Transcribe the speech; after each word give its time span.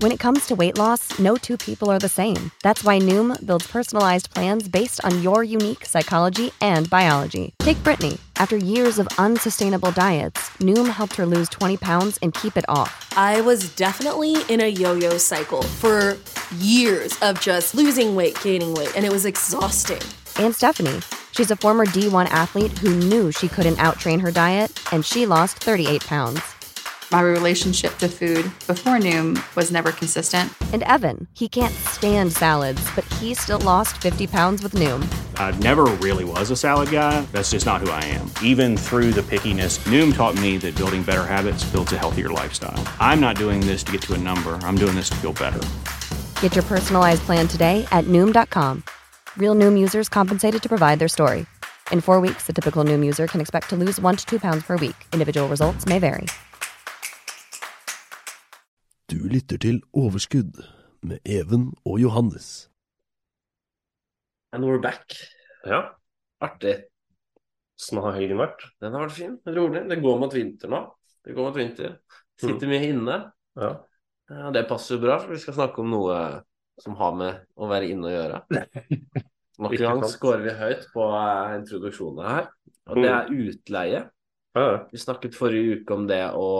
When 0.00 0.12
it 0.12 0.18
comes 0.18 0.46
to 0.46 0.54
weight 0.54 0.78
loss, 0.78 1.18
no 1.18 1.36
two 1.36 1.58
people 1.58 1.90
are 1.90 1.98
the 1.98 2.08
same. 2.08 2.50
That's 2.62 2.82
why 2.82 2.98
Noom 2.98 3.36
builds 3.44 3.66
personalized 3.66 4.32
plans 4.32 4.66
based 4.66 5.04
on 5.04 5.22
your 5.22 5.44
unique 5.44 5.84
psychology 5.84 6.52
and 6.62 6.88
biology. 6.88 7.52
Take 7.58 7.84
Brittany. 7.84 8.16
After 8.36 8.56
years 8.56 8.98
of 8.98 9.08
unsustainable 9.18 9.92
diets, 9.92 10.40
Noom 10.58 10.88
helped 10.88 11.16
her 11.16 11.26
lose 11.26 11.50
20 11.50 11.76
pounds 11.76 12.18
and 12.22 12.32
keep 12.32 12.56
it 12.56 12.64
off. 12.66 13.12
I 13.14 13.42
was 13.42 13.76
definitely 13.76 14.36
in 14.48 14.62
a 14.62 14.68
yo 14.68 14.94
yo 14.94 15.18
cycle 15.18 15.60
for 15.60 16.16
years 16.56 17.12
of 17.20 17.38
just 17.38 17.74
losing 17.74 18.16
weight, 18.16 18.40
gaining 18.42 18.72
weight, 18.72 18.96
and 18.96 19.04
it 19.04 19.12
was 19.12 19.26
exhausting. 19.26 20.00
And 20.42 20.54
Stephanie. 20.54 21.00
She's 21.32 21.50
a 21.50 21.56
former 21.56 21.84
D1 21.84 22.24
athlete 22.30 22.78
who 22.78 22.96
knew 22.96 23.32
she 23.32 23.48
couldn't 23.48 23.76
outtrain 23.76 24.22
her 24.22 24.30
diet, 24.30 24.72
and 24.94 25.04
she 25.04 25.26
lost 25.26 25.58
38 25.58 26.06
pounds. 26.06 26.40
My 27.12 27.22
relationship 27.22 27.98
to 27.98 28.08
food 28.08 28.44
before 28.68 28.98
Noom 28.98 29.36
was 29.56 29.72
never 29.72 29.90
consistent. 29.90 30.52
And 30.72 30.84
Evan, 30.84 31.26
he 31.32 31.48
can't 31.48 31.74
stand 31.74 32.32
salads, 32.32 32.80
but 32.94 33.04
he 33.14 33.34
still 33.34 33.58
lost 33.58 34.00
50 34.00 34.28
pounds 34.28 34.62
with 34.62 34.74
Noom. 34.74 35.04
I 35.34 35.50
never 35.58 35.86
really 35.86 36.24
was 36.24 36.52
a 36.52 36.56
salad 36.56 36.92
guy. 36.92 37.20
That's 37.32 37.50
just 37.50 37.66
not 37.66 37.80
who 37.80 37.90
I 37.90 38.04
am. 38.04 38.30
Even 38.44 38.76
through 38.76 39.10
the 39.10 39.22
pickiness, 39.22 39.80
Noom 39.88 40.14
taught 40.14 40.40
me 40.40 40.56
that 40.58 40.76
building 40.76 41.02
better 41.02 41.26
habits 41.26 41.64
builds 41.64 41.92
a 41.92 41.98
healthier 41.98 42.28
lifestyle. 42.28 42.80
I'm 43.00 43.18
not 43.18 43.34
doing 43.34 43.58
this 43.58 43.82
to 43.82 43.90
get 43.90 44.02
to 44.02 44.14
a 44.14 44.18
number, 44.18 44.54
I'm 44.62 44.76
doing 44.76 44.94
this 44.94 45.10
to 45.10 45.16
feel 45.16 45.32
better. 45.32 45.60
Get 46.42 46.54
your 46.54 46.64
personalized 46.64 47.22
plan 47.22 47.48
today 47.48 47.88
at 47.90 48.04
Noom.com. 48.04 48.84
Real 49.36 49.56
Noom 49.56 49.76
users 49.76 50.08
compensated 50.08 50.62
to 50.62 50.68
provide 50.68 51.00
their 51.00 51.08
story. 51.08 51.46
In 51.90 52.00
four 52.00 52.20
weeks, 52.20 52.46
the 52.46 52.52
typical 52.52 52.84
Noom 52.84 53.04
user 53.04 53.26
can 53.26 53.40
expect 53.40 53.68
to 53.70 53.76
lose 53.76 53.98
one 53.98 54.14
to 54.14 54.24
two 54.24 54.38
pounds 54.38 54.62
per 54.62 54.76
week. 54.76 54.94
Individual 55.12 55.48
results 55.48 55.86
may 55.86 55.98
vary. 55.98 56.26
Du 59.10 59.16
lytter 59.26 59.58
til 59.58 59.80
Overskudd 59.90 60.60
med 61.02 61.18
Even 61.26 61.72
og 61.82 61.96
Johannes. 61.98 62.68
And 64.54 64.62
we're 64.62 64.78
back. 64.78 65.16
Ja, 65.66 65.80
Artig. 66.38 66.76
Sånn 67.74 67.98
har 68.04 68.14
helgen 68.14 68.38
vært? 68.38 68.62
Den 68.78 68.94
har 68.94 69.08
vært 69.08 69.16
fin. 69.16 69.32
Rolig. 69.50 69.82
Det 69.90 69.98
går 70.04 70.20
mot 70.22 70.36
vinter 70.36 70.70
nå. 70.70 70.80
Det 71.26 71.34
går 71.34 71.48
mot 71.48 71.58
vinter. 71.58 71.96
Sitter 72.38 72.70
mye 72.70 72.92
inne. 72.92 73.18
Ja. 73.58 73.72
Ja, 74.30 74.54
det 74.54 74.62
passer 74.70 74.94
jo 74.94 75.02
bra, 75.02 75.18
for 75.18 75.34
vi 75.34 75.42
skal 75.42 75.58
snakke 75.58 75.82
om 75.82 75.90
noe 75.90 76.20
som 76.78 76.94
har 77.02 77.18
med 77.18 77.42
å 77.58 77.66
være 77.72 77.90
inne 77.90 78.12
å 78.12 78.14
gjøre. 78.14 78.40
Nok 79.66 79.74
en 79.74 79.86
gang 79.88 80.06
scorer 80.06 80.46
vi 80.46 80.54
høyt 80.54 80.86
på 80.94 81.10
introduksjonene 81.10 81.58
introduksjonen 81.58 82.30
her. 82.30 82.50
Og 82.86 83.02
det 83.02 83.10
er 83.10 83.34
utleie. 83.42 84.06
Ja. 84.56 84.88
Vi 84.90 84.98
snakket 84.98 85.36
forrige 85.38 85.80
uke 85.80 85.94
om 85.94 86.06
det 86.10 86.22
å 86.34 86.50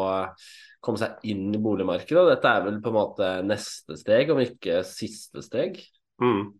komme 0.81 1.01
seg 1.01 1.25
inn 1.29 1.51
i 1.55 1.61
boligmarkedet. 1.61 2.23
Og 2.23 2.31
dette 2.31 2.51
er 2.51 2.65
vel 2.67 2.81
på 2.83 2.93
en 2.93 2.99
måte 2.99 3.31
neste 3.47 3.99
steg, 4.01 4.33
om 4.33 4.41
ikke 4.43 4.81
siste 4.87 5.45
steg. 5.45 5.81
Mm. 6.23 6.51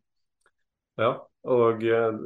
ja. 1.01 1.15
Og 1.51 1.85
eh, 1.89 2.19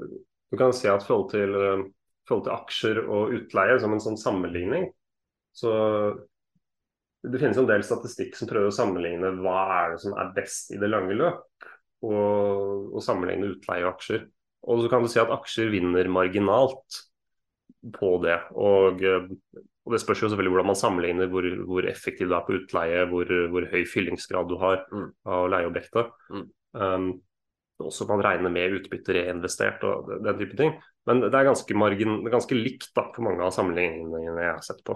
du 0.50 0.58
kan 0.58 0.72
si 0.74 0.88
at 0.90 1.04
i 1.04 1.06
forhold 1.06 1.28
til, 1.30 1.54
eh, 1.54 1.84
forhold 2.28 2.46
til 2.48 2.54
aksjer 2.56 3.02
og 3.04 3.34
utleie, 3.36 3.78
som 3.82 3.94
en 3.94 4.02
sånn 4.02 4.18
sammenligning, 4.18 4.88
så 5.54 5.70
det 7.24 7.40
finnes 7.40 7.58
en 7.60 7.68
del 7.68 7.84
statistikk 7.86 8.34
som 8.36 8.48
prøver 8.50 8.68
å 8.68 8.74
sammenligne 8.74 9.30
hva 9.38 9.60
er 9.78 9.94
det 9.94 10.00
som 10.02 10.16
er 10.18 10.32
best 10.36 10.72
i 10.74 10.80
det 10.80 10.90
lange 10.90 11.14
løp, 11.16 11.68
og, 12.04 12.90
og 12.90 13.04
sammenligne 13.04 13.54
utleie 13.54 13.86
og 13.86 13.94
aksjer. 13.94 14.26
Og 14.68 14.82
så 14.82 14.90
kan 14.92 15.04
du 15.04 15.10
si 15.12 15.20
at 15.22 15.32
aksjer 15.32 15.70
vinner 15.72 16.10
marginalt 16.12 17.04
på 17.94 18.10
det. 18.24 18.38
Og, 18.56 19.02
eh, 19.04 19.28
og 19.84 19.92
det 19.92 20.00
spørs 20.00 20.22
jo 20.22 20.30
selvfølgelig 20.32 20.54
hvordan 20.54 20.70
man 20.72 20.80
sammenligner 20.80 21.30
hvor, 21.32 21.46
hvor 21.68 21.88
effektiv 21.90 22.30
du 22.30 22.34
er 22.38 22.46
på 22.46 22.56
utleie, 22.56 23.04
hvor, 23.10 23.28
hvor 23.52 23.68
høy 23.72 23.84
fyllingsgrad 23.90 24.48
du 24.48 24.56
har 24.62 24.84
Mm. 24.92 25.10
av 25.26 25.48
leieobjektet. 25.52 26.12
Mm. 26.30 26.46
Um, 26.74 27.08
også 27.84 28.06
man 28.08 28.22
regner 28.24 28.52
med 28.54 28.78
utbytte 28.78 29.14
reinvestert 29.16 29.82
og 29.84 30.08
den 30.08 30.24
den 30.24 30.38
type 30.38 30.56
ting. 30.56 30.76
Men 31.06 31.20
det 31.20 31.34
er 31.36 31.44
ganske, 31.50 31.74
margin, 31.76 32.14
ganske 32.32 32.56
likt 32.56 32.86
da, 32.96 33.02
på 33.12 33.22
mange 33.26 33.44
av 33.44 33.52
sammenligningene 33.52 34.40
jeg 34.40 34.52
har 34.54 34.62
sett 34.64 34.80
på. 34.86 34.94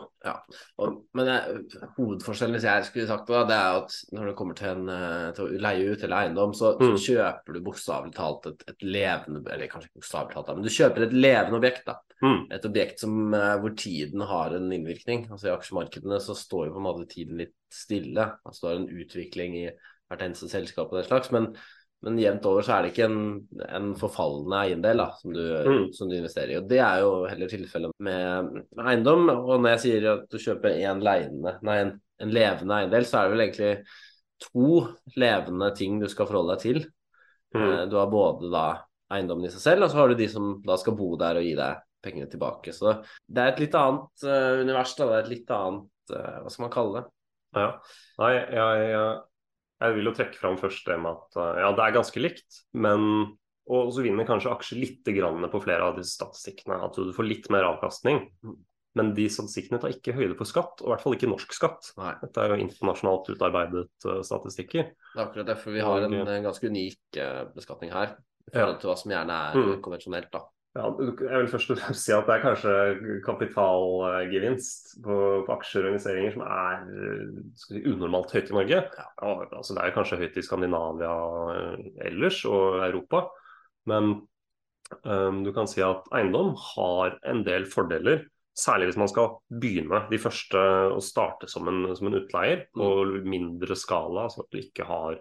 Og, 0.81 0.95
men 1.19 1.29
jeg, 1.29 1.59
hovedforskjellen, 1.99 2.57
hvis 2.57 2.65
jeg 2.65 2.87
skulle 2.89 3.09
sagt 3.11 3.29
det, 3.29 3.43
det 3.51 3.59
er 3.59 3.77
at 3.83 3.97
når 4.17 4.31
det 4.31 4.35
kommer 4.39 4.57
til, 4.57 4.71
en, 4.73 4.89
eh, 4.95 5.27
til 5.37 5.45
å 5.45 5.61
leie 5.69 5.91
ut 5.93 6.05
eller 6.07 6.17
eiendom, 6.23 6.55
så, 6.57 6.75
Mm. 6.79 6.97
så 6.97 7.13
kjøper 7.13 7.53
du 7.53 7.61
bokstavelig 7.67 8.15
talt 8.17 8.47
et, 8.47 8.65
et 8.73 8.83
levende 8.87 9.43
Eller 9.53 9.69
kanskje 9.69 9.91
ikke 9.91 10.01
bokstavelig 10.01 10.35
talt, 10.35 10.55
men 10.57 10.65
du 10.65 10.71
kjøper 10.79 11.03
et 11.09 11.13
levende 11.13 11.61
objekt. 11.61 11.85
da. 11.87 11.99
Mm. 12.23 12.41
Et 12.57 12.65
objekt 12.65 13.01
som, 13.05 13.35
eh, 13.35 13.59
hvor 13.61 13.77
tiden 13.77 14.21
har 14.27 14.55
en 14.57 14.73
innvirkning. 14.73 15.29
Altså 15.31 15.49
I 15.51 15.57
aksjemarkedene 15.57 16.21
så 16.25 16.35
står 16.35 16.67
jo 16.67 16.73
på 16.73 16.81
en 16.81 16.89
måte 16.89 17.09
tiden 17.13 17.37
litt 17.39 17.55
stille. 17.71 18.33
Altså 18.47 18.61
Det 18.65 18.71
er 18.73 18.81
en 18.81 19.03
utvikling 19.05 19.55
i 19.61 19.71
hvert 20.09 20.23
eneste 20.25 20.49
selskap 20.49 20.89
og 20.89 21.03
den 21.03 21.05
slags. 21.11 21.31
Men, 21.31 21.53
men 22.07 22.19
jevnt 22.23 22.45
over 22.47 22.63
så 22.63 22.77
er 22.77 22.85
det 22.85 22.93
ikke 22.93 23.07
en, 23.09 23.23
en 23.75 23.89
forfallende 23.99 24.59
eiendel 24.63 25.01
da, 25.03 25.07
som, 25.19 25.33
du, 25.35 25.41
Mm. 25.67 25.87
som 25.97 26.11
du 26.11 26.15
investerer 26.15 26.53
i. 26.53 26.59
Og 26.61 26.69
Det 26.71 26.79
er 26.79 27.01
jo 27.03 27.15
heller 27.27 27.51
tilfellet 27.51 27.95
med 28.07 28.61
eiendom. 28.79 29.25
Og 29.35 29.57
når 29.57 29.73
jeg 29.75 29.83
sier 29.87 30.07
at 30.13 30.29
du 30.31 30.39
kjøper 30.39 30.77
en, 30.79 31.03
leiende, 31.03 31.57
nei, 31.67 31.79
en, 31.83 31.91
en 32.23 32.35
levende 32.35 32.77
eiendel, 32.77 33.09
så 33.09 33.19
er 33.19 33.27
det 33.27 33.35
vel 33.35 33.45
egentlig 33.49 33.73
to 34.47 34.69
levende 35.19 35.73
ting 35.75 35.99
du 35.99 36.07
skal 36.13 36.29
forholde 36.31 36.55
deg 36.55 36.63
til. 36.69 36.81
Mm. 37.57 37.65
Eh, 37.67 37.85
Du 37.91 37.97
har 37.99 38.11
både 38.13 38.53
da 38.53 38.67
eiendommen 39.11 39.49
i 39.49 39.51
seg 39.51 39.65
selv, 39.65 39.87
og 39.87 39.91
så 39.91 40.03
har 40.03 40.09
du 40.13 40.19
de 40.21 40.29
som 40.31 40.59
da 40.67 40.77
skal 40.79 40.95
bo 40.99 41.15
der 41.19 41.41
og 41.41 41.47
gi 41.47 41.55
deg 41.59 41.83
pengene 42.05 42.31
tilbake. 42.31 42.71
Så 42.77 43.01
det 43.27 43.43
er 43.43 43.55
et 43.57 43.63
litt 43.65 43.75
annet 43.75 44.23
uh, 44.29 44.61
univers, 44.63 44.93
da. 44.95 45.09
Det 45.09 45.17
er 45.17 45.25
et 45.25 45.33
litt 45.33 45.51
annet 45.51 46.13
uh, 46.15 46.37
Hva 46.45 46.53
skal 46.53 46.63
man 46.69 46.75
kalle 46.77 47.01
det? 47.01 47.09
Ja. 47.59 47.71
Nei, 48.21 48.29
jeg, 48.37 48.45
jeg, 48.93 49.17
jeg 49.81 49.95
vil 49.97 50.11
jo 50.11 50.15
trekke 50.17 50.41
fram 50.41 50.57
først 50.61 50.87
det 50.89 50.97
med 51.01 51.13
at 51.15 51.39
uh, 51.39 51.61
ja, 51.63 51.69
det 51.77 51.85
er 51.85 51.99
ganske 51.99 52.23
likt, 52.23 52.63
men 52.75 53.05
og 53.69 53.91
så 53.93 54.01
vinner 54.01 54.25
kanskje 54.25 54.49
aksjer 54.49 54.79
litt 54.81 55.09
grann 55.13 55.45
på 55.53 55.61
flere 55.61 55.91
av 55.91 55.99
disse 55.99 56.15
statistikkene. 56.17 56.79
At 56.87 56.97
du 56.97 57.11
får 57.13 57.27
litt 57.29 57.51
mer 57.53 57.67
avkastning. 57.69 58.23
Men 58.97 59.11
de 59.15 59.27
statistikkene 59.29 59.77
tar 59.83 59.93
ikke 59.93 60.15
høyde 60.17 60.39
for 60.39 60.49
skatt, 60.49 60.81
og 60.81 60.89
i 60.89 60.93
hvert 60.95 61.03
fall 61.05 61.17
ikke 61.19 61.29
norsk 61.29 61.53
skatt. 61.53 61.91
Nei. 62.01 62.15
Dette 62.23 62.41
er 62.41 62.55
jo 62.55 62.63
internasjonalt 62.65 63.29
utarbeidet 63.35 64.07
uh, 64.09 64.23
statistikker. 64.25 64.89
Det 64.97 65.21
er 65.21 65.27
akkurat 65.27 65.51
derfor 65.53 65.77
vi 65.77 65.85
har 65.85 66.07
en, 66.07 66.17
en 66.25 66.49
ganske 66.49 66.71
unik 66.73 67.21
eh, 67.21 67.43
beskatning 67.53 67.93
her. 67.93 68.17
I 68.49 68.55
forhold 68.57 68.81
til 68.81 68.89
hva 68.89 68.97
som 68.97 69.13
gjerne 69.13 69.37
er 69.51 69.61
Mm. 69.61 69.75
konvensjonelt, 69.85 70.31
da. 70.33 70.41
Ja, 70.79 70.89
jeg 70.95 71.41
vil 71.43 71.49
først 71.51 71.73
og 71.73 71.79
fremst 71.81 72.05
si 72.07 72.13
at 72.15 72.29
det 72.29 72.37
er 72.37 72.43
kanskje 72.45 72.73
kapitalgevinst 73.27 74.93
på, 75.03 75.17
på 75.47 75.55
aksjer 75.57 75.87
og 75.89 75.91
investeringer 75.91 76.35
som 76.37 76.43
er 76.47 76.83
skal 77.59 77.79
si, 77.81 77.83
unormalt 77.91 78.35
høyt 78.37 78.53
i 78.53 78.55
Norge. 78.55 78.79
Ja, 78.87 79.33
altså 79.49 79.75
det 79.75 79.83
er 79.83 79.95
kanskje 79.97 80.21
høyt 80.21 80.37
i 80.39 80.45
Skandinavia 80.47 81.15
uh, 81.51 81.89
ellers 82.07 82.45
og 82.47 82.85
Europa, 82.87 83.25
men 83.91 84.13
um, 85.03 85.41
du 85.43 85.51
kan 85.57 85.67
si 85.71 85.83
at 85.83 86.07
eiendom 86.15 86.53
har 86.69 87.19
en 87.27 87.43
del 87.49 87.67
fordeler. 87.71 88.29
Særlig 88.59 88.91
hvis 88.93 89.01
man 89.03 89.11
skal 89.11 89.35
begynne 89.51 90.05
de 90.13 90.21
første 90.23 90.63
å 90.95 91.01
starte 91.03 91.51
som 91.51 91.67
en, 91.71 91.89
som 91.99 92.11
en 92.11 92.21
utleier 92.21 92.69
på 92.75 92.93
mindre 93.27 93.75
skala, 93.79 94.29
sånn 94.31 94.47
at 94.47 94.55
du 94.55 94.59
ikke 94.59 94.87
har 94.87 95.19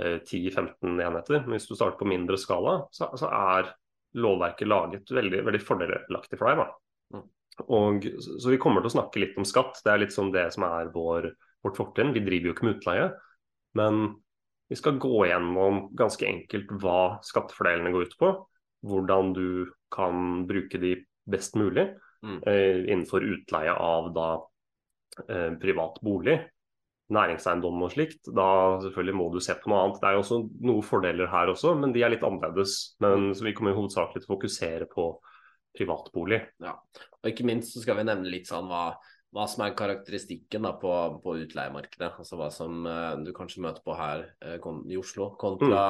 eh, 0.00 0.16
10-15 0.22 0.94
enheter. 0.96 1.42
Men 1.44 1.58
hvis 1.58 1.68
du 1.68 1.74
starter 1.74 2.00
på 2.00 2.08
mindre 2.08 2.40
skala, 2.40 2.78
så, 2.96 3.10
så 3.20 3.28
er 3.28 3.68
lovverket 4.14 4.70
laget 4.70 5.10
veldig, 5.10 5.42
veldig 5.46 5.60
fordelaktig 5.62 6.38
for 6.40 6.50
deg. 6.50 6.62
Da. 6.62 7.22
Og, 7.70 8.06
så 8.20 8.50
vi 8.50 8.58
kommer 8.62 8.82
til 8.82 8.90
å 8.90 8.96
snakke 8.96 9.22
litt 9.22 9.38
om 9.38 9.46
skatt. 9.46 9.78
Det 9.84 9.92
er 9.92 10.02
litt 10.02 10.14
sånn 10.14 10.32
det 10.34 10.48
som 10.54 10.66
er 10.66 10.90
vår, 10.94 11.30
vårt 11.64 11.78
fortrinn. 11.78 12.14
Vi 12.14 12.22
driver 12.24 12.50
jo 12.50 12.54
ikke 12.56 12.68
med 12.68 12.78
utleie. 12.78 13.10
Men 13.78 14.00
vi 14.70 14.78
skal 14.78 14.98
gå 15.02 15.26
gjennom 15.28 15.84
ganske 15.98 16.26
enkelt 16.26 16.72
hva 16.82 17.18
skattefordelene 17.26 17.92
går 17.94 18.08
ut 18.08 18.16
på. 18.20 18.32
Hvordan 18.84 19.34
du 19.36 19.46
kan 19.94 20.44
bruke 20.48 20.80
de 20.82 20.96
best 21.30 21.54
mulig 21.58 21.90
Mm. 22.24 22.40
eh, 22.46 22.92
innenfor 22.92 23.20
utleie 23.20 23.72
av 23.72 24.06
da 24.16 24.28
eh, 25.28 25.52
privat 25.60 25.98
bolig 26.00 26.38
næringseiendom 27.14 27.84
og 27.86 27.92
slikt, 27.94 28.28
da 28.34 28.48
selvfølgelig 28.82 29.16
må 29.20 29.28
du 29.32 29.40
se 29.44 29.54
på 29.60 29.70
noe 29.72 29.84
annet. 29.84 30.00
Det 30.02 30.10
er 30.10 30.18
jo 30.18 30.24
også 30.24 30.40
noen 30.70 30.84
fordeler 30.86 31.30
her 31.32 31.52
også, 31.54 31.74
men 31.80 31.94
de 31.94 32.02
er 32.04 32.12
litt 32.14 32.26
annerledes. 32.26 32.76
Men 33.04 33.30
så 33.34 33.46
vi 33.46 33.54
kommer 33.56 33.76
hovedsakelig 33.78 34.24
til 34.24 34.30
å 34.30 34.34
fokusere 34.34 34.90
på 34.92 35.08
privatbolig. 35.74 36.40
Ja. 36.62 36.76
Og 37.22 37.32
ikke 37.32 37.46
minst 37.48 37.74
så 37.74 37.82
skal 37.82 37.98
vi 37.98 38.06
nevne 38.06 38.30
litt 38.30 38.46
sånn 38.50 38.68
hva, 38.70 38.92
hva 39.34 39.46
som 39.50 39.64
er 39.64 39.72
karakteristikken 39.74 40.62
da 40.68 40.74
på, 40.78 40.92
på 41.24 41.34
utleiemarkedet. 41.42 42.12
Altså 42.22 42.38
hva 42.38 42.50
som 42.54 42.84
eh, 42.86 43.16
du 43.26 43.32
kanskje 43.34 43.64
møter 43.64 43.82
på 43.82 43.96
her 43.98 44.28
eh, 44.44 44.68
i 44.92 44.98
Oslo 45.00 45.32
kontra 45.40 45.80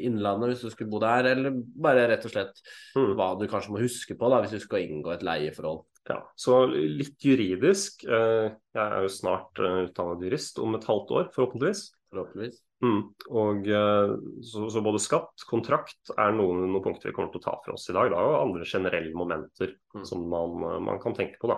Innlandet 0.00 0.54
hvis 0.54 0.64
du 0.66 0.72
skulle 0.72 0.90
bo 0.90 0.98
der, 1.02 1.28
eller 1.34 1.54
bare 1.54 2.08
rett 2.10 2.26
og 2.26 2.34
slett 2.34 2.64
Mm. 2.96 3.12
hva 3.14 3.28
du 3.38 3.44
kanskje 3.46 3.70
må 3.70 3.78
huske 3.84 4.16
på 4.18 4.28
da 4.32 4.40
hvis 4.42 4.56
du 4.56 4.64
skal 4.64 4.82
inngå 4.82 5.12
et 5.14 5.22
leieforhold. 5.22 5.84
Ja, 6.10 6.18
så 6.34 6.64
litt 6.70 7.22
juridisk. 7.22 8.02
Eh, 8.08 8.48
jeg 8.74 8.82
er 8.82 9.04
jo 9.04 9.10
snart 9.12 9.60
eh, 9.62 9.84
utdannet 9.86 10.24
jurist 10.26 10.58
om 10.62 10.74
et 10.78 10.86
halvt 10.88 11.12
år, 11.14 11.28
forhåpentligvis. 11.36 11.82
Forhåpentligvis. 12.10 12.56
Mm. 12.82 13.00
Og 13.36 13.68
eh, 13.70 14.14
så, 14.48 14.64
så 14.72 14.82
både 14.82 15.02
skatt, 15.04 15.44
kontrakt 15.46 16.10
er 16.16 16.32
noen, 16.34 16.64
noen 16.72 16.82
punkter 16.84 17.10
vi 17.10 17.14
kommer 17.16 17.30
til 17.34 17.42
å 17.42 17.44
ta 17.44 17.54
for 17.62 17.76
oss 17.76 17.86
i 17.92 17.94
dag. 17.94 18.10
Da, 18.10 18.22
og 18.26 18.38
andre 18.42 18.66
generelle 18.68 19.14
momenter 19.16 19.76
Mm. 19.90 20.04
som 20.06 20.20
man, 20.30 20.52
man 20.86 21.00
kan 21.02 21.14
tenke 21.18 21.34
på. 21.42 21.48
da. 21.50 21.56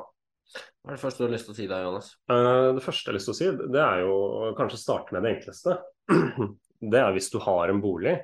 Hva 0.81 0.95
er 0.95 0.97
det 0.97 1.03
første 1.03 1.21
du 1.21 1.27
har 1.27 1.33
lyst 1.35 1.45
til 1.49 1.53
å 1.53 1.57
si 1.59 1.67
da, 1.69 1.81
Johannes? 1.85 2.07
Det 2.33 2.85
første 2.85 3.05
jeg 3.05 3.11
har 3.13 3.17
lyst 3.19 3.29
til 3.29 3.35
å 3.35 3.39
si, 3.39 3.49
det 3.77 3.83
er 3.83 3.99
jo 4.03 4.15
å 4.17 4.47
kanskje 4.57 4.81
starte 4.81 5.13
med 5.13 5.25
det 5.27 5.35
enkleste. 5.37 5.77
Det 6.93 6.99
er 6.99 7.13
hvis 7.15 7.29
du 7.31 7.37
har 7.45 7.71
en 7.71 7.79
bolig, 7.85 8.17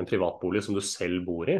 en 0.00 0.06
privatbolig 0.08 0.62
som 0.64 0.78
du 0.78 0.80
selv 0.80 1.26
bor 1.26 1.50
i, 1.52 1.58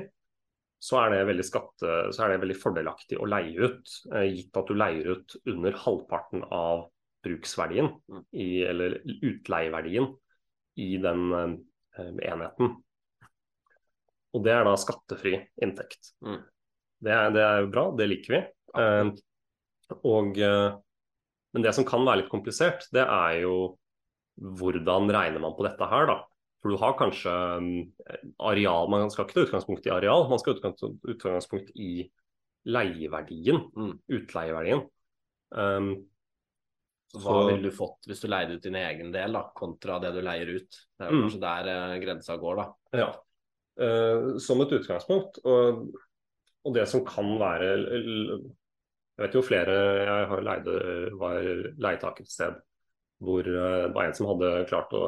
så 0.79 1.01
er 1.03 1.15
skatte, 1.47 1.95
så 2.15 2.25
er 2.25 2.33
det 2.33 2.43
veldig 2.45 2.59
fordelaktig 2.59 3.19
å 3.19 3.27
leie 3.29 3.57
ut, 3.59 3.95
eh, 4.15 4.29
gitt 4.31 4.57
at 4.57 4.69
du 4.69 4.77
leier 4.79 5.17
ut 5.17 5.37
under 5.51 5.75
halvparten 5.85 6.45
av 6.55 6.87
bruksverdien, 7.27 7.91
i, 8.33 8.63
eller 8.63 9.01
utleieverdien, 9.27 10.07
i 10.79 10.93
den 11.03 11.25
eh, 11.35 12.13
enheten. 12.31 12.77
Og 14.37 14.45
det 14.45 14.55
er 14.55 14.69
da 14.69 14.77
skattefri 14.79 15.35
inntekt. 15.65 16.13
Mm. 16.23 16.43
Det, 17.03 17.15
er, 17.15 17.33
det 17.35 17.43
er 17.43 17.71
bra, 17.73 17.89
det 17.99 18.07
liker 18.11 18.37
vi. 18.37 18.43
Eh, 18.79 19.11
og, 19.99 20.39
eh, 20.39 20.71
men 21.57 21.65
det 21.65 21.75
som 21.75 21.87
kan 21.89 22.07
være 22.07 22.23
litt 22.23 22.33
komplisert, 22.33 22.87
det 22.95 23.03
er 23.03 23.43
jo 23.43 23.59
hvordan 24.39 25.11
regner 25.11 25.43
man 25.43 25.57
på 25.59 25.67
dette 25.67 25.91
her, 25.91 26.07
da. 26.11 26.21
For 26.59 26.75
du 26.75 26.79
har 26.81 26.97
kanskje 26.99 27.31
um, 27.31 27.67
areal 28.43 28.89
Man 28.91 29.11
skal 29.15 29.25
ikke 29.27 29.37
ta 29.37 29.45
utgangspunkt 29.47 29.87
i 29.87 29.93
areal, 29.95 30.25
man 30.31 30.41
skal 30.43 30.57
ta 30.59 30.73
utgangspunkt 30.75 31.71
i 31.79 32.03
leieverdien. 32.69 33.61
Mm. 33.79 33.93
Utleieverdien. 34.19 34.83
Um, 35.55 35.93
Så 37.15 37.23
hva 37.25 37.47
ville 37.47 37.71
du 37.71 37.73
fått 37.73 38.05
hvis 38.11 38.21
du 38.21 38.27
leide 38.29 38.59
ut 38.59 38.67
din 38.67 38.77
egen 38.77 39.15
del, 39.15 39.33
da, 39.33 39.47
kontra 39.57 39.97
det 40.03 40.11
du 40.13 40.21
leier 40.21 40.51
ut? 40.59 40.69
Det 40.99 41.07
er 41.07 41.09
jo 41.09 41.17
Mm. 41.17 41.23
kanskje 41.25 41.41
der 41.47 41.71
eh, 41.73 41.99
grensa 42.03 42.37
går, 42.37 42.59
da. 42.59 42.67
Ja. 43.01 43.09
Uh, 43.79 44.37
som 44.43 44.61
et 44.61 44.75
utgangspunkt. 44.75 45.39
Og, 45.47 45.87
og 46.67 46.75
det 46.75 46.89
som 46.91 47.05
kan 47.07 47.31
være 47.39 47.71
Jeg 47.79 49.23
vet 49.23 49.35
jo 49.35 49.43
flere 49.43 49.77
Jeg 50.05 50.27
har 50.31 50.43
leide, 50.43 50.75
var 51.19 51.39
leietaker 51.79 52.27
et 52.27 52.31
sted 52.35 52.59
hvor 53.23 53.41
eh, 53.43 53.87
det 53.87 53.95
var 53.95 54.05
en 54.07 54.15
som 54.15 54.29
hadde 54.31 54.67
klart 54.69 54.93
å 54.95 55.07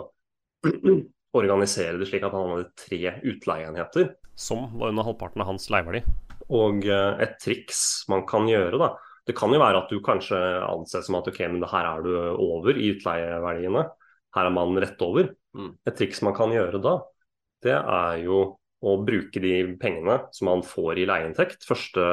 organisere 1.37 1.99
det 2.01 2.09
slik 2.11 2.25
at 2.27 2.35
han 2.35 2.55
hadde 2.55 2.73
tre 2.79 3.15
utleieenheter. 3.23 4.15
Som 4.35 4.67
var 4.81 4.93
under 4.93 5.07
halvparten 5.07 5.43
av 5.45 5.51
hans 5.53 5.69
leieverdi. 5.73 6.03
Og 6.51 6.87
eh, 6.89 7.23
et 7.23 7.39
triks 7.43 7.81
man 8.11 8.25
kan 8.29 8.49
gjøre, 8.51 8.81
da 8.81 8.95
Det 9.29 9.37
kan 9.39 9.53
jo 9.53 9.61
være 9.61 9.83
at 9.85 9.91
du 9.93 10.01
kanskje 10.03 10.39
anser 10.67 11.05
som 11.07 11.19
at 11.21 11.29
ok, 11.29 11.39
men 11.53 11.61
det 11.63 11.71
her 11.71 11.87
er 11.87 12.03
du 12.03 12.15
over 12.41 12.75
i 12.75 12.89
utleieverdiene. 12.97 13.85
Her 14.35 14.49
er 14.49 14.55
man 14.55 14.79
rett 14.81 15.03
over. 15.05 15.29
Mm. 15.55 15.75
Et 15.87 15.97
triks 15.99 16.23
man 16.27 16.35
kan 16.35 16.51
gjøre 16.55 16.81
da, 16.83 16.97
det 17.63 17.77
er 17.77 18.23
jo 18.25 18.41
å 18.81 18.95
bruke 19.05 19.43
de 19.43 19.77
pengene 19.81 20.17
som 20.33 20.49
man 20.49 20.63
får 20.65 21.03
i 21.03 21.07
leieinntekt 21.09 21.67
første, 21.69 22.05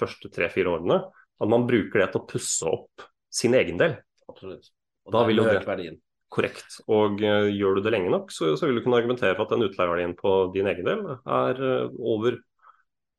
første 0.00 0.30
tre-fire 0.34 0.72
årene, 0.74 0.98
at 1.38 1.50
man 1.52 1.68
bruker 1.68 2.02
det 2.02 2.10
til 2.12 2.22
å 2.22 2.28
pusse 2.28 2.66
opp 2.66 3.06
sin 3.30 3.54
egen 3.54 3.78
del. 3.78 3.94
Absolutt. 4.28 4.72
Og 5.06 5.14
Da 5.14 5.24
vil 5.24 5.36
jo 5.36 5.44
det- 5.44 5.64
verdien. 5.64 6.00
Korrekt. 6.28 6.80
Og 6.92 7.22
eh, 7.24 7.48
gjør 7.56 7.78
du 7.78 7.84
det 7.84 7.94
lenge 7.94 8.12
nok, 8.12 8.32
så, 8.34 8.52
så 8.58 8.68
vil 8.68 8.78
du 8.78 8.84
kunne 8.84 9.00
argumentere 9.00 9.36
for 9.36 9.46
at 9.46 9.54
den 9.54 9.64
utleieverdien 9.64 10.16
på 10.18 10.32
din 10.52 10.68
egen 10.68 10.88
del 10.88 11.04
er 11.14 11.62
eh, 11.70 11.94
over, 11.98 12.36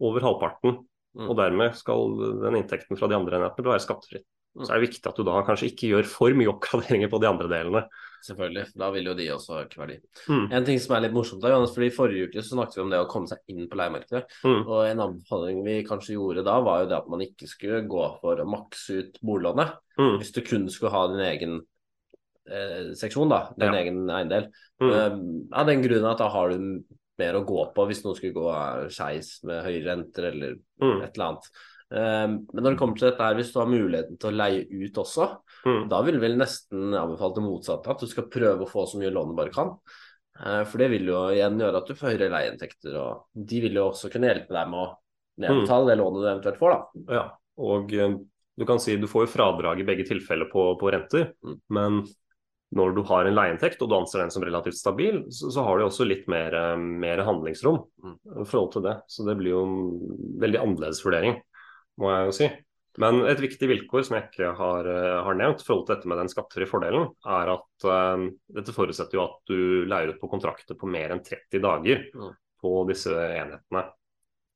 over 0.05 0.27
halvparten. 0.27 0.83
Mm. 1.17 1.25
Og 1.25 1.39
dermed 1.39 1.73
skal 1.77 2.19
den 2.43 2.59
inntekten 2.59 2.99
fra 2.99 3.09
de 3.09 3.17
andre 3.17 3.39
enhetene 3.39 3.73
være 3.73 3.81
skattefri. 3.81 4.21
Mm. 4.57 4.65
Så 4.65 4.69
er 4.69 4.77
det 4.79 4.87
viktig 4.87 5.09
at 5.09 5.17
du 5.17 5.25
da 5.25 5.39
kanskje 5.45 5.71
ikke 5.71 5.89
gjør 5.91 6.07
for 6.09 6.37
mye 6.37 6.51
oppgraderinger 6.51 7.09
på 7.11 7.19
de 7.21 7.27
andre 7.29 7.49
delene. 7.51 7.81
Selvfølgelig. 8.25 8.65
Da 8.81 8.89
vil 8.91 9.07
jo 9.07 9.15
de 9.15 9.27
også 9.31 9.59
øke 9.61 9.79
verdi. 9.79 9.97
Mm. 10.27 10.45
En 10.57 10.67
ting 10.67 10.79
som 10.83 10.95
er 10.95 11.05
litt 11.05 11.15
morsomt, 11.15 11.41
da, 11.43 11.53
Johannes, 11.53 11.73
fordi 11.75 11.89
Forrige 11.95 12.29
uke 12.29 12.43
så 12.43 12.57
snakket 12.57 12.77
vi 12.77 12.83
om 12.83 12.93
det 12.93 13.01
å 13.01 13.09
komme 13.09 13.31
seg 13.31 13.53
inn 13.53 13.69
på 13.71 13.79
leiemarkedet. 13.79 14.23
Mm. 14.43 14.61
Og 14.61 14.79
En 14.89 15.03
anbefaling 15.05 15.61
vi 15.65 15.79
kanskje 15.87 16.17
gjorde 16.17 16.45
da, 16.45 16.59
var 16.65 16.83
jo 16.83 16.89
det 16.91 16.97
at 16.99 17.11
man 17.13 17.25
ikke 17.25 17.49
skulle 17.49 17.81
gå 17.89 18.05
for 18.21 18.41
å 18.41 18.47
makse 18.49 18.99
ut 18.99 19.19
boliglånet. 19.23 19.77
Mm. 19.97 20.17
Hvis 20.19 20.33
du 20.35 20.41
kun 20.45 20.69
skulle 20.69 20.93
ha 20.93 21.05
din 21.13 21.25
egen 21.29 21.59
seksjon, 22.95 23.29
da, 23.29 23.49
din 23.57 23.73
Ja. 23.73 23.79
egen 23.81 24.05
eiendel. 24.09 24.47
Mm. 24.81 24.91
Eh, 24.91 25.57
av 25.59 25.65
den 25.67 25.81
grunnen 25.83 26.11
at 26.11 26.17
da 26.17 26.29
har 26.29 26.49
du 26.49 26.83
mer 27.19 27.33
å 27.35 27.45
gå 27.45 27.73
på 27.75 27.87
hvis 27.87 28.03
noe 28.05 28.15
skulle 28.15 28.33
gå 28.33 28.89
skeis 28.89 29.43
med 29.43 29.63
høye 29.65 29.83
renter 29.85 30.31
eller 30.31 30.55
Mm. 30.81 31.01
et 31.03 31.17
eller 31.17 31.25
annet. 31.27 31.49
Eh, 31.91 32.27
men 32.27 32.63
når 32.63 32.71
det 32.71 32.77
kommer 32.79 32.97
til 32.97 33.09
dette 33.11 33.19
her, 33.23 33.35
hvis 33.35 33.51
du 33.51 33.59
har 33.59 33.67
muligheten 33.67 34.17
til 34.19 34.29
å 34.31 34.37
leie 34.37 34.65
ut 34.69 34.93
også, 34.93 35.37
Mm. 35.65 35.89
da 35.89 36.01
vil 36.03 36.19
vel 36.19 36.37
nesten 36.37 36.93
anbefale 36.93 37.35
det 37.35 37.43
motsatte, 37.43 37.89
at 37.89 37.99
du 37.99 38.05
skal 38.07 38.23
prøve 38.29 38.61
å 38.61 38.69
få 38.69 38.85
så 38.87 38.97
mye 38.99 39.11
lån 39.11 39.29
du 39.29 39.35
bare 39.35 39.51
kan. 39.51 39.77
Eh, 40.39 40.63
For 40.63 40.77
det 40.77 40.89
vil 40.91 41.05
jo 41.07 41.27
igjen 41.33 41.59
gjøre 41.59 41.77
at 41.77 41.87
du 41.87 41.93
får 41.93 42.15
høyere 42.17 42.29
leieinntekter, 42.31 42.95
og 42.95 43.25
de 43.35 43.59
vil 43.61 43.73
jo 43.73 43.89
også 43.91 44.09
kunne 44.11 44.27
hjelpe 44.33 44.49
deg 44.55 44.69
med 44.69 44.79
å 44.79 44.95
nedbetale 45.39 45.87
det 45.87 45.97
lånet 45.97 46.21
du 46.21 46.27
eventuelt 46.51 46.57
får, 46.59 46.71
da. 46.71 47.13
Ja, 47.13 47.29
og 47.57 47.93
eh, 47.93 48.15
du 48.57 48.65
kan 48.65 48.79
si 48.79 48.95
du 48.95 49.07
får 49.07 49.25
jo 49.27 49.33
fradrag 49.39 49.79
i 49.81 49.83
begge 49.83 50.05
tilfeller 50.07 50.49
på, 50.51 50.77
på 50.79 50.91
renter, 50.91 51.33
Mm. 51.43 51.59
men 51.69 52.07
når 52.75 52.93
du 52.95 53.01
har 53.09 53.25
en 53.25 53.33
leieinntekt 53.35 53.81
og 53.81 53.89
du 53.89 53.95
anser 53.97 54.21
den 54.21 54.31
som 54.33 54.43
relativt 54.45 54.77
stabil, 54.77 55.23
så, 55.33 55.49
så 55.55 55.63
har 55.65 55.79
du 55.79 55.87
også 55.87 56.05
litt 56.05 56.27
mer, 56.29 56.53
eh, 56.53 56.77
mer 56.77 57.23
handlingsrom 57.25 57.79
Mm. 58.03 58.17
i 58.43 58.45
forhold 58.47 58.73
til 58.75 58.83
det. 58.85 58.95
Så 59.09 59.25
det 59.27 59.37
blir 59.39 59.55
jo 59.55 59.61
en 59.65 59.77
veldig 60.43 60.59
annerledes 60.61 61.01
vurdering, 61.05 61.39
må 61.99 62.11
jeg 62.13 62.27
jo 62.29 62.35
si. 62.37 62.49
Men 62.99 63.21
et 63.29 63.39
viktig 63.39 63.67
vilkår 63.69 64.03
som 64.05 64.17
jeg 64.17 64.27
ikke 64.29 64.51
har, 64.57 64.87
eh, 64.87 65.23
har 65.23 65.35
nevnt 65.37 65.61
i 65.61 65.65
forhold 65.65 65.85
til 65.87 65.95
dette 65.95 66.07
med 66.09 66.17
den 66.19 66.27
skattefrie 66.31 66.67
fordelen, 66.69 67.07
er 67.25 67.51
at 67.53 67.85
uh, 67.85 68.25
dette 68.53 68.73
forutsetter 68.75 69.15
jo 69.17 69.23
at 69.23 69.37
du 69.47 69.85
leier 69.87 70.09
ut 70.13 70.19
på 70.19 70.29
kontrakter 70.29 70.75
på 70.75 70.89
mer 70.89 71.13
enn 71.15 71.23
30 71.23 71.61
dager 71.63 72.05
Mm. 72.13 72.33
på 72.61 72.73
disse 72.89 73.13
enhetene. 73.13 73.85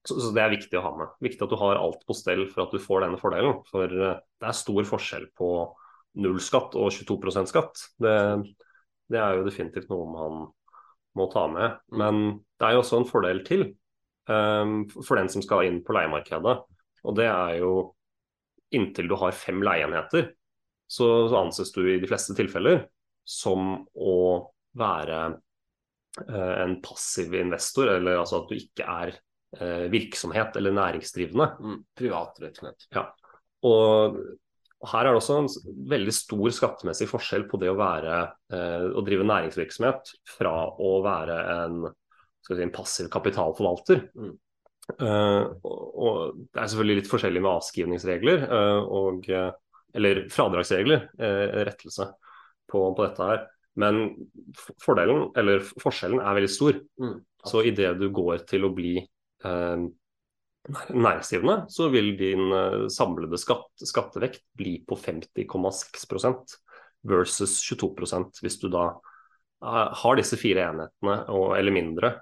Så, 0.06 0.18
så 0.19 0.33
det 0.36 0.42
er 0.44 0.51
viktig 0.57 0.75
å 0.75 0.83
ha 0.83 0.92
med. 0.98 1.07
Viktig 1.24 1.45
at 1.45 1.54
du 1.54 1.56
har 1.62 1.80
alt 1.80 2.01
på 2.06 2.13
stell 2.18 2.45
for 2.51 2.65
at 2.65 2.74
du 2.75 2.80
får 2.83 3.06
denne 3.06 3.18
fordelen. 3.21 3.62
For 3.71 3.88
det 3.88 4.18
er 4.44 4.51
stor 4.57 4.83
forskjell 4.83 5.30
på 5.38 5.51
nullskatt 6.19 6.75
og 6.80 6.92
22 6.94 7.48
skatt. 7.50 7.86
Det, 8.01 8.18
det 9.12 9.21
er 9.21 9.38
jo 9.38 9.48
definitivt 9.48 9.89
noe 9.92 10.10
man 10.12 10.44
må 11.18 11.30
ta 11.33 11.48
med. 11.51 11.80
Men 11.94 12.21
det 12.60 12.68
er 12.68 12.75
jo 12.75 12.83
også 12.83 13.01
en 13.01 13.10
fordel 13.10 13.44
til 13.48 13.65
um, 14.30 14.83
for 15.00 15.19
den 15.19 15.30
som 15.31 15.44
skal 15.45 15.68
inn 15.68 15.81
på 15.86 15.95
leiemarkedet. 15.95 16.56
Og 17.04 17.18
det 17.18 17.27
er 17.30 17.60
jo 17.62 17.74
inntil 18.74 19.10
du 19.12 19.18
har 19.21 19.36
fem 19.38 19.62
leieenheter, 19.62 20.31
så, 20.89 21.07
så 21.30 21.39
anses 21.44 21.71
du 21.75 21.83
i 21.86 22.00
de 22.01 22.10
fleste 22.10 22.33
tilfeller 22.38 22.88
som 23.24 23.83
å 23.94 24.15
være 24.77 25.19
uh, 25.33 26.54
en 26.63 26.80
passiv 26.83 27.36
investor, 27.38 27.92
eller 27.98 28.21
altså 28.21 28.42
at 28.42 28.50
du 28.50 28.57
ikke 28.57 28.88
er 28.89 29.13
eh, 29.60 29.86
virksomhet 29.94 30.57
eller 30.57 30.74
næringsdrivende. 30.75 31.48
Mm. 31.60 31.77
Privat 31.98 32.42
virksomhet. 32.42 32.88
Og 33.63 34.18
her 34.91 35.07
er 35.07 35.13
det 35.13 35.19
også 35.21 35.39
en 35.39 35.50
veldig 35.91 36.13
stor 36.15 36.53
skattemessig 36.56 37.07
forskjell 37.09 37.45
på 37.50 37.59
det 37.62 37.71
å, 37.71 37.80
være, 37.80 38.19
eh, 38.53 38.88
å 38.91 39.03
drive 39.06 39.27
næringsvirksomhet 39.30 40.13
fra 40.36 40.53
å 40.75 40.93
være 41.05 41.38
en, 41.53 41.77
si, 42.43 42.58
en 42.58 42.74
passiv 42.74 43.08
kapitalforvalter. 43.13 44.03
Mm. 44.17 44.34
Eh, 44.93 45.43
og, 45.63 45.84
og 45.96 46.41
det 46.51 46.60
er 46.60 46.72
selvfølgelig 46.72 47.00
litt 47.00 47.12
forskjellig 47.12 47.43
med 47.43 47.53
avskrivningsregler 47.53 48.48
eh, 48.50 48.93
og 49.01 49.29
eh, 49.31 49.51
eller 49.93 50.24
fradragsregler, 50.34 51.10
eh, 51.19 51.58
rettelse 51.69 52.08
på, 52.72 52.81
på 52.96 53.05
dette 53.05 53.27
her. 53.29 53.43
Men 53.79 54.03
fordelen, 54.81 55.27
eller 55.38 55.63
forskjellen, 55.81 56.22
er 56.22 56.38
veldig 56.38 56.51
stor. 56.51 56.79
Mm. 57.01 57.19
Så 57.46 57.63
idet 57.67 57.93
du 58.00 58.08
går 58.13 58.46
til 58.50 58.65
å 58.65 58.74
bli 58.74 58.96
eh, 59.00 59.86
næringsdrivende, 60.72 61.65
så 61.70 61.89
vil 61.91 62.13
din 62.20 62.51
eh, 62.55 62.86
samlede 62.93 63.39
skatt, 63.41 63.67
skattevekt 63.84 64.46
bli 64.58 64.77
på 64.88 64.96
50,6% 64.96 66.60
versus 67.03 67.58
22% 67.67 68.39
hvis 68.43 68.60
du 68.62 68.70
da 68.72 68.86
eh, 68.93 69.89
har 70.03 70.20
disse 70.20 70.39
fire 70.39 70.70
enhetene 70.70 71.17
og, 71.34 71.58
eller 71.58 71.75
mindre 71.75 72.13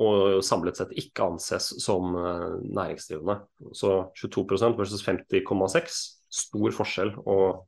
og 0.00 0.40
samlet 0.46 0.78
sett 0.78 0.92
ikke 0.96 1.26
anses 1.28 1.66
som 1.82 2.14
eh, 2.16 2.58
næringsdrivende. 2.72 3.36
Så 3.76 4.12
22% 4.16 4.78
versus 4.78 5.04
50,6, 5.04 5.98
stor 6.30 6.76
forskjell. 6.76 7.12
Og 7.28 7.66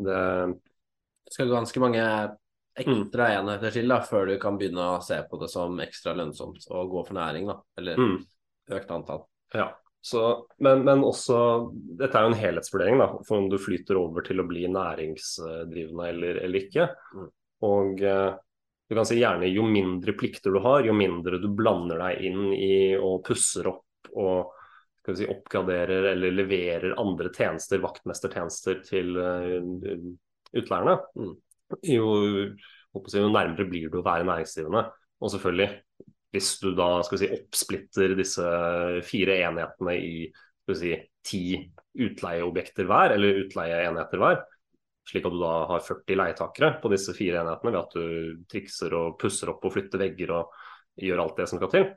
det 0.00 0.22
skal 1.30 1.52
ganske 1.52 1.82
mange 1.82 2.04
ekstra 2.80 3.32
enheter 3.34 3.74
til 3.74 3.92
da, 3.92 3.98
før 4.06 4.30
du 4.30 4.36
kan 4.40 4.56
begynne 4.56 4.86
å 4.94 5.02
se 5.04 5.18
på 5.28 5.40
det 5.42 5.50
som 5.52 5.76
ekstra 5.84 6.14
lønnsomt 6.16 6.64
å 6.70 6.86
gå 6.88 7.04
for 7.04 7.18
næring, 7.18 7.50
da. 7.50 7.58
Eller 7.76 8.00
mm. 8.00 8.16
økt 8.78 8.94
antall. 8.96 9.26
Ja, 9.54 9.70
så, 10.00 10.46
men, 10.64 10.84
men 10.86 11.02
også 11.04 11.38
Dette 12.00 12.16
er 12.16 12.24
jo 12.24 12.30
en 12.32 12.40
helhetsvurdering, 12.40 13.00
da, 13.02 13.08
for 13.26 13.40
om 13.42 13.50
du 13.52 13.58
flyter 13.60 13.98
over 14.00 14.24
til 14.24 14.40
å 14.40 14.46
bli 14.48 14.64
næringsdrivende 14.72 16.06
eller, 16.12 16.38
eller 16.46 16.62
ikke. 16.62 16.86
Mm. 17.16 17.26
Og 17.68 18.04
eh, 18.06 18.30
du 18.90 18.96
kan 18.96 19.06
si 19.06 19.20
gjerne 19.20 19.50
jo 19.50 19.66
mindre 19.68 20.16
plikter 20.18 20.54
du 20.54 20.62
har, 20.64 20.86
jo 20.86 20.94
mindre 20.96 21.38
du 21.42 21.50
blander 21.54 22.00
deg 22.00 22.24
inn 22.30 22.48
i 22.56 22.72
og 22.96 23.20
pusser 23.28 23.68
opp 23.70 24.10
og 24.18 24.56
si, 25.14 25.26
oppgraderer 25.28 26.08
eller 26.12 26.34
leverer 26.34 26.96
andre 27.00 27.30
tjenester, 27.34 27.82
vaktmestertjenester 27.82 28.82
til 28.86 29.14
eh, 29.20 29.60
utleierne, 30.56 30.96
Mm. 31.14 31.36
jo, 31.86 32.08
jo 32.96 33.28
nærmere 33.30 33.68
blir 33.68 33.92
du 33.92 34.00
å 34.00 34.06
være 34.06 34.26
næringsdrivende. 34.26 34.88
Og 35.20 35.30
selvfølgelig, 35.30 35.68
hvis 36.30 36.52
du 36.62 36.70
da 36.78 37.00
si, 37.02 37.26
oppsplitter 37.26 38.14
disse 38.18 38.46
fire 39.06 39.40
enhetene 39.48 39.96
i 39.98 40.14
si, 40.76 40.94
ti 41.26 41.44
utleieobjekter 42.00 42.86
hver, 42.86 43.16
eller 43.16 43.42
utleieenheter 43.44 44.20
hver. 44.22 44.44
Slik 45.10 45.26
at 45.26 45.34
du 45.34 45.40
da 45.40 45.54
har 45.72 45.82
40 45.82 46.20
leietakere 46.20 46.74
på 46.82 46.92
disse 46.92 47.14
fire 47.16 47.40
enhetene 47.42 47.72
ved 47.72 47.80
at 47.80 47.96
du 47.96 48.44
trikser 48.50 48.94
og 48.94 49.18
pusser 49.20 49.50
opp 49.50 49.66
og 49.66 49.74
flytter 49.74 50.02
vegger 50.04 50.36
og 50.36 50.54
gjør 51.00 51.24
alt 51.24 51.40
det 51.40 51.48
som 51.50 51.58
skal 51.58 51.72
til. 51.72 51.88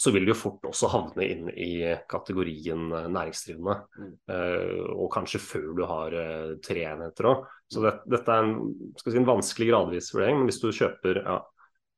Så 0.00 0.10
vil 0.14 0.24
du 0.24 0.32
jo 0.32 0.38
fort 0.38 0.64
også 0.66 0.88
havne 0.88 1.26
inn 1.28 1.50
i 1.52 1.84
kategorien 2.10 2.88
næringsdrivende. 3.12 3.74
Mm. 4.00 4.14
Eh, 4.34 4.80
og 4.96 5.10
kanskje 5.12 5.42
før 5.44 5.68
du 5.76 5.82
har 5.86 6.16
eh, 6.16 6.54
tre 6.64 6.86
enheter 6.88 7.28
òg. 7.28 7.44
Så 7.70 7.84
det, 7.84 7.92
dette 8.10 8.32
er 8.32 8.48
en, 8.48 8.72
si, 8.96 9.12
en 9.20 9.28
vanskelig 9.28 9.68
gradvis 9.68 10.08
vurdering. 10.14 10.40
Men 10.40 10.48
hvis 10.48 10.62
du 10.64 10.70
kjøper 10.72 11.20
ja, 11.20 11.36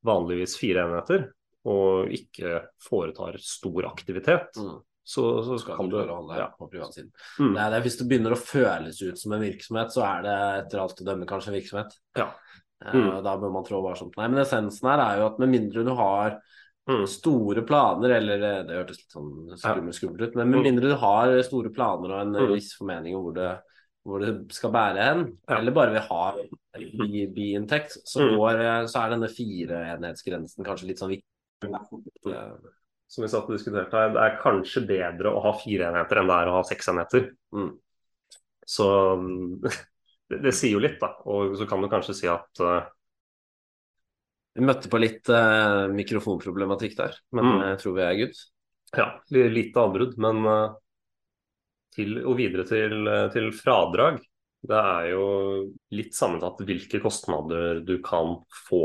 vanligvis 0.05 0.59
fire 0.59 0.89
enheter 0.89 1.29
og 1.65 2.09
ikke 2.13 2.67
foretar 2.83 3.39
stor 3.41 3.87
aktivitet, 3.89 4.57
Mm. 4.57 4.81
så, 5.05 5.45
så 5.45 5.59
Skal 5.61 5.77
kan 5.77 5.89
du 5.89 5.97
klare 5.97 6.13
å 6.13 6.17
holde 6.23 6.35
deg 6.35 6.43
ja. 6.43 6.49
på 6.59 6.71
privatsiden. 6.71 7.11
Mm. 7.41 7.55
Det 7.55 7.61
er 7.65 7.71
det, 7.71 7.83
hvis 7.85 7.99
det 7.99 8.09
begynner 8.09 8.33
å 8.33 8.41
føles 8.41 9.03
ut 9.03 9.19
som 9.19 9.33
en 9.33 9.41
virksomhet, 9.45 9.93
så 9.93 10.03
er 10.05 10.23
det 10.23 10.37
etter 10.65 10.79
alt 10.81 11.01
å 11.01 11.05
dømme 11.05 11.27
kanskje 11.27 11.49
en 11.53 11.61
virksomhet. 11.61 11.97
Ja. 12.17 12.31
Eh, 12.85 12.93
Mm. 12.93 13.09
Uh, 13.17 13.23
Da 13.23 13.37
bør 13.39 13.51
man 13.53 13.65
trå 13.65 13.81
varsomt. 13.83 14.17
Nei, 14.19 14.29
men 14.29 14.43
essensen 14.45 14.89
her 14.91 15.01
er 15.01 15.19
jo 15.21 15.27
at 15.31 15.39
med 15.39 15.49
mindre 15.49 15.85
du 15.85 15.95
har 15.95 16.41
Mm. 16.87 17.07
store 17.09 17.63
planer, 17.65 18.11
eller 18.11 18.35
eh, 18.43 18.63
det 18.69 18.75
hørtes 18.77 18.99
litt 18.99 19.15
sånn 19.15 19.57
skummelt, 19.57 19.95
skummel 19.97 20.21
ut, 20.29 20.35
men 20.37 20.51
med 20.51 20.59
Mm. 20.61 20.65
mindre 20.65 20.91
du 20.91 20.97
har 20.97 21.43
store 21.43 21.71
planer 21.73 22.13
og 22.13 22.21
en 22.21 22.33
Mm. 22.35 22.53
viss 22.55 22.75
formening 22.77 23.17
om 23.17 23.23
hvor 23.25 23.35
det, 23.35 23.61
hvor 24.05 24.21
det 24.21 24.53
skal 24.53 24.71
bære 24.71 24.99
hen, 25.03 25.39
Ja. 25.49 25.57
eller 25.61 25.73
bare 25.73 25.93
vil 25.93 26.03
ha 26.03 26.35
bi- 26.77 27.27
biinntekt, 27.33 27.97
så, 28.05 28.29
går, 28.37 28.61
eh, 28.61 28.85
så 28.85 29.01
er 29.07 29.11
denne 29.17 29.29
fireenhetsgrensen 29.33 30.63
kanskje 30.65 30.87
litt 30.89 30.99
sånn 30.99 31.09
viktig. 31.15 31.25
Eh, 31.63 32.51
Som 33.07 33.23
vi 33.25 33.31
satt 33.31 33.47
og 33.47 33.55
diskuterte 33.55 34.01
her, 34.01 34.13
det 34.15 34.23
er 34.25 34.39
kanskje 34.43 34.85
bedre 34.89 35.31
å 35.31 35.43
ha 35.45 35.53
fire 35.61 35.91
enheter 35.91 36.21
enn 36.21 36.31
det 36.31 36.39
er 36.41 36.51
å 36.51 36.57
ha 36.59 36.63
seks 36.67 36.89
enheter. 36.93 37.29
Mm. 37.55 37.71
Så 38.67 38.89
mm, 39.21 39.61
det, 40.33 40.41
det 40.49 40.55
sier 40.57 40.75
jo 40.75 40.83
litt, 40.83 40.99
da. 41.03 41.13
Og 41.31 41.55
så 41.61 41.69
kan 41.71 41.85
du 41.85 41.91
kanskje 41.93 42.17
si 42.19 42.31
at 42.31 42.65
uh... 42.65 42.81
Vi 44.55 44.63
møtte 44.63 44.87
på 44.87 45.01
litt 45.03 45.27
uh, 45.35 45.91
mikrofonproblematikk 45.91 46.93
der, 47.01 47.17
men 47.35 47.49
Mm. 47.49 47.63
jeg 47.73 47.79
tror 47.83 47.95
vi 47.97 48.03
er 48.07 48.19
good. 48.21 48.43
ja, 48.95 49.07
litt 49.35 49.51
lite 49.53 49.83
avbrudd, 49.83 50.13
men 50.23 50.45
uh, 50.47 50.77
til, 51.95 52.21
og 52.27 52.37
videre 52.39 52.65
til, 52.67 53.07
eh, 53.07 53.29
til 53.35 53.51
fradrag. 53.55 54.21
Det 54.65 54.79
er 54.79 55.09
jo 55.13 55.25
litt 55.95 56.15
sammensatt 56.17 56.63
hvilke 56.67 57.01
kostnader 57.03 57.83
du 57.85 57.99
kan 58.03 58.39
få 58.69 58.81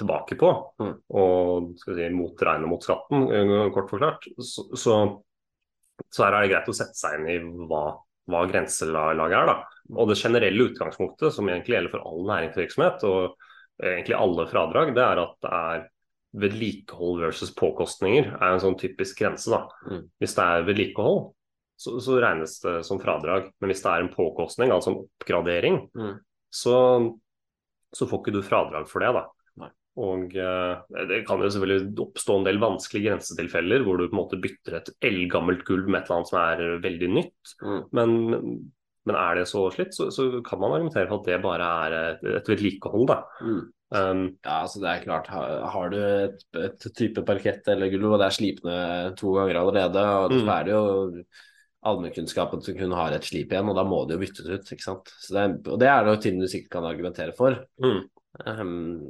tilbake 0.00 0.36
på, 0.40 0.50
Mm. 0.80 0.94
og 1.14 1.70
skal 1.80 1.94
vi 1.94 2.02
si, 2.08 2.14
motregne 2.16 2.66
mot 2.70 2.82
skatten, 2.84 3.26
eh, 3.32 3.70
kort 3.74 3.90
forklart. 3.92 4.26
Så, 4.40 4.66
så, 4.76 4.96
så 6.10 6.24
her 6.26 6.34
er 6.38 6.46
det 6.46 6.52
greit 6.54 6.68
å 6.72 6.76
sette 6.76 6.96
seg 6.98 7.20
inn 7.20 7.28
i 7.28 7.38
hva, 7.68 7.84
hva 8.30 8.42
grenselaget 8.50 9.36
er. 9.36 9.46
da. 9.52 9.56
Og 9.96 10.08
det 10.10 10.18
generelle 10.20 10.68
utgangspunktet, 10.70 11.32
som 11.34 11.48
egentlig 11.50 11.76
gjelder 11.76 11.90
for 11.94 12.04
all 12.06 12.24
næringsvirksomhet, 12.28 13.04
og 13.04 13.36
egentlig 13.80 14.16
alle 14.18 14.46
fradrag, 14.50 14.94
det 14.94 15.02
er 15.02 15.18
at 15.24 15.36
det 15.42 15.50
er 15.56 15.88
vedlikehold 16.40 17.24
versus 17.24 17.50
påkostninger 17.58 18.28
er 18.36 18.52
en 18.54 18.60
sånn 18.62 18.76
typisk 18.78 19.18
grense. 19.18 19.50
da. 19.50 19.64
Mm. 19.90 20.04
Hvis 20.22 20.34
det 20.36 20.44
er 20.46 20.66
vedlikehold, 20.68 21.32
så, 21.80 21.96
så 22.04 22.18
regnes 22.22 22.58
det 22.62 22.74
som 22.86 23.00
fradrag. 23.02 23.48
Men 23.60 23.70
hvis 23.72 23.82
det 23.82 23.90
er 23.90 24.04
en 24.04 24.12
påkostning, 24.14 24.70
altså 24.70 24.92
en 24.92 25.00
oppgradering, 25.06 25.80
Mm. 25.96 26.18
så, 26.52 26.76
så 27.96 28.06
får 28.06 28.20
ikke 28.22 28.34
du 28.36 28.42
fradrag 28.46 28.86
for 28.88 29.00
det. 29.02 29.10
da. 29.16 29.24
Og 29.98 30.36
eh, 30.38 31.06
Det 31.10 31.24
kan 31.26 31.40
jo 31.42 31.48
selvfølgelig 31.50 31.98
oppstå 32.06 32.36
en 32.38 32.44
del 32.46 32.60
vanskelige 32.62 33.10
grensetilfeller 33.10 33.82
hvor 33.82 33.98
du 33.98 34.06
på 34.08 34.14
en 34.14 34.20
måte 34.22 34.38
bytter 34.40 34.76
et 34.78 34.92
eldgammelt 35.02 35.64
gulv 35.66 35.88
med 35.90 36.00
et 36.00 36.06
eller 36.06 36.20
annet 36.20 36.30
som 36.30 36.38
er 36.44 36.78
veldig 36.84 37.10
nytt. 37.16 37.54
Mm. 37.64 37.82
Men, 37.98 38.14
men 39.08 39.16
er 39.18 39.40
det 39.40 39.48
så 39.50 39.66
slitt, 39.74 39.92
så, 39.96 40.06
så 40.14 40.28
kan 40.46 40.60
man 40.62 40.76
argumentere 40.78 41.08
for 41.10 41.20
at 41.20 41.26
det 41.32 41.42
bare 41.42 41.68
er 41.88 41.98
et, 42.14 42.24
et 42.38 42.50
vedlikehold. 42.54 43.06
da. 43.10 43.20
Mm. 43.42 43.60
Um, 43.90 44.24
Ja, 44.46 44.60
altså 44.62 44.78
det 44.78 44.86
er 44.92 45.02
klart. 45.02 45.26
Har, 45.34 45.64
har 45.74 45.88
du 45.90 45.96
et, 45.98 46.44
et 46.62 46.84
type 46.94 47.24
parkett 47.26 47.66
eller 47.72 47.90
gulv, 47.90 48.12
og 48.12 48.20
det 48.22 48.28
er 48.28 48.36
slipende 48.36 49.14
to 49.18 49.32
ganger 49.34 49.58
allerede, 49.58 50.04
og 50.22 50.36
Mm. 50.38 50.48
er 50.54 50.64
det 50.68 50.76
jo 50.76 51.24
allmennkunnskapen 51.90 52.62
som 52.62 52.76
kun 52.76 52.92
har 52.92 53.14
et 53.16 53.24
slip 53.24 53.50
igjen, 53.52 53.68
og 53.72 53.76
da 53.78 53.84
må 53.88 54.02
det 54.06 54.14
jo 54.18 54.22
byttes 54.22 54.46
ut. 54.46 54.72
ikke 54.76 54.84
sant? 54.84 55.10
Så 55.24 55.34
det, 55.34 55.44
og 55.72 55.78
det 55.80 55.88
er 55.88 56.04
det 56.04 56.14
jo 56.14 56.20
ting 56.22 56.40
du 56.40 56.46
sikkert 56.46 56.70
kan 56.78 56.84
argumentere 56.88 57.34
for. 57.36 57.56
mm. 57.82 58.00
Um, 58.38 59.00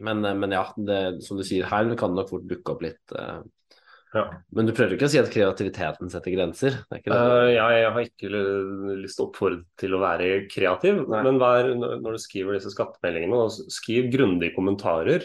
men, 0.00 0.22
men 0.24 0.54
ja, 0.54 0.62
det, 0.80 1.00
som 1.26 1.36
du 1.36 1.44
sier 1.44 1.68
her, 1.68 1.90
kan 1.98 2.14
det 2.14 2.22
nok 2.22 2.30
fort 2.30 2.46
dukke 2.48 2.72
opp 2.72 2.86
litt. 2.86 3.02
eh, 3.12 3.42
Ja. 4.12 4.26
Men 4.52 4.66
du 4.68 4.74
prøver 4.76 4.92
ikke 4.96 5.06
å 5.08 5.12
si 5.12 5.20
at 5.20 5.30
kreativiteten 5.32 6.10
setter 6.12 6.34
grenser? 6.34 6.74
Er? 6.92 7.04
Uh, 7.08 7.48
jeg, 7.48 7.76
jeg 7.80 7.92
har 7.94 8.02
ikke 8.04 8.32
lyst 9.00 9.16
til 9.16 9.24
å 9.24 9.28
oppfordre 9.30 9.62
til 9.80 9.96
å 9.96 10.00
være 10.02 10.26
kreativ, 10.52 10.98
Nei. 11.08 11.22
men 11.24 11.40
vær, 11.40 11.70
når 11.76 12.18
du 12.18 12.20
skriver 12.20 12.58
disse 12.58 12.72
skattemeldingene, 12.74 13.46
skriv 13.72 14.10
grundige 14.12 14.52
kommentarer 14.56 15.24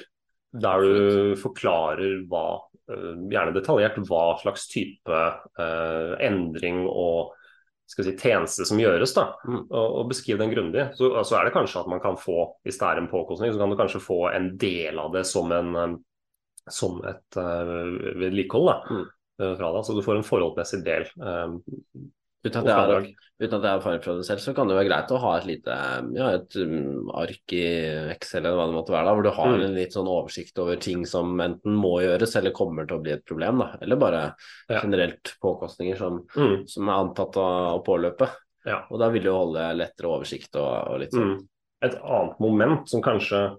der 0.55 0.85
du 0.87 1.35
forklarer 1.39 2.21
hva, 2.31 2.45
uh, 2.91 3.11
gjerne 3.27 3.55
detaljert, 3.57 3.99
hva 4.07 4.37
slags 4.39 4.69
type 4.71 5.19
uh, 5.59 6.13
endring 6.23 6.85
og 6.87 7.35
si, 7.87 8.13
tjeneste 8.19 8.65
som 8.67 8.79
gjøres. 8.81 9.13
da, 9.15 9.29
Mm. 9.47 9.61
og, 9.69 9.95
og 10.01 10.09
beskriv 10.11 10.37
den 10.41 10.51
grundig. 10.51 10.89
Så, 10.97 11.11
altså 11.15 11.37
er 11.39 11.47
det 11.47 11.53
kanskje 11.55 11.81
at 11.81 11.87
man 11.91 12.01
kan 12.03 12.17
få, 12.19 12.59
hvis 12.67 12.79
det 12.79 12.87
er 12.89 13.01
en 13.01 13.09
påkostning, 13.11 13.53
så 13.53 13.59
kan 13.61 13.71
du 13.71 13.77
kanskje 13.79 14.03
få 14.03 14.19
en 14.33 14.51
del 14.59 14.99
av 14.99 15.13
det 15.15 15.23
som, 15.29 15.51
en, 15.55 15.75
um, 15.75 15.95
som 16.69 16.99
et 17.07 17.39
uh, 17.39 17.87
vedlikehold. 18.19 18.67
da. 18.67 18.77
Mm. 18.91 19.05
uh, 19.43 19.53
Fra 19.59 19.71
deg, 19.77 19.85
så 19.87 19.95
du 19.95 20.03
får 20.05 20.19
en 20.19 20.27
forholdsmessig 20.27 20.83
del. 20.85 21.07
Um, 21.21 21.61
Uten 22.45 22.61
at, 22.61 22.67
jeg 22.69 22.75
har, 22.77 23.05
uten 23.41 23.55
at 23.57 23.63
jeg 23.65 23.71
har 23.71 23.79
erfaring 23.79 24.01
fra 24.03 24.13
det 24.15 24.25
selv, 24.27 24.39
så 24.43 24.53
kan 24.55 24.69
det 24.69 24.75
være 24.77 24.87
greit 24.87 25.09
å 25.11 25.17
ha 25.19 25.31
et 25.39 25.47
lite 25.49 25.77
ja, 26.15 26.27
et 26.37 26.55
um, 26.61 27.09
ark 27.17 27.53
i 27.57 27.63
Excel 28.13 28.45
eller 28.45 28.55
hva 28.59 28.67
det 28.69 28.75
måtte 28.77 28.93
være, 28.93 29.05
da, 29.09 29.13
hvor 29.17 29.25
du 29.25 29.31
har 29.35 29.51
Mm. 29.57 29.63
en 29.65 29.75
litt 29.75 29.93
sånn 29.97 30.07
oversikt 30.11 30.59
over 30.63 30.77
ting 30.79 31.03
som 31.09 31.33
enten 31.43 31.73
må 31.75 31.95
gjøres 32.05 32.35
eller 32.39 32.51
kommer 32.55 32.87
til 32.87 32.97
å 32.99 33.03
bli 33.03 33.11
et 33.17 33.25
problem. 33.25 33.57
Da. 33.65 33.77
Eller 33.81 33.95
bare 33.99 34.21
Ja. 34.69 34.81
generelt 34.81 35.33
påkostninger 35.41 35.97
som, 35.97 36.25
Mm, 36.37 36.67
som 36.69 36.87
er 36.89 36.93
antatt 37.03 37.35
å, 37.41 37.47
å 37.81 37.83
påløpe. 37.83 38.29
Ja. 38.65 38.83
Og 38.91 38.99
da 38.99 39.09
vil 39.09 39.23
jo 39.23 39.33
holde 39.37 39.65
lettere 39.75 40.07
oversikt 40.13 40.55
og, 40.55 40.93
og 40.93 40.99
litt 40.99 41.11
sånn. 41.11 41.37
mm. 41.37 41.47
Et 41.83 41.93
annet 42.01 42.39
moment 42.39 42.87
som 42.89 43.01
kanskje 43.01 43.57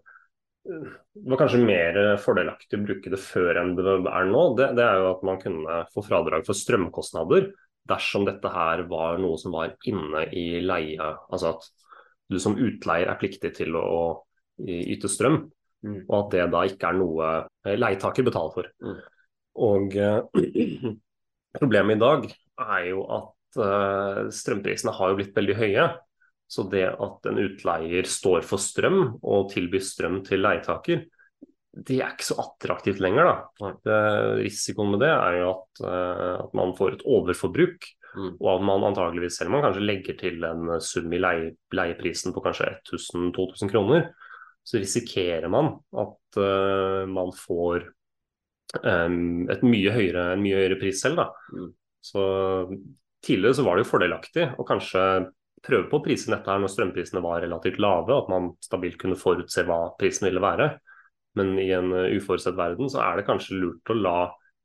det 0.68 1.24
var 1.30 1.38
kanskje 1.40 1.64
mer 1.64 2.16
fordelaktig 2.20 2.76
å 2.78 2.84
bruke 2.84 3.10
det 3.10 3.18
før 3.18 3.56
enn 3.62 3.74
det 3.76 3.84
er 3.88 4.26
nå, 4.28 4.42
det, 4.58 4.66
det 4.76 4.84
er 4.84 4.98
jo 5.00 5.06
at 5.14 5.22
man 5.24 5.38
kunne 5.40 5.78
få 5.94 6.02
fradrag 6.04 6.44
for 6.44 6.52
strømkostnader 6.58 7.52
dersom 7.88 8.26
dette 8.28 8.50
her 8.52 8.84
var 8.90 9.20
noe 9.22 9.38
som 9.40 9.54
var 9.56 9.74
inne 9.88 10.26
i 10.36 10.62
leie. 10.64 11.12
Altså 11.32 11.54
at 11.54 11.68
du 12.28 12.38
som 12.42 12.58
utleier 12.60 13.08
er 13.08 13.20
pliktig 13.20 13.54
til 13.56 13.76
å 13.78 14.24
yte 14.58 15.08
strøm, 15.08 15.46
Mm. 15.84 16.00
og 16.08 16.14
at 16.18 16.32
det 16.34 16.46
da 16.50 16.64
ikke 16.66 16.90
er 16.90 16.98
noe 16.98 17.26
eh, 17.62 17.76
leietaker 17.78 18.26
betaler 18.26 18.54
for. 18.54 18.70
Mm. 18.82 18.96
Og 19.68 19.96
eh, 20.02 20.94
problemet 21.60 21.96
i 21.98 22.02
dag 22.02 22.26
er 22.64 22.88
jo 22.90 23.04
at 23.14 23.60
eh, 23.62 24.22
strømprisene 24.34 24.94
har 24.96 25.12
jo 25.12 25.18
blitt 25.20 25.36
veldig 25.38 25.58
høye. 25.58 25.86
Så 26.48 26.64
det 26.72 26.86
at 26.88 27.28
en 27.28 27.38
utleier 27.42 28.08
står 28.08 28.46
for 28.48 28.62
strøm 28.62 29.18
og 29.20 29.50
tilbyr 29.52 29.84
strøm 29.84 30.22
til 30.26 30.40
leietaker, 30.40 31.02
det 31.76 31.98
er 32.00 32.14
ikke 32.14 32.26
så 32.30 32.38
attraktivt 32.42 33.00
lenger. 33.02 33.28
da. 33.28 33.72
Det, 33.84 33.98
risikoen 34.44 34.94
med 34.94 35.02
det 35.04 35.10
er 35.12 35.40
jo 35.42 35.50
at, 35.52 35.82
eh, 35.84 36.34
at 36.46 36.54
man 36.56 36.74
får 36.78 36.96
et 36.96 37.06
overforbruk. 37.06 37.90
Mm. 38.16 38.30
Og 38.40 38.48
at 38.54 38.64
man 38.64 38.86
antageligvis, 38.88 39.36
selv 39.38 39.50
om 39.50 39.58
man 39.58 39.66
kanskje 39.68 39.84
legger 39.84 40.16
til 40.18 40.46
en 40.48 40.72
sum 40.82 41.12
i 41.12 41.20
leie, 41.20 41.52
leieprisen 41.76 42.34
på 42.34 42.42
kanskje 42.42 42.70
1000-2000 42.88 43.70
kroner, 43.70 44.08
så 44.66 44.80
risikerer 44.80 45.48
man 45.52 45.74
at 45.96 46.40
uh, 46.40 47.04
man 47.08 47.30
får 47.36 47.86
um, 48.82 49.46
et 49.52 49.62
mye 49.64 49.92
høyere, 49.94 50.32
en 50.34 50.42
mye 50.44 50.58
høyere 50.58 50.80
pris 50.80 51.00
selv. 51.04 51.22
Da. 51.22 51.28
Mm. 51.54 51.70
Så 52.04 52.24
tidligere 53.24 53.60
så 53.60 53.64
var 53.66 53.76
det 53.76 53.86
jo 53.86 53.92
fordelaktig 53.92 54.48
å 54.56 54.66
kanskje 54.68 55.04
prøve 55.64 55.88
på 55.90 56.00
å 56.00 56.04
prise 56.04 56.30
dette 56.30 56.48
her 56.48 56.60
når 56.62 56.72
strømprisene 56.72 57.22
var 57.24 57.42
relativt 57.42 57.80
lave, 57.82 58.14
at 58.14 58.28
man 58.30 58.52
stabilt 58.62 58.98
kunne 59.00 59.18
forutse 59.18 59.64
hva 59.68 59.80
prisen 60.00 60.28
ville 60.28 60.42
være. 60.42 60.70
Men 61.38 61.54
i 61.62 61.70
en 61.76 61.92
eh, 61.94 62.16
uforutsett 62.18 62.58
verden 62.58 62.90
så 62.92 63.02
er 63.04 63.18
det 63.18 63.28
kanskje 63.28 63.60
lurt 63.60 63.92
å 63.92 63.98
la 63.98 64.18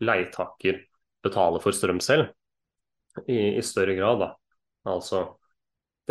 leietaker 0.03 0.81
betale 1.23 1.61
for 1.63 1.75
strøm 1.75 2.01
selv, 2.03 2.33
i, 3.27 3.55
i 3.55 3.63
større 3.63 3.95
grad. 3.95 4.23
da. 4.23 4.29
Altså, 4.91 5.23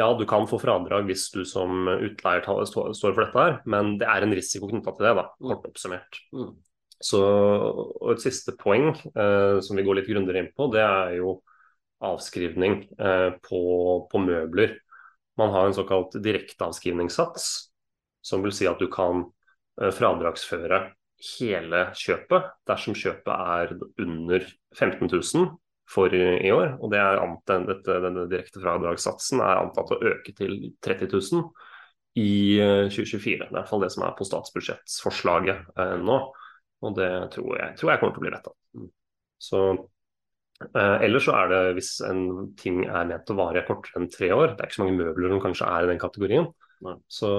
ja, 0.00 0.08
du 0.16 0.24
kan 0.28 0.46
få 0.48 0.56
fradrag 0.62 1.08
hvis 1.08 1.26
du 1.34 1.42
som 1.48 1.88
utleier 1.92 2.44
står 2.64 3.12
for 3.12 3.24
dette 3.24 3.46
her, 3.46 3.58
men 3.68 3.96
det 4.00 4.08
er 4.08 4.24
en 4.24 4.36
risiko 4.36 4.70
knytta 4.70 4.94
til 4.96 5.08
det, 5.08 5.16
da, 5.18 5.26
kort 5.50 5.66
oppsummert. 5.68 6.20
Mm. 6.32 6.52
Så, 7.02 7.18
og 7.18 8.12
Et 8.14 8.22
siste 8.22 8.54
poeng 8.60 8.92
eh, 8.94 9.58
som 9.64 9.76
vi 9.76 9.84
går 9.84 9.98
litt 9.98 10.08
grundigere 10.08 10.44
inn 10.44 10.52
på, 10.54 10.70
det 10.72 10.84
er 10.86 11.16
jo 11.18 11.40
avskrivning 12.02 12.78
eh, 12.98 13.28
på, 13.42 13.60
på 14.10 14.22
møbler. 14.22 14.78
Man 15.40 15.52
har 15.52 15.66
en 15.66 15.76
såkalt 15.76 16.14
direkteavskrivningssats, 16.22 17.50
som 18.22 18.44
vil 18.44 18.54
si 18.54 18.68
at 18.70 18.80
du 18.80 18.88
kan 18.92 19.26
fradragsføre 19.90 20.84
hele 21.22 21.82
kjøpet 21.98 22.48
dersom 22.68 22.96
kjøpet 22.98 23.32
er 23.32 23.74
under 24.02 24.46
15 24.74 25.10
000 25.10 25.50
for 25.92 26.14
i, 26.14 26.50
år. 26.52 26.76
Og 26.80 26.92
det 26.92 27.00
er 27.02 27.20
antatt, 27.22 27.66
dette, 27.68 27.98
denne 28.04 28.26
direkte 28.30 28.62
fradragssatsen 28.62 29.42
er 29.44 29.60
antatt 29.60 29.92
å 29.94 30.00
øke 30.12 30.34
til 30.38 30.72
30 30.84 31.10
000 31.12 31.46
i 32.20 32.58
eh, 32.60 32.88
2024. 32.92 33.38
Det 33.38 33.48
er 33.48 33.52
i 33.52 33.58
hvert 33.60 33.70
fall 33.70 33.84
det 33.84 33.92
som 33.94 34.06
er 34.06 34.16
på 34.18 34.26
statsbudsjettsforslaget 34.28 35.72
eh, 35.76 35.96
nå. 36.02 36.18
Og 36.82 36.96
det 36.98 37.10
tror 37.34 37.58
jeg, 37.58 37.76
tror 37.78 37.92
jeg 37.92 38.02
kommer 38.02 38.16
til 38.16 38.22
å 38.22 38.26
bli 38.26 38.34
vedtatt. 38.34 38.88
Så 39.42 39.60
eh, 40.72 40.96
Ellers 41.06 41.28
så 41.28 41.36
er 41.38 41.52
det 41.52 41.62
hvis 41.78 41.92
en 42.08 42.24
ting 42.58 42.82
er 42.88 43.06
ment 43.10 43.30
å 43.30 43.38
vare 43.38 43.66
kortere 43.68 44.02
enn 44.02 44.10
tre 44.12 44.32
år, 44.34 44.56
det 44.56 44.64
er 44.64 44.70
ikke 44.70 44.80
så 44.80 44.86
mange 44.86 44.98
møbler 44.98 45.34
som 45.34 45.44
kanskje 45.44 45.70
er 45.70 45.86
i 45.86 45.92
den 45.92 46.02
kategorien, 46.02 46.50
så 47.06 47.30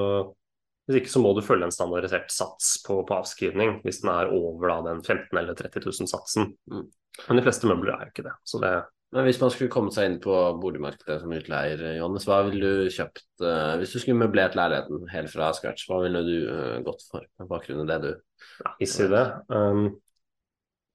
hvis 0.87 0.99
ikke 0.99 1.13
så 1.13 1.21
må 1.23 1.31
du 1.35 1.43
følge 1.45 1.69
en 1.69 1.73
standardisert 1.73 2.33
sats 2.33 2.75
på, 2.83 2.99
på 3.07 3.15
avskrivning 3.15 3.77
hvis 3.85 4.01
den 4.03 4.11
er 4.11 4.33
over 4.35 4.67
da, 4.67 4.79
den 4.89 4.99
15 5.03 5.29
000 5.31 5.39
eller 5.43 5.55
30 5.59 5.85
000-satsen. 5.85 6.51
Mm. 6.71 6.89
Men 7.29 7.39
de 7.39 7.45
fleste 7.45 7.69
møbler 7.69 7.95
er 7.95 8.07
jo 8.07 8.13
ikke 8.13 8.27
det. 8.27 8.35
Så 8.47 8.59
det 8.63 8.73
Men 9.13 9.27
hvis 9.27 9.39
man 9.39 9.51
skulle 9.53 9.69
kommet 9.69 9.93
seg 9.93 10.07
inn 10.09 10.19
på 10.19 10.35
boligmarkedet 10.57 11.19
som 11.21 11.33
utleier, 11.37 11.83
Johannes, 11.99 12.25
hva 12.25 12.39
ville 12.47 12.71
du 12.81 12.93
kjøpt 12.95 13.21
uh, 13.45 13.75
Hvis 13.77 13.93
du 13.93 13.99
skulle 14.01 14.17
møblert 14.17 14.57
leiligheten 14.57 15.03
helt 15.11 15.29
fra 15.29 15.51
scratch, 15.53 15.85
hva 15.87 15.99
ville 16.01 16.23
du 16.25 16.37
uh, 16.49 16.79
gått 16.83 17.05
for 17.11 17.27
på 17.37 17.47
bakgrunn 17.51 17.83
av 17.85 17.91
det 17.91 17.99
du 18.07 18.09
ja, 18.09 18.73
is 18.81 18.97
det. 18.97 19.25
Um, 19.53 19.85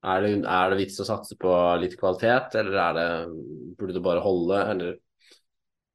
er 0.09 0.25
det, 0.25 0.33
er 0.43 0.73
det 0.73 0.81
vits 0.83 0.99
å 1.01 1.07
satse 1.07 1.39
på 1.39 1.53
litt 1.81 1.95
kvalitet, 1.99 2.59
eller 2.59 2.81
er 2.83 2.99
det 2.99 3.09
Burde 3.79 3.95
du 3.95 4.03
bare 4.03 4.25
holde, 4.25 4.61
eller 4.75 4.99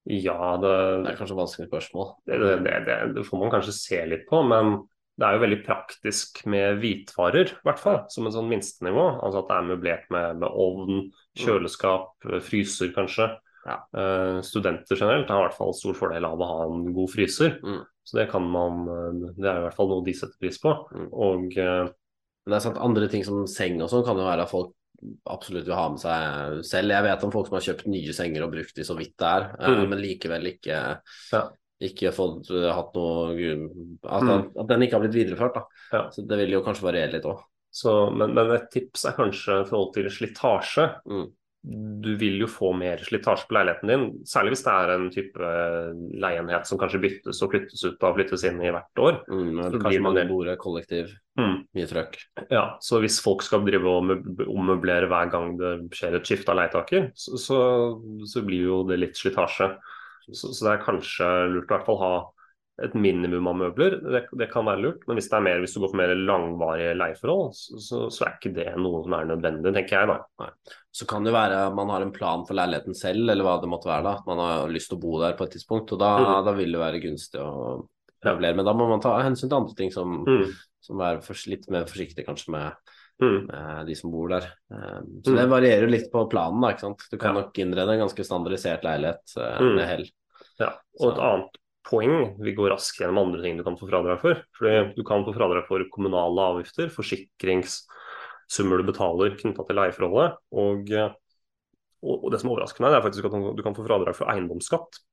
ja, 0.04 0.56
det, 0.60 0.72
Det 1.04 1.12
er 1.12 1.20
kanskje 1.20 1.36
et 1.36 1.40
vanskelig 1.40 1.70
spørsmål. 1.70 2.10
det, 2.28 2.40
det, 2.66 2.98
det, 3.16 3.24
får 3.28 3.40
man 3.40 3.54
kanskje 3.54 3.76
se 3.78 4.02
litt 4.10 4.26
på, 4.28 4.42
men 4.48 4.76
det 5.14 5.28
er 5.28 5.36
jo 5.36 5.44
veldig 5.44 5.60
praktisk 5.62 6.42
med 6.50 6.80
hvitvarer, 6.82 7.52
i 7.54 7.68
hvert 7.68 7.82
fall, 7.82 8.00
som 8.10 8.26
en 8.26 8.34
sånn 8.34 8.50
minstenivå. 8.50 9.06
Altså 9.22 9.44
at 9.44 9.50
det 9.52 9.58
er 9.60 9.68
møblert 9.70 10.08
med, 10.14 10.40
med 10.42 10.50
ovn, 10.50 11.04
kjøleskap, 11.38 12.16
fryser 12.48 12.94
kanskje. 12.96 13.30
Ja. 13.64 13.78
Uh, 13.96 14.42
studenter 14.44 14.98
generelt 14.98 15.30
har 15.32 15.40
i 15.40 15.46
hvert 15.46 15.56
fall 15.56 15.76
stor 15.78 15.96
fordel 15.96 16.26
av 16.28 16.42
å 16.42 16.50
ha 16.50 16.64
en 16.66 16.90
god 16.96 17.12
fryser. 17.14 17.60
Mm. 17.64 17.84
Så 18.04 18.18
det 18.20 18.26
kan 18.34 18.44
man 18.52 18.82
eh, 18.92 19.20
Det 19.38 19.48
er 19.48 19.62
i 19.62 19.64
hvert 19.64 19.78
fall 19.78 19.88
noe 19.88 20.04
de 20.04 20.12
setter 20.18 20.36
pris 20.42 20.58
på. 20.60 20.74
Mm. 20.92 21.06
Og 21.14 21.54
uh, 21.56 21.86
Men 22.44 22.52
det 22.52 22.58
er 22.58 22.66
sant, 22.66 22.82
andre 22.84 23.08
ting 23.12 23.24
som 23.24 23.46
seng 23.48 23.78
og 23.80 23.88
sånn 23.94 24.04
kan 24.04 24.20
jo 24.20 24.26
være 24.28 24.44
at 24.44 24.52
folk 24.52 24.74
absolutt 25.30 25.66
vil 25.68 25.76
ha 25.76 25.90
med 25.90 26.00
seg 26.00 26.64
selv. 26.66 26.90
Jeg 26.96 27.04
vet 27.04 27.24
om 27.24 27.32
folk 27.32 27.48
som 27.50 27.58
har 27.58 27.66
kjøpt 27.68 27.88
nye 27.92 28.14
senger 28.16 28.44
og 28.46 28.52
brukt 28.56 28.76
de 28.76 28.86
så 28.88 28.96
vidt 28.98 29.16
det 29.18 29.28
er, 29.28 29.56
eh, 29.60 29.70
Mm. 29.76 29.90
men 29.90 30.00
likevel 30.00 30.48
ikke, 30.54 31.00
Ja. 31.34 31.50
ikke 31.82 32.14
fått 32.14 32.50
eh, 32.52 32.72
hatt 32.74 32.94
noe 32.96 33.36
grunn 33.36 33.98
at, 34.04 34.24
Mm. 34.24 34.52
at 34.60 34.68
den 34.68 34.82
ikke 34.82 34.94
har 35.00 35.02
blitt 35.08 35.18
videreført. 35.28 35.54
da. 35.54 35.64
Ja. 35.92 36.10
Så 36.10 36.28
det 36.28 36.38
vil 36.38 36.52
jo 36.52 36.62
kanskje 36.64 36.84
variere 36.92 37.12
litt 37.14 37.24
òg. 37.26 37.44
men, 38.16 38.34
men 38.34 38.52
et 38.52 38.70
tips 38.72 39.06
er 39.06 39.14
kanskje 39.14 39.62
i 39.62 39.66
forhold 39.70 39.94
til 39.94 40.06
slitasje. 40.06 41.02
Mm. 41.08 41.32
Du 41.64 42.10
vil 42.20 42.42
jo 42.42 42.48
få 42.52 42.74
mer 42.76 43.00
slitasje 43.00 43.48
på 43.48 43.56
leiligheten 43.56 43.88
din, 43.88 44.02
særlig 44.28 44.52
hvis 44.52 44.64
det 44.66 44.72
er 44.74 44.90
en 44.98 45.06
type 45.14 45.52
leienhet 46.20 46.68
som 46.68 46.78
kanskje 46.82 47.00
byttes 47.06 47.40
og 47.46 47.54
flyttes 47.54 47.86
ut 47.88 48.04
og 48.04 48.18
flyttes 48.18 48.44
inn 48.50 48.60
i 48.60 48.72
hvert 48.74 49.00
år. 49.00 49.22
Mm, 49.32 49.62
Så 49.72 49.80
kanskje 49.80 50.02
man 50.04 50.16
del- 50.20 50.28
bor 50.28 50.50
kollektiv, 50.60 51.14
Mm. 51.40 51.66
mye 51.74 51.88
trøkk. 51.88 52.18
Ja, 52.52 52.78
så 52.82 53.00
hvis 53.02 53.22
folk 53.24 53.42
skal 53.42 53.64
drive 53.66 53.86
og 53.88 54.04
møb- 54.04 54.44
ommøblere 54.48 55.08
hver 55.08 55.32
gang 55.32 55.58
det 55.58 55.90
skjer 55.96 56.16
et 56.16 56.24
skifte 56.28 56.50
av 56.50 56.58
leietaker, 56.58 57.12
så, 57.16 57.38
så, 57.40 58.28
så 58.28 58.44
blir 58.46 58.64
jo 58.68 58.84
det 58.84 59.00
litt 59.00 59.16
slitasje. 59.16 59.78
Så, 60.32 60.54
så 60.54 60.62
det 60.68 60.74
er 60.80 60.86
kanskje 60.86 61.54
lurt 61.54 61.72
å 61.72 61.74
i 61.74 61.78
hvert 61.78 61.86
fall 61.86 61.98
ha 61.98 62.14
et 62.82 62.94
minimum 62.98 63.46
av 63.48 63.56
møbler. 63.56 64.00
Det, 64.02 64.24
det 64.40 64.48
kan 64.52 64.66
være 64.66 64.82
lurt, 64.82 65.04
men 65.08 65.16
hvis 65.20 65.30
det 65.30 65.38
er 65.38 65.44
mer, 65.46 65.60
hvis 65.62 65.74
du 65.76 65.80
går 65.84 65.92
for 65.92 66.00
mer 66.00 66.14
langvarige 66.18 66.96
leieforhold, 66.98 67.54
så, 67.54 67.78
så, 67.78 68.00
så 68.10 68.26
er 68.26 68.38
ikke 68.40 68.54
det 68.56 68.66
noe 68.82 69.04
som 69.06 69.14
er 69.14 69.28
nødvendig, 69.30 69.74
tenker 69.76 70.00
jeg 70.00 70.08
da. 70.10 70.48
Så 70.94 71.06
kan 71.10 71.24
det 71.24 71.34
være 71.36 71.60
man 71.78 71.90
har 71.94 72.02
en 72.02 72.12
plan 72.16 72.46
for 72.48 72.58
leiligheten 72.58 72.98
selv, 72.98 73.30
eller 73.30 73.46
hva 73.46 73.60
det 73.62 73.70
måtte 73.70 73.90
være. 73.92 74.04
da, 74.04 74.16
at 74.18 74.26
Man 74.28 74.42
har 74.42 74.68
lyst 74.74 74.90
til 74.90 74.98
å 74.98 75.02
bo 75.06 75.20
der 75.22 75.38
på 75.38 75.46
et 75.46 75.52
tidspunkt, 75.58 75.94
og 75.94 76.00
da, 76.02 76.18
Mm. 76.18 76.46
da 76.46 76.52
vil 76.58 76.72
det 76.72 76.82
være 76.82 77.02
gunstig 77.06 77.40
å 77.42 77.88
møblere. 78.26 78.56
Men 78.56 78.66
da 78.66 78.74
må 78.74 78.90
man 78.90 79.02
ta 79.02 79.22
hensyn 79.22 79.50
til 79.50 79.58
andre 79.60 79.76
ting 79.76 79.92
som, 79.92 80.24
Mm. 80.26 80.50
som 80.82 81.00
er 81.02 81.22
for, 81.22 81.34
litt 81.50 81.70
mer 81.70 81.86
forsiktig 81.86 82.26
kanskje 82.26 82.50
med 82.50 82.74
Mm. 83.22 83.50
eh, 83.54 83.84
de 83.86 83.94
som 83.96 84.10
bor 84.12 84.28
der. 84.30 84.50
Eh, 84.74 85.02
så 85.22 85.30
Mm. 85.32 85.38
det 85.38 85.50
varierer 85.50 85.90
litt 85.90 86.12
på 86.12 86.28
planen, 86.30 86.60
da. 86.62 86.70
ikke 86.74 86.80
sant? 86.82 87.04
Du 87.12 87.18
kan 87.18 87.36
Ja. 87.36 87.42
nok 87.42 87.54
innrede 87.54 87.94
en 87.94 88.08
ganske 88.10 88.26
standardisert 88.26 88.82
leilighet 88.84 89.38
eh, 89.38 89.60
Mm. 89.62 89.76
med 89.76 89.88
hell. 89.88 90.06
Ja, 90.60 90.74
og 91.00 91.14
et 91.14 91.20
annet 91.20 91.50
poeng, 91.94 92.34
vi 92.42 92.56
går 92.58 92.74
raskt 92.74 93.00
gjennom 93.02 93.22
andre 93.22 93.44
ting 93.44 93.60
du 93.60 93.64
kan 93.66 93.78
få 93.78 93.88
fradrag 93.90 94.20
for. 94.22 94.42
Fordi 94.58 94.96
du 94.98 95.04
kan 95.08 95.26
få 95.26 95.36
fradrag 95.36 95.68
for 95.70 95.86
kommunale 95.94 96.50
avgifter, 96.54 96.90
forsikringssummer 96.94 98.82
du 98.82 98.90
betaler 98.90 99.38
knytta 99.40 99.68
til 99.68 99.80
leieforholdet. 99.80 100.38
Og, 100.58 100.94
og, 102.04 102.28
det 102.34 102.42
som 102.42 102.54
overrasker 102.54 102.86
meg, 102.86 102.98
er 102.98 103.06
faktisk 103.06 103.30
at 103.30 103.40
du 103.58 103.66
kan 103.66 103.78
få 103.78 103.86
fradrag 103.86 104.18
for 104.18 104.34
eiendomsskatt. 104.34 105.04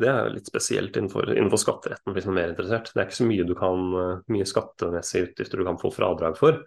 Det 0.00 0.08
er 0.08 0.30
litt 0.32 0.48
spesielt 0.48 0.94
innenfor, 0.96 1.28
innenfor 1.34 1.60
skatteretten 1.60 2.14
hvis 2.16 2.26
man 2.26 2.38
er 2.38 2.40
mer 2.40 2.52
interessert. 2.54 2.92
Det 2.94 3.02
er 3.02 3.08
ikke 3.08 3.18
så 3.18 3.26
mye, 3.28 3.46
du 3.46 3.56
kan, 3.58 3.96
mye 4.32 4.46
skattemessige 4.48 5.28
utgifter 5.28 5.60
du 5.60 5.66
kan 5.68 5.80
få 5.80 5.90
fradrag 5.92 6.38
for, 6.40 6.62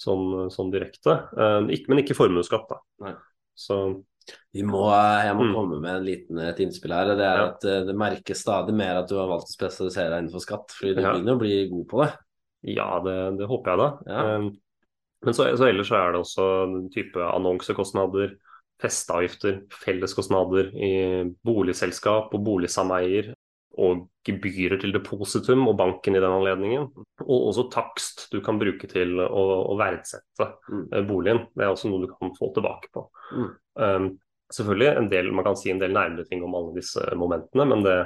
sånn, 0.00 0.50
sånn 0.52 0.72
direkte. 0.74 1.16
Eh, 1.32 1.70
men 1.88 2.02
ikke 2.02 2.16
formuesskatt, 2.18 2.68
da. 2.68 2.82
Nei. 3.06 3.14
Så 3.56 3.78
må, 4.64 4.84
eh, 4.90 5.26
jeg 5.26 5.36
må 5.36 5.44
Mm. 5.48 5.54
komme 5.54 5.80
med 5.80 5.96
en 5.96 6.04
liten, 6.04 6.38
et 6.38 6.60
innspill 6.60 6.92
her. 6.92 7.04
Det 7.16 7.24
er 7.24 7.36
Ja. 7.38 7.46
at 7.48 7.64
eh, 7.64 7.84
det 7.84 7.94
merkes 7.96 8.40
stadig 8.44 8.74
mer 8.74 8.98
at 9.02 9.08
du 9.08 9.16
har 9.16 9.28
valgt 9.28 9.48
å 9.50 9.56
spesialisere 9.56 10.10
deg 10.10 10.24
innenfor 10.24 10.40
skatt. 10.40 10.68
fordi 10.68 10.94
du 10.94 11.02
Ja. 11.02 11.12
begynner 11.12 11.34
å 11.36 11.38
bli 11.38 11.68
god 11.68 11.88
på 11.88 12.04
det. 12.04 12.12
Ja, 12.64 13.00
det, 13.00 13.38
det 13.38 13.46
håper 13.48 13.70
jeg 13.70 13.78
da. 13.78 13.98
Ja. 14.06 14.36
Um, 14.36 14.56
men 15.24 15.34
så, 15.34 15.44
så 15.56 15.68
ellers 15.68 15.88
så 15.88 15.96
er 15.96 16.12
det 16.12 16.20
også 16.20 16.64
en 16.64 16.90
type 16.90 17.16
annonsekostnader, 17.16 18.36
festeavgifter, 18.80 19.62
felleskostnader 19.70 20.72
i 20.74 21.24
boligselskap 21.44 22.32
og 22.34 22.44
boligsameier, 22.44 23.34
og 23.80 24.06
gebyrer 24.24 24.80
til 24.80 24.94
depositum 24.94 25.66
og 25.68 25.76
banken 25.78 26.16
i 26.16 26.22
den 26.22 26.32
anledningen. 26.32 26.88
Og 27.26 27.48
også 27.50 27.66
takst 27.72 28.26
du 28.32 28.40
kan 28.44 28.58
bruke 28.60 28.88
til 28.90 29.18
å, 29.20 29.44
å 29.72 29.78
verdsette 29.80 30.50
Mm. 30.70 30.84
eh, 30.92 31.02
boligen. 31.06 31.46
Det 31.54 31.64
er 31.64 31.72
også 31.72 31.90
noe 31.90 32.06
du 32.06 32.10
kan 32.10 32.32
få 32.38 32.50
tilbake 32.56 32.88
på. 32.94 33.04
Mm. 33.36 33.48
Um, 33.78 34.10
selvfølgelig 34.52 34.90
en 34.96 35.08
del, 35.12 35.30
man 35.32 35.44
kan 35.46 35.56
si 35.56 35.70
en 35.72 35.80
del 35.82 35.92
nærmere 35.94 36.24
ting 36.28 36.42
om 36.44 36.54
alle 36.56 36.74
disse 36.76 37.04
momentene, 37.18 37.66
men 37.68 37.84
det, 37.84 37.96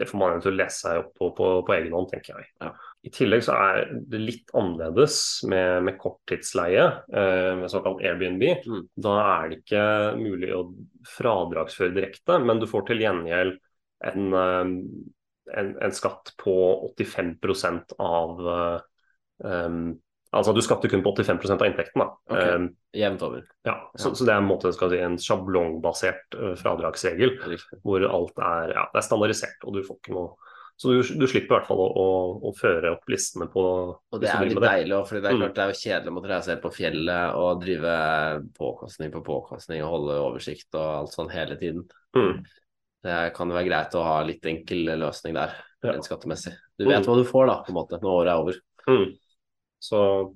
det 0.00 0.08
får 0.08 0.20
man 0.20 0.42
til 0.42 0.52
å 0.52 0.58
lese 0.58 0.82
seg 0.84 1.00
opp 1.02 1.12
på, 1.18 1.30
på, 1.36 1.48
på 1.66 1.74
egen 1.76 1.94
hånd, 1.96 2.10
tenker 2.10 2.38
jeg. 2.38 2.50
Ja. 2.62 2.72
I 3.06 3.12
tillegg 3.16 3.46
så 3.46 3.56
er 3.56 3.86
det 4.12 4.20
litt 4.20 4.52
annerledes 4.56 5.16
med, 5.48 5.86
med 5.86 5.96
korttidsleie, 6.02 6.84
eh, 7.08 7.52
med 7.62 7.72
såkalt 7.72 8.02
Airbnb. 8.04 8.44
Mm. 8.66 8.84
Da 9.06 9.16
er 9.24 9.48
det 9.48 9.62
ikke 9.62 9.84
mulig 10.20 10.52
å 10.56 10.62
fradragsføre 11.08 11.96
direkte, 11.96 12.38
men 12.44 12.60
du 12.60 12.68
får 12.70 12.88
til 12.90 13.04
gjengjeld 13.06 13.56
en, 14.04 14.32
eh, 14.32 15.56
en, 15.60 15.72
en 15.82 15.92
skatt 15.96 16.32
på 16.40 16.54
85% 16.96 17.96
av 17.98 18.46
eh, 18.54 18.78
um, 19.66 19.98
Altså 20.30 20.52
du 20.54 20.60
skatter 20.62 20.86
kun 20.92 21.00
på 21.02 21.10
85% 21.10 21.58
av 21.58 21.66
inntekten. 21.66 21.98
da. 22.04 22.04
Ok. 22.30 22.42
Um, 22.54 22.66
Jevnt 22.94 23.22
over. 23.26 23.40
ja, 23.66 23.72
så, 23.98 24.12
Ja. 24.12 24.14
så 24.14 24.24
det 24.28 24.30
er 24.30 24.38
en, 24.38 24.46
måte, 24.46 24.70
skal 24.72 24.92
si, 24.92 25.00
en 25.02 25.16
sjablongbasert 25.18 26.36
uh, 26.38 26.52
fradragsregel 26.54 27.32
Riktig. 27.50 27.80
hvor 27.82 28.04
alt 28.06 28.38
er, 28.38 28.70
ja, 28.76 28.84
det 28.92 29.00
er 29.00 29.06
standardisert. 29.08 29.64
og 29.66 29.74
du 29.74 29.80
får 29.82 29.98
ikke 29.98 30.14
noe 30.14 30.36
Så 30.80 30.92
du, 30.94 31.02
du 31.18 31.26
slipper 31.26 31.50
i 31.50 31.56
hvert 31.58 31.66
fall 31.66 31.82
å, 31.82 31.88
å, 31.92 32.06
å 32.46 32.52
føre 32.56 32.92
opp 32.94 33.10
listene 33.10 33.50
på 33.50 33.64
Og 33.98 34.22
det 34.22 34.30
er 34.30 34.46
litt 34.46 34.62
deilig 34.62 34.94
òg, 35.00 35.02
for 35.10 35.18
det 35.18 35.26
er 35.28 35.34
Mm. 35.34 35.42
klart 35.42 35.58
det 35.58 35.64
er 35.64 35.72
jo 35.74 35.80
kjedelig 35.82 36.12
å 36.12 36.14
måtte 36.20 36.30
reise 36.30 36.50
helt 36.54 36.62
på 36.62 36.72
fjellet 36.78 37.34
og 37.42 37.60
drive 37.66 37.96
påkostning 38.56 39.10
på 39.18 39.24
påkostning 39.26 39.82
og 39.82 39.90
holde 39.96 40.20
oversikt 40.30 40.78
og 40.78 40.86
alt 41.02 41.12
sånn 41.18 41.34
hele 41.34 41.58
tiden. 41.58 41.84
Mm. 42.16 42.38
Det 43.02 43.32
kan 43.34 43.48
jo 43.48 43.56
være 43.56 43.68
greit 43.70 43.94
å 43.96 44.02
ha 44.04 44.18
litt 44.26 44.44
enkel 44.44 44.84
løsning 45.00 45.34
der, 45.34 45.54
Ja. 45.82 45.92
rent 45.94 46.04
skattemessig. 46.04 46.52
Du 46.78 46.84
Mm. 46.84 46.90
vet 46.92 47.06
hva 47.06 47.16
du 47.16 47.24
får 47.24 47.46
da, 47.46 47.62
på 47.64 47.68
en 47.70 47.74
måte, 47.78 48.00
når 48.00 48.16
året 48.20 48.28
er 48.28 48.40
over. 48.42 48.54
Mm. 48.88 49.16
Så 49.80 50.34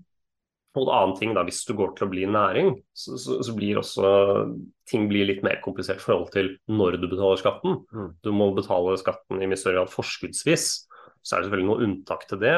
og 0.76 0.88
en 0.88 0.94
annen 0.94 1.16
ting 1.16 1.34
da, 1.34 1.44
Hvis 1.44 1.64
du 1.68 1.72
går 1.74 1.94
til 1.94 2.08
å 2.08 2.10
bli 2.10 2.24
næring, 2.26 2.82
så, 2.92 3.14
så, 3.16 3.36
så 3.44 3.54
blir 3.54 3.76
også 3.78 4.58
ting 4.90 5.08
blir 5.08 5.24
litt 5.28 5.42
mer 5.44 5.60
komplisert 5.62 6.00
i 6.00 6.02
forhold 6.02 6.32
til 6.32 6.56
når 6.68 6.98
du 7.00 7.06
betaler 7.06 7.38
skatten. 7.38 7.84
Mm. 7.94 8.08
Du 8.24 8.32
må 8.32 8.48
betale 8.56 8.96
skatten 8.98 9.40
i 9.40 9.46
mye 9.46 9.56
større 9.60 9.84
grad 9.84 9.92
forskuddsvis. 9.92 10.86
Så 11.22 11.36
er 11.36 11.40
det 11.42 11.46
selvfølgelig 11.48 11.68
noe 11.70 11.84
unntak 11.86 12.26
til 12.28 12.38
det, 12.42 12.56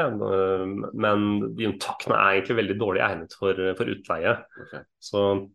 men 0.97 1.55
de 1.57 1.69
unntakene 1.69 2.17
er 2.17 2.41
egentlig 2.41 2.57
veldig 2.57 2.79
dårlig 2.81 3.03
egnet 3.05 3.37
for, 3.39 3.53
for 3.77 3.85
utleie. 3.93 4.33
Okay. 4.65 4.81
Så, 4.99 5.51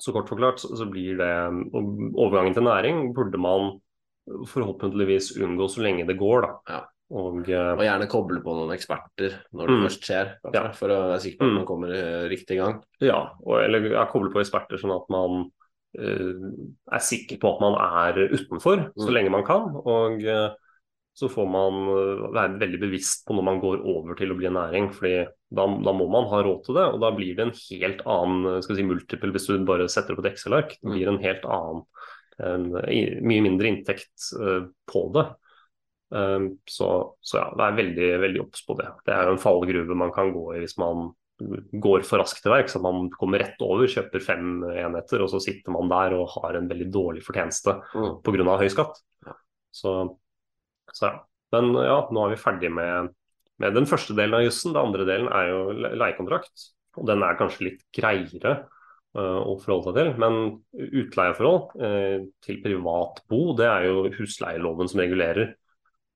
så 0.00 0.12
kort 0.12 0.28
forklart 0.28 0.58
så, 0.62 0.72
så 0.76 0.86
blir 0.90 1.16
det 1.20 1.30
og 1.74 2.14
Overgangen 2.16 2.54
til 2.56 2.62
næring 2.66 3.12
burde 3.14 3.38
man 3.40 3.80
forhåpentligvis 4.50 5.32
unngå 5.40 5.68
så 5.70 5.82
lenge 5.84 6.06
det 6.08 6.18
går, 6.20 6.42
da. 6.46 6.50
Ja. 6.68 6.80
Og, 7.10 7.40
øh, 7.50 7.72
Og 7.74 7.82
gjerne 7.82 8.06
koble 8.06 8.38
på 8.44 8.52
noen 8.54 8.70
eksperter 8.76 9.32
når 9.52 9.66
det 9.66 9.76
Mm. 9.76 9.82
først 9.86 10.04
skjer, 10.06 10.28
kanskje, 10.44 10.54
Ja. 10.62 10.70
for 10.72 10.88
å 10.88 10.98
være 11.10 11.20
sikker 11.20 11.38
på 11.38 11.44
at 11.44 11.50
Mm. 11.50 11.56
man 11.56 11.66
kommer 11.66 12.28
riktig 12.30 12.50
i 12.54 12.60
gang. 12.60 12.82
Ja, 13.00 13.30
og, 13.44 13.56
eller 13.64 13.90
ja, 13.90 14.04
koble 14.06 14.30
på 14.30 14.38
eksperter 14.40 14.78
sånn 14.78 14.94
at 14.94 15.08
man 15.10 15.50
uh, 15.98 16.54
er 16.92 17.00
sikker 17.02 17.36
på 17.42 17.52
at 17.52 17.60
man 17.60 17.74
er 17.74 18.28
utenfor 18.30 18.92
så 18.96 19.08
Mm. 19.08 19.12
lenge 19.12 19.30
man 19.30 19.44
kan. 19.44 19.74
Og, 19.74 20.22
eh, 20.22 20.50
så 21.16 21.28
får 21.28 21.48
man 21.50 21.80
eh, 21.90 22.22
være 22.34 22.60
veldig 22.60 22.80
bevisst 22.84 23.26
på 23.26 23.36
når 23.36 23.46
man 23.46 23.60
går 23.62 23.82
over 23.92 24.16
til 24.18 24.32
å 24.32 24.38
bli 24.38 24.48
en 24.50 24.56
næring. 24.58 24.90
fordi 24.94 25.26
da, 25.50 25.66
da, 25.66 25.94
må 25.96 26.06
man 26.12 26.28
ha 26.30 26.42
råd 26.46 26.64
til 26.66 26.78
det, 26.78 26.86
og 26.94 27.02
da 27.02 27.10
blir 27.16 27.36
det 27.36 27.46
en 27.46 27.56
helt 27.58 28.02
annen 28.06 28.64
skal 28.64 28.78
si, 28.78 28.86
multiple 28.86 29.34
hvis 29.34 29.50
du 29.50 29.68
bare 29.68 29.90
setter 29.90 30.14
opp 30.14 30.24
et 30.24 30.32
Excel-ark. 30.32 30.76
Det 30.78 30.94
blir 30.94 31.10
en 31.10 31.22
helt 31.22 31.46
annen, 31.48 31.84
en, 32.40 32.68
mye 33.26 33.44
mindre 33.44 33.72
inntekt 33.72 34.30
uh, 34.38 34.70
på 34.88 35.06
det. 35.16 35.26
Så, 36.10 36.86
så, 37.22 37.36
ja, 37.38 37.44
vær 37.54 37.76
veldig, 37.76 38.06
veldig 38.18 38.40
obs 38.42 38.64
på 38.66 38.74
det. 38.80 38.88
Det 39.06 39.12
er 39.14 39.28
jo 39.28 39.36
en 39.36 39.42
fallgruve 39.42 39.94
man 39.94 40.10
kan 40.10 40.32
gå 40.34 40.42
i 40.56 40.62
hvis 40.64 40.74
man 40.80 41.12
går 41.70 42.02
for 42.06 42.18
raskt 42.22 42.42
til 42.44 42.50
verks. 42.54 42.74
At 42.74 42.82
man 42.82 43.06
kommer 43.14 43.42
rett 43.42 43.60
over, 43.62 43.86
kjøper 43.90 44.24
fem 44.24 44.64
enheter, 44.70 45.22
og 45.22 45.30
så 45.30 45.38
sitter 45.42 45.74
man 45.74 45.90
der 45.92 46.16
og 46.18 46.32
har 46.36 46.58
en 46.58 46.66
veldig 46.70 46.88
dårlig 46.90 47.22
fortjeneste 47.26 47.76
mm. 47.94 48.10
pga. 48.26 48.56
høy 48.58 48.68
skatt. 48.72 48.98
Så 49.70 49.94
så. 50.96 51.14
Men 51.54 51.72
ja, 51.74 52.02
nå 52.12 52.24
er 52.24 52.34
vi 52.34 52.40
ferdig 52.40 52.70
med, 52.74 53.10
med 53.62 53.74
den 53.76 53.88
første 53.90 54.14
delen 54.18 54.38
av 54.38 54.44
jussen. 54.44 54.74
Den 54.74 54.84
andre 54.84 55.06
delen 55.08 55.30
er 55.34 55.50
jo 55.50 55.62
leiekontrakt. 55.98 56.70
Og 56.98 57.06
den 57.08 57.22
er 57.26 57.38
kanskje 57.38 57.68
litt 57.68 57.82
greiere 57.94 58.54
uh, 59.16 59.40
å 59.42 59.56
forholde 59.62 59.90
seg 59.90 59.98
til. 59.98 60.12
Men 60.22 60.38
utleieforhold 61.02 61.76
uh, 61.82 62.24
til 62.44 62.62
privat 62.64 63.22
bo, 63.30 63.42
det 63.58 63.68
er 63.68 63.88
jo 63.90 64.08
husleieloven 64.18 64.90
som 64.90 65.02
regulerer. 65.02 65.54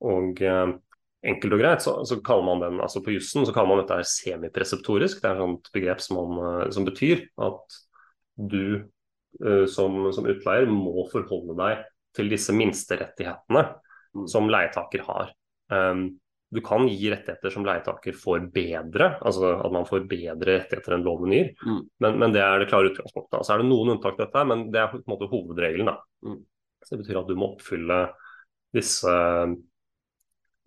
Og 0.05 0.43
uh, 0.43 0.75
enkelt 1.25 1.57
og 1.57 1.63
greit 1.63 1.85
så, 1.85 1.97
så, 2.07 2.19
kaller 2.25 2.49
man 2.51 2.65
den, 2.67 2.83
altså 2.85 3.03
på 3.05 3.15
jussen 3.15 3.47
så 3.47 3.55
kaller 3.55 3.73
man 3.73 3.85
dette 3.85 4.03
semipreseptorisk. 4.13 5.23
Det 5.23 5.31
er 5.31 5.39
et 5.39 5.45
sånt 5.47 5.71
begrep 5.75 6.05
som, 6.05 6.21
man, 6.21 6.75
som 6.75 6.87
betyr 6.87 7.27
at 7.43 7.81
du 8.35 8.85
som, 9.67 9.97
som 10.15 10.29
utleier 10.31 10.69
må 10.71 11.09
forholde 11.11 11.57
deg 11.59 11.81
til 12.15 12.29
disse 12.31 12.55
minsterettighetene. 12.55 13.65
Som 14.31 14.51
leietaker 14.51 15.03
har. 15.07 15.33
Um, 15.73 16.07
du 16.55 16.61
kan 16.63 16.87
gi 16.87 17.11
rettigheter 17.11 17.51
som 17.51 17.65
leietaker 17.67 18.15
får 18.15 18.45
bedre, 18.55 19.09
altså 19.27 19.57
at 19.57 19.73
man 19.75 19.87
får 19.89 20.05
bedre 20.11 20.59
rettigheter 20.61 20.95
enn 20.95 21.07
loven 21.07 21.33
gir, 21.35 21.49
mm. 21.59 21.81
men, 22.05 22.19
men, 22.21 22.35
det 22.35 22.45
er 22.45 22.63
det 22.63 22.69
klare 22.71 22.93
utgangspunktet. 22.93 23.43
Så 23.43 23.55
er 23.55 23.63
det 23.63 23.71
noen 23.71 23.97
unntak 23.97 24.15
til 24.15 24.27
dette, 24.27 24.45
men 24.51 24.69
det 24.75 24.83
er 24.83 24.93
på 24.93 25.01
en 25.01 25.09
måte 25.11 25.31
hovedregelen. 25.33 25.91
Mm. 26.27 26.39
Så 26.85 26.95
det 26.95 27.01
betyr 27.03 27.21
at 27.25 27.33
du 27.33 27.35
må 27.41 27.51
oppfylle 27.57 27.99
disse, 28.77 29.17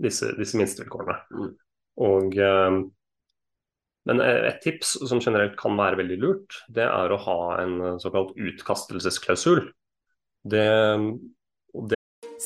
disse, 0.04 0.34
disse 0.36 0.60
minstevilkårene. 0.60 1.18
Mm. 1.38 1.56
Og 2.08 2.38
um, 2.44 2.84
men 4.08 4.22
et 4.24 4.62
tips 4.64 4.94
som 5.10 5.20
generelt 5.20 5.58
kan 5.60 5.76
være 5.76 6.00
veldig 6.00 6.18
lurt, 6.22 6.62
det 6.72 6.86
er 6.88 7.12
å 7.12 7.20
ha 7.26 7.40
en 7.60 7.98
såkalt 8.00 8.38
utkastelsesklausul. 8.40 9.66
Det 10.48 10.68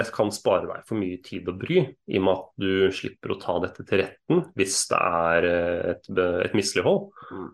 Det 0.00 0.12
kan 0.14 0.30
spare 0.32 0.64
deg 0.64 0.84
for 0.88 0.96
mye 1.00 1.18
tid 1.24 1.48
og 1.50 1.58
bry, 1.60 1.82
i 1.84 2.20
og 2.20 2.24
med 2.24 2.32
at 2.32 2.62
du 2.62 2.70
slipper 2.94 3.34
å 3.34 3.40
ta 3.40 3.58
dette 3.60 3.84
til 3.84 4.00
retten 4.00 4.44
hvis 4.56 4.78
det 4.90 5.00
er 5.00 5.48
eh, 5.48 5.90
et, 5.92 6.08
et 6.46 6.56
mislighold. 6.56 7.10
Mm. 7.30 7.48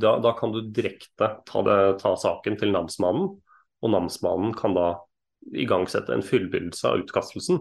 Da, 0.00 0.14
da, 0.22 0.32
kan 0.38 0.54
du 0.54 0.62
direkte 0.70 1.32
ta, 1.44 1.62
det, 1.66 1.76
ta, 2.00 2.14
saken 2.16 2.56
til 2.60 2.72
namsmannen, 2.72 3.34
og 3.80 3.92
namsmannen 3.92 4.54
kan 4.56 4.76
da 4.76 4.88
igangsette 5.56 6.14
en 6.14 6.24
fullbyrdelse 6.24 6.88
av 6.88 7.02
utkastelsen 7.02 7.60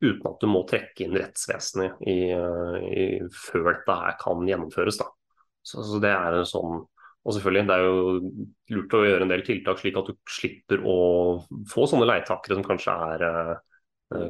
uten 0.00 0.28
at 0.30 0.40
du 0.40 0.48
må 0.48 0.64
trekke 0.68 1.04
inn 1.04 1.16
rettsvesenet 1.16 2.00
i, 2.08 2.32
i, 2.32 3.04
før 3.36 3.68
dette 3.68 3.96
her 4.00 4.16
kan 4.20 4.40
gjennomføres. 4.48 4.98
Da. 5.00 5.08
Så, 5.60 5.84
så, 5.84 6.00
det 6.02 6.12
er 6.16 6.40
en 6.40 6.48
sånn 6.48 6.80
og 7.20 7.34
selvfølgelig, 7.36 7.66
Det 7.68 7.74
er 7.74 7.82
jo 7.84 8.20
lurt 8.72 8.94
å 8.96 9.02
gjøre 9.04 9.26
en 9.26 9.30
del 9.30 9.42
tiltak 9.44 9.76
slik 9.76 9.98
at 10.00 10.06
du 10.08 10.14
slipper 10.24 10.80
å 10.88 10.94
få 11.68 11.84
sånne 11.84 12.06
leietakere 12.08 12.56
som 12.56 12.64
kanskje 12.64 12.94
er 13.12 13.24
Eh, 13.26 13.56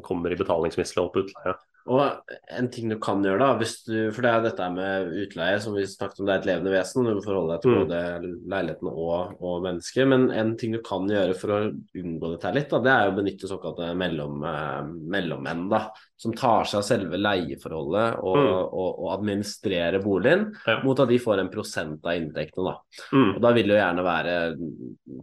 kommer 0.04 0.32
i 0.32 0.38
betalingsmislighold 0.38 1.12
på 1.14 1.24
utleie. 1.26 1.56
Og 1.90 2.34
en 2.52 2.68
ting 2.70 2.90
du 2.92 2.98
kan 3.00 3.22
gjøre, 3.24 3.40
da, 3.40 3.68
du, 3.88 4.10
for 4.12 4.24
det 4.24 4.30
er 4.30 4.42
dette 4.44 4.66
med 4.74 5.14
utleie 5.22 5.60
som 5.62 5.74
vi 5.74 5.86
snakket 5.88 6.20
om, 6.20 6.28
det 6.28 6.34
er 6.34 6.42
et 6.42 6.48
levende 6.50 6.74
vesen. 6.74 7.06
Du 7.06 7.16
må 7.16 7.24
forholde 7.24 7.56
deg 7.56 7.64
til 7.64 7.72
mm. 7.72 7.78
både 7.80 8.34
leiligheten 8.52 8.90
og, 8.92 9.32
og 9.40 9.64
mennesket. 9.64 10.10
Men 10.12 10.28
en 10.34 10.52
ting 10.60 10.76
du 10.76 10.82
kan 10.86 11.08
gjøre 11.10 11.34
for 11.40 11.54
å 11.56 11.60
unngå 11.72 12.34
dette 12.34 12.52
litt, 12.56 12.68
da, 12.74 12.82
det 12.84 12.94
er 12.94 13.10
å 13.10 13.16
benytte 13.16 13.50
såkalte 13.50 13.90
mellom, 13.98 14.44
eh, 14.50 14.92
mellommenn. 15.16 15.66
da, 15.72 15.86
Som 16.20 16.34
tar 16.36 16.66
seg 16.68 16.82
av 16.82 16.84
selve 16.84 17.16
leieforholdet 17.16 18.18
og, 18.20 18.34
mm. 18.36 18.48
og, 18.76 18.88
og 18.90 19.06
administrerer 19.14 20.02
boligen, 20.04 20.50
ja. 20.68 20.74
mot 20.84 21.00
at 21.00 21.08
de 21.08 21.16
får 21.22 21.40
en 21.40 21.48
prosent 21.52 22.04
av 22.04 22.18
inntektene. 22.18 22.74
Da 22.74 23.16
mm. 23.16 23.30
Og 23.30 23.40
da 23.40 23.52
vil 23.56 23.70
det 23.70 23.72
jo 23.72 23.78
gjerne 23.78 24.04
være 24.04 24.34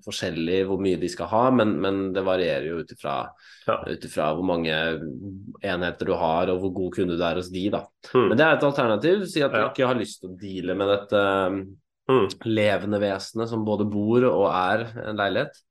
forskjellig 0.08 0.64
hvor 0.66 0.82
mye 0.82 0.98
de 0.98 1.12
skal 1.14 1.30
ha, 1.36 1.44
men, 1.54 1.76
men 1.84 2.02
det 2.16 2.26
varierer 2.26 2.66
jo 2.72 2.82
ut 2.82 2.96
ifra 2.96 3.20
ja. 3.68 3.78
hvor 3.86 4.44
mange 4.48 4.74
enheter 5.62 6.10
du 6.10 6.16
har 6.18 6.50
og 6.54 6.64
hvor 6.64 6.74
god 6.82 6.98
kunde 6.98 7.18
du 7.20 7.26
er 7.30 7.42
hos 7.44 7.54
de, 7.54 7.68
da. 7.78 7.86
Mm. 8.14 8.28
Men 8.32 8.38
det 8.40 8.48
er 8.48 8.58
et 8.58 8.70
alternativ. 8.72 9.26
Si 9.30 9.46
at 9.46 9.54
du 9.54 9.62
ja. 9.62 9.70
ikke 9.70 9.90
har 9.92 10.02
lyst 10.02 10.24
til 10.24 10.34
å 10.34 10.40
deale 10.42 10.78
med 10.82 10.94
dette 10.96 11.26
mm. 12.10 12.28
levende 12.50 13.02
vesenet 13.06 13.54
som 13.54 13.66
både 13.68 13.86
bor 13.86 14.26
og 14.32 14.48
er 14.50 14.88
en 15.06 15.20
leilighet. 15.22 15.62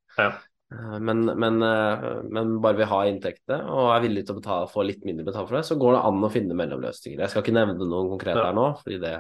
Ja. 0.71 0.77
Eh, 0.77 0.99
men, 1.01 1.25
men, 1.25 1.63
eh, 1.63 2.07
men, 2.31 2.57
bare 2.65 2.81
vi 2.81 2.89
har 2.91 3.11
inntektene 3.11 3.63
og 3.71 3.93
er 3.95 4.05
villig 4.07 4.27
til 4.27 4.37
å 4.37 4.41
betale, 4.41 4.71
få 4.73 4.87
litt 4.87 5.07
mindre 5.07 5.27
betalt 5.29 5.51
for 5.51 5.59
det, 5.59 5.65
så 5.69 5.79
går 5.81 5.97
det 5.97 6.05
an 6.11 6.27
å 6.27 6.33
finne 6.33 6.59
mellomløsninger. 6.59 7.23
Jeg 7.23 7.33
skal 7.33 7.45
ikke 7.45 7.57
nevne 7.57 7.79
noen 7.83 8.13
konkrete 8.17 8.43
her 8.43 8.57
nå. 8.57 8.71
fordi 8.83 9.01
det 9.05 9.17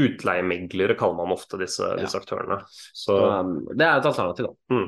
Utleiemeglere 0.00 0.94
kaller 0.94 1.16
man 1.18 1.34
ofte 1.34 1.58
disse, 1.58 1.82
disse 1.98 2.16
aktørene. 2.16 2.60
Så, 2.70 3.16
um, 3.18 3.56
det 3.74 3.84
er 3.84 3.98
et 3.98 4.06
alternativ, 4.06 4.46
da. 4.46 4.76
Mm. 4.76 4.84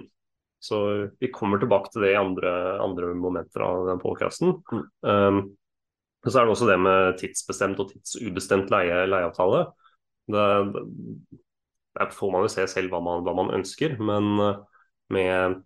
Så 0.62 0.78
vi 1.18 1.30
kommer 1.34 1.58
tilbake 1.58 1.90
til 1.90 2.04
det 2.06 2.12
i 2.12 2.20
andre, 2.20 2.52
andre 2.80 3.10
momenter 3.18 3.64
av 3.66 3.88
den 3.90 3.98
podkasten. 4.00 4.54
Mm. 4.70 4.84
Um, 5.02 5.40
så 6.22 6.38
er 6.38 6.46
det 6.46 6.54
også 6.54 6.68
det 6.70 6.78
med 6.78 7.16
tidsbestemt 7.18 7.82
og 7.82 7.90
tidsubestemt 7.90 8.70
leie, 8.70 9.02
leieavtale. 9.10 9.64
Det, 10.30 10.46
der 11.98 12.14
får 12.14 12.32
man 12.32 12.46
jo 12.46 12.52
se 12.52 12.66
selv 12.70 12.94
hva 12.94 13.02
man, 13.02 13.24
hva 13.26 13.34
man 13.36 13.50
ønsker, 13.58 13.96
men 13.98 14.28
eh, 14.40 14.60
med, 15.12 15.58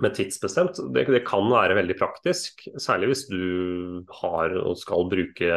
med 0.00 0.14
tidsbestemt, 0.16 0.80
det, 0.94 1.04
det, 1.12 1.22
kan 1.26 1.46
være 1.50 1.76
veldig 1.78 1.96
praktisk. 2.00 2.64
Særlig 2.80 3.10
hvis 3.10 3.26
du 3.30 4.02
har 4.20 4.54
og 4.60 4.78
skal 4.80 5.06
bruke, 5.10 5.52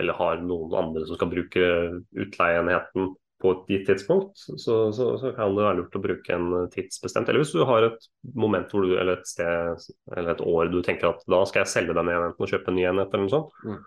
eller 0.00 0.18
har 0.20 0.42
noen 0.44 0.74
andre 0.80 1.04
som 1.06 1.18
skal 1.18 1.32
bruke 1.32 1.70
utleieenheten 2.16 3.14
på 3.42 3.52
et 3.52 3.72
gitt 3.74 3.84
tidspunkt, 3.90 4.38
så, 4.38 4.76
så, 4.96 5.10
så, 5.20 5.32
kan 5.36 5.56
det 5.56 5.64
være 5.66 5.80
lurt 5.82 5.98
å 5.98 6.02
bruke 6.02 6.36
en 6.36 6.70
tidsbestemt. 6.72 7.28
Eller 7.28 7.44
hvis 7.44 7.52
du 7.52 7.60
har 7.68 7.84
et 7.84 8.08
moment 8.32 8.70
hvor 8.72 8.86
du, 8.86 8.94
eller 8.96 9.18
et 9.18 9.28
sted 9.28 9.90
eller 10.16 10.32
et 10.32 10.44
år 10.46 10.72
du 10.72 10.80
tenker 10.84 11.10
at 11.10 11.26
da 11.28 11.42
skal 11.48 11.64
jeg 11.64 11.74
selge 11.74 11.96
den 11.96 12.12
enheten 12.12 12.46
og 12.46 12.52
kjøpe 12.52 12.72
en 12.72 12.78
ny 12.80 12.86
enhet, 12.88 13.12
eller 13.12 13.26
noe 13.26 13.34
sånt, 13.34 13.60
mm. 13.66 13.82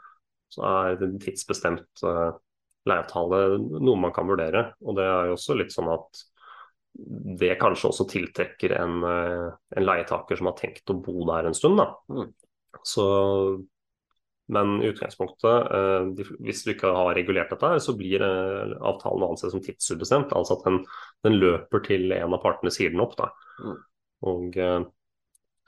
så 0.54 0.67
er 0.69 1.08
en 1.08 1.17
tidsbestemt 1.23 2.06
uh, 2.06 2.38
leieavtale 2.89 3.41
noe 3.58 4.04
man 4.06 4.13
kan 4.15 4.30
vurdere. 4.30 4.69
Og 4.86 4.99
det 4.99 5.08
er 5.10 5.32
jo 5.32 5.39
også 5.39 5.58
litt 5.58 5.73
sånn 5.73 5.89
at 5.97 6.23
det 7.40 7.56
kanskje 7.62 7.92
også 7.92 8.06
tiltrekker 8.12 8.76
en, 8.80 9.02
uh, 9.06 9.50
en 9.78 9.86
leietaker 9.86 10.40
som 10.40 10.50
har 10.52 10.58
tenkt 10.60 10.92
å 10.92 10.98
bo 11.00 11.24
der 11.30 11.50
en 11.50 11.58
stund. 11.58 11.82
Mm. 12.12 12.32
Så 12.86 13.06
men 14.50 14.80
i 14.82 14.88
utgangspunktet, 14.90 15.72
eh, 15.78 16.28
hvis 16.42 16.64
du 16.66 16.72
ikke 16.74 16.90
har 16.96 17.14
regulert 17.14 17.52
dette, 17.54 17.70
så 17.86 17.94
blir 17.98 18.24
eh, 18.26 18.72
avtalen 18.82 19.28
ansett 19.28 19.54
som 19.54 19.62
tidsubestemt. 19.62 20.34
Altså 20.34 20.58
at 20.58 20.64
den, 20.66 20.80
den, 21.28 21.38
løper 21.38 21.84
til 21.86 22.10
en 22.16 22.34
av 22.34 22.42
partene 22.42 22.74
sier 22.74 22.90
den 22.90 23.04
opp. 23.04 23.14
Mm. 23.62 23.76
Og 24.32 24.58
eh, 24.58 24.80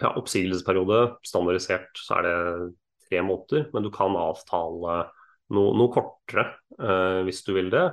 ja, 0.01 0.09
oppsigelsesperiode, 0.15 1.03
standardisert, 1.29 1.93
så 1.93 2.17
er 2.17 2.25
det 2.25 2.35
tre 3.05 3.21
måneder. 3.27 3.67
Men 3.75 3.85
du 3.85 3.91
kan 3.93 4.17
avtale 4.17 4.97
noe, 5.53 5.77
noe 5.77 5.93
kortere 5.93 6.49
hvis 7.27 7.43
du 7.45 7.51
vil 7.53 7.67
det. 7.69 7.83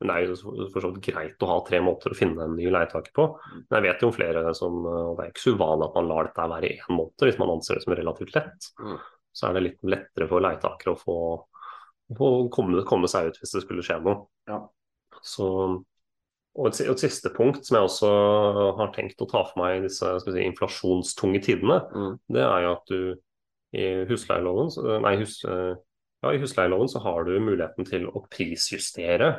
Men 0.00 0.10
det 0.10 0.14
er 0.14 0.28
jo 0.28 0.68
for 0.74 0.84
så 0.84 0.90
vidt 0.92 1.06
greit 1.06 1.42
å 1.42 1.48
ha 1.48 1.58
tre 1.64 1.78
måter 1.80 2.12
å 2.12 2.16
finne 2.18 2.44
en 2.44 2.56
ny 2.58 2.68
leietaker 2.68 3.14
på. 3.16 3.28
Men 3.70 3.78
jeg 3.78 3.86
vet 3.86 4.02
jo 4.04 4.10
om 4.10 4.16
flere 4.16 4.42
som 4.58 4.80
og 4.84 5.16
Det 5.16 5.24
er 5.24 5.30
ikke 5.32 5.44
så 5.46 5.54
uvanlig 5.56 5.86
at 5.88 5.96
man 5.96 6.10
lar 6.10 6.28
dette 6.28 6.48
være 6.52 6.68
i 6.68 6.76
én 6.76 6.96
måned, 6.98 7.24
hvis 7.24 7.38
man 7.40 7.52
anser 7.54 7.78
det 7.78 7.86
som 7.86 7.96
relativt 7.96 8.34
lett. 8.36 8.72
Mm 8.82 8.98
så 9.36 9.50
er 9.50 9.56
det 9.56 9.66
litt 9.66 9.84
lettere 9.84 10.28
for 10.30 10.44
leietakere 10.44 10.94
å 10.94 11.00
få, 11.00 11.18
få 12.16 12.30
komme, 12.52 12.80
komme, 12.88 13.10
seg 13.10 13.30
ut 13.30 13.42
hvis 13.42 13.52
det 13.58 13.62
skulle 13.66 13.84
skje 13.84 13.98
noe. 14.04 14.22
Ja. 14.48 14.62
Så, 15.20 15.48
og 16.56 16.70
et, 16.70 16.80
et, 16.80 17.02
siste 17.02 17.32
punkt 17.36 17.66
som 17.66 17.76
jeg 17.76 17.90
også 17.90 18.12
har 18.78 18.94
tenkt 18.96 19.20
å 19.20 19.28
ta 19.28 19.44
for 19.48 19.60
meg 19.60 19.78
i 19.78 19.84
disse 19.88 20.14
si, 20.24 20.38
inflasjonstunge 20.40 21.42
tidene, 21.44 21.82
mm. 21.92 22.14
det 22.32 22.46
er 22.46 22.64
jo 22.64 22.72
at 22.78 22.92
du 22.92 23.00
i 23.76 23.86
husleieloven, 24.08 24.70
nei, 25.04 25.16
hus, 25.20 25.40
ja, 25.44 26.30
i 26.32 26.40
husleieloven 26.40 26.88
så 26.88 27.02
har 27.04 27.26
du 27.26 27.34
muligheten 27.36 27.84
til 27.84 28.06
å 28.08 28.22
prisjustere. 28.32 29.34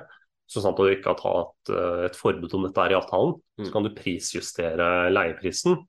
Så 0.47 0.63
sant 0.63 0.79
at 0.79 0.87
du 0.87 0.93
ikke 0.93 1.11
har 1.11 1.19
tatt 1.19 1.73
eh, 1.75 2.05
et 2.07 2.17
forbud 2.17 2.53
om 2.55 2.67
dette 2.67 2.83
her 2.85 2.95
i 2.95 2.99
avtalen, 2.99 3.35
så 3.59 3.71
kan 3.73 3.83
du 3.83 3.91
prisjustere 3.97 5.09
leieprisen. 5.11 5.81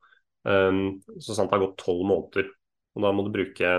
eh, 0.49 0.81
så 1.23 1.37
sant 1.37 1.53
det 1.53 1.59
har 1.59 1.67
gått 1.69 1.79
tolv 1.85 2.03
måneder. 2.09 2.51
Og 2.99 3.05
da 3.05 3.15
må 3.15 3.23
du 3.27 3.31
bruke 3.35 3.77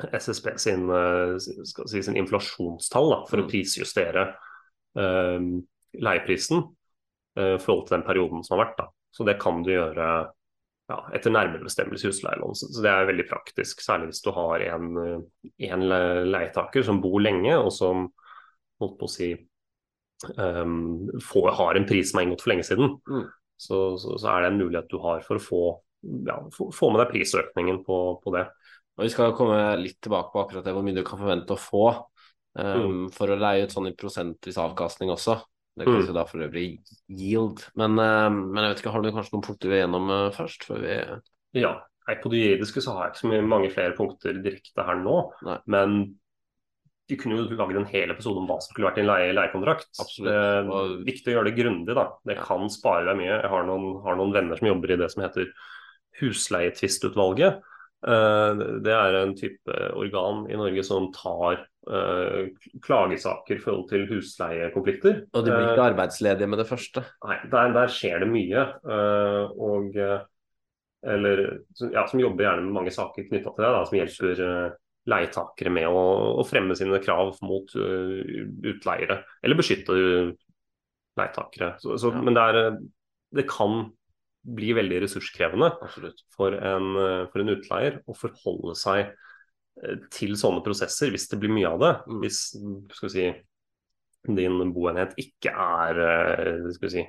SSB 0.00 0.58
sin, 0.58 0.90
eh, 0.90 1.36
skal 1.64 1.88
si, 1.88 2.02
sin 2.02 2.16
inflasjonstall 2.16 3.10
da, 3.12 3.20
for 3.28 3.42
å 3.42 3.48
prisjustere 3.50 4.26
eh, 4.96 5.48
leieprisen 6.00 6.62
eh, 7.36 7.56
i 7.56 7.60
forhold 7.62 7.88
til 7.88 7.98
den 7.98 8.06
perioden 8.06 8.44
som 8.46 8.56
har 8.56 8.66
vært. 8.66 8.78
Da. 8.80 8.88
Så 9.12 9.26
det 9.28 9.38
kan 9.42 9.60
du 9.66 9.72
gjøre 9.74 10.08
ja, 10.90 10.98
etter 11.14 11.34
nærmere 11.34 11.66
bestemmelse 11.66 12.06
i 12.06 12.10
husleielån. 12.10 12.56
Så 12.56 12.82
det 12.82 12.90
er 12.92 13.10
veldig 13.10 13.28
praktisk, 13.28 13.84
særlig 13.84 14.10
hvis 14.10 14.24
du 14.24 14.32
har 14.34 14.64
en, 14.72 14.88
en 15.68 15.86
leietaker 16.30 16.86
som 16.86 17.02
bor 17.02 17.20
lenge, 17.22 17.54
og 17.58 17.70
som 17.74 18.08
holdt 18.80 18.96
på 18.98 19.06
å 19.06 19.12
si 19.12 19.30
um, 20.36 21.08
får, 21.24 21.50
har 21.58 21.78
en 21.78 21.86
pris 21.88 22.10
som 22.10 22.20
er 22.20 22.26
inngått 22.28 22.44
for 22.44 22.52
lenge 22.52 22.66
siden. 22.68 22.96
Mm. 23.08 23.28
Så, 23.60 23.78
så, 24.00 24.16
så 24.20 24.30
er 24.32 24.44
det 24.44 24.52
en 24.52 24.60
mulighet 24.62 24.88
du 24.90 24.98
har 25.02 25.20
for 25.26 25.36
å 25.36 25.44
få, 25.44 25.62
ja, 26.26 26.38
få, 26.54 26.70
få 26.72 26.90
med 26.92 27.02
deg 27.02 27.10
prisøkningen 27.14 27.82
på, 27.84 27.98
på 28.24 28.32
det. 28.36 28.46
Og 28.96 29.04
Vi 29.06 29.12
skal 29.12 29.34
komme 29.36 29.58
litt 29.80 29.98
tilbake 30.04 30.32
på 30.32 30.42
akkurat 30.42 30.64
det, 30.66 30.72
hvor 30.76 30.84
mye 30.84 30.96
du 30.96 31.04
kan 31.06 31.20
forvente 31.20 31.56
å 31.56 31.60
få 31.60 31.84
um, 32.58 33.06
for 33.14 33.32
å 33.32 33.38
leie 33.40 33.64
ut 33.64 33.72
sånn 33.72 33.88
i 33.90 33.96
prosentvis 33.96 34.60
avkastning 34.60 35.12
også. 35.12 35.38
Det 35.78 35.86
kalles 35.86 36.08
Mm. 36.08 36.10
jo 36.10 36.14
da 36.16 36.24
for 36.28 36.42
øvrig 36.44 36.64
yield. 37.08 37.62
Men, 37.78 37.94
um, 37.96 38.40
men 38.50 38.64
jeg 38.64 38.72
vet 38.72 38.80
ikke, 38.82 38.92
har 38.92 39.04
du 39.04 39.12
kanskje 39.14 39.36
noen 39.36 39.44
punkter 39.46 39.70
vi 39.70 39.76
er 39.78 39.84
gjennom 39.84 40.10
uh, 40.12 40.32
først? 40.34 40.66
Før 40.68 40.82
vi 40.82 40.96
Ja, 41.60 41.76
På 42.20 42.32
det 42.32 42.40
juridiske 42.40 42.82
så 42.82 42.96
har 42.96 43.06
jeg 43.06 43.14
ikke 43.14 43.20
så 43.22 43.42
mange 43.46 43.70
flere 43.70 43.94
punkter 43.96 44.40
direkte 44.42 44.84
her 44.84 44.98
nå. 44.98 45.20
Nei. 45.46 45.58
Men 45.70 46.00
vi 47.10 47.16
kunne 47.20 47.36
jo 47.38 47.46
laget 47.58 47.76
en 47.80 47.88
hel 47.90 48.10
episode 48.14 48.38
om 48.40 48.46
hva 48.48 48.56
som 48.62 48.72
skulle 48.72 48.88
vært 48.88 49.00
i 49.00 49.04
en 49.04 49.10
leie, 49.10 49.32
leiekontrakt. 49.36 49.90
Det 50.22 50.34
er 50.34 50.70
viktig 51.06 51.32
å 51.32 51.34
gjøre 51.36 51.50
det 51.50 51.56
grundig. 51.58 51.94
da. 51.98 52.06
Det 52.26 52.38
kan 52.40 52.70
spare 52.72 53.04
deg 53.10 53.18
mye. 53.20 53.34
Jeg 53.42 53.50
har 53.52 53.66
noen, 53.68 53.90
har 54.06 54.16
noen 54.20 54.32
venner 54.36 54.56
som 54.60 54.70
jobber 54.70 54.94
i 54.94 55.00
det 55.02 55.10
som 55.12 55.24
heter 55.26 55.50
Husleietvistutvalget. 56.20 57.60
Eh, 58.06 58.54
Det 58.84 58.94
er 58.96 59.18
en 59.22 59.34
type 59.36 59.76
organ 59.94 60.46
i 60.50 60.56
Norge 60.56 60.82
som 60.86 61.10
tar 61.12 61.60
eh, 61.90 62.48
klagesaker 62.84 63.56
i 63.56 63.62
forhold 63.62 63.88
til 63.90 64.06
husleiekonflikter. 64.08 65.24
Og 65.34 65.44
de 65.44 65.50
blir 65.52 65.66
Eh, 65.66 65.72
ikke 65.74 65.88
arbeidsledige 65.92 66.48
med 66.48 66.58
det 66.62 66.68
første. 66.68 67.04
Nei, 67.24 67.38
der, 67.52 67.72
der 67.76 67.88
skjer 67.92 68.20
det 68.24 68.28
mye. 68.32 68.66
eh, 68.84 69.44
og 69.60 69.96
eh, 69.96 70.20
eller 71.02 71.62
ja, 71.94 72.06
som 72.06 72.20
jobber 72.20 72.44
gjerne 72.44 72.66
med 72.66 72.74
mange 72.76 72.90
saker 72.92 73.24
knytta 73.30 73.54
til 73.56 73.64
det, 73.64 73.70
da, 73.72 73.84
som 73.88 73.96
hjelper 73.96 74.42
eh, 74.44 74.70
leietakere 75.10 75.72
med 75.74 75.88
å, 75.90 76.04
å 76.40 76.46
fremme 76.46 76.76
sine 76.78 77.00
krav 77.02 77.34
mot 77.46 77.74
uh, 77.74 78.20
utleiere, 78.70 79.20
eller 79.42 79.58
beskytte 79.58 79.96
uh, 79.96 80.30
leietakere. 81.18 81.74
Så, 81.78 81.98
så, 81.98 82.12
Ja. 82.14 82.22
Men 82.22 82.34
det, 82.34 82.42
er, 82.42 82.60
eh, 82.66 82.78
det 83.36 83.46
kan 83.50 83.90
bli 84.40 84.72
veldig 84.76 85.02
ressurskrevende 85.04 85.70
for 86.36 86.54
en, 86.54 86.96
eh, 86.96 87.26
for 87.30 87.42
en 87.42 87.54
utleier 87.56 88.00
å 88.08 88.16
forholde 88.16 88.76
seg 88.78 89.10
eh, 89.82 89.98
til 90.12 90.36
sånne 90.36 90.64
prosesser 90.64 91.12
hvis 91.12 91.28
det 91.28 91.40
blir 91.40 91.52
mye 91.52 91.68
av 91.68 91.80
det. 91.82 91.92
Mm. 92.06 92.20
Hvis 92.24 92.40
si, 93.14 93.26
din 94.28 94.72
boenhet 94.74 95.16
ikke 95.20 95.52
er 95.52 96.04
eh, 96.06 96.70
skal 96.76 96.88
vi 96.88 96.94
si, 96.94 97.06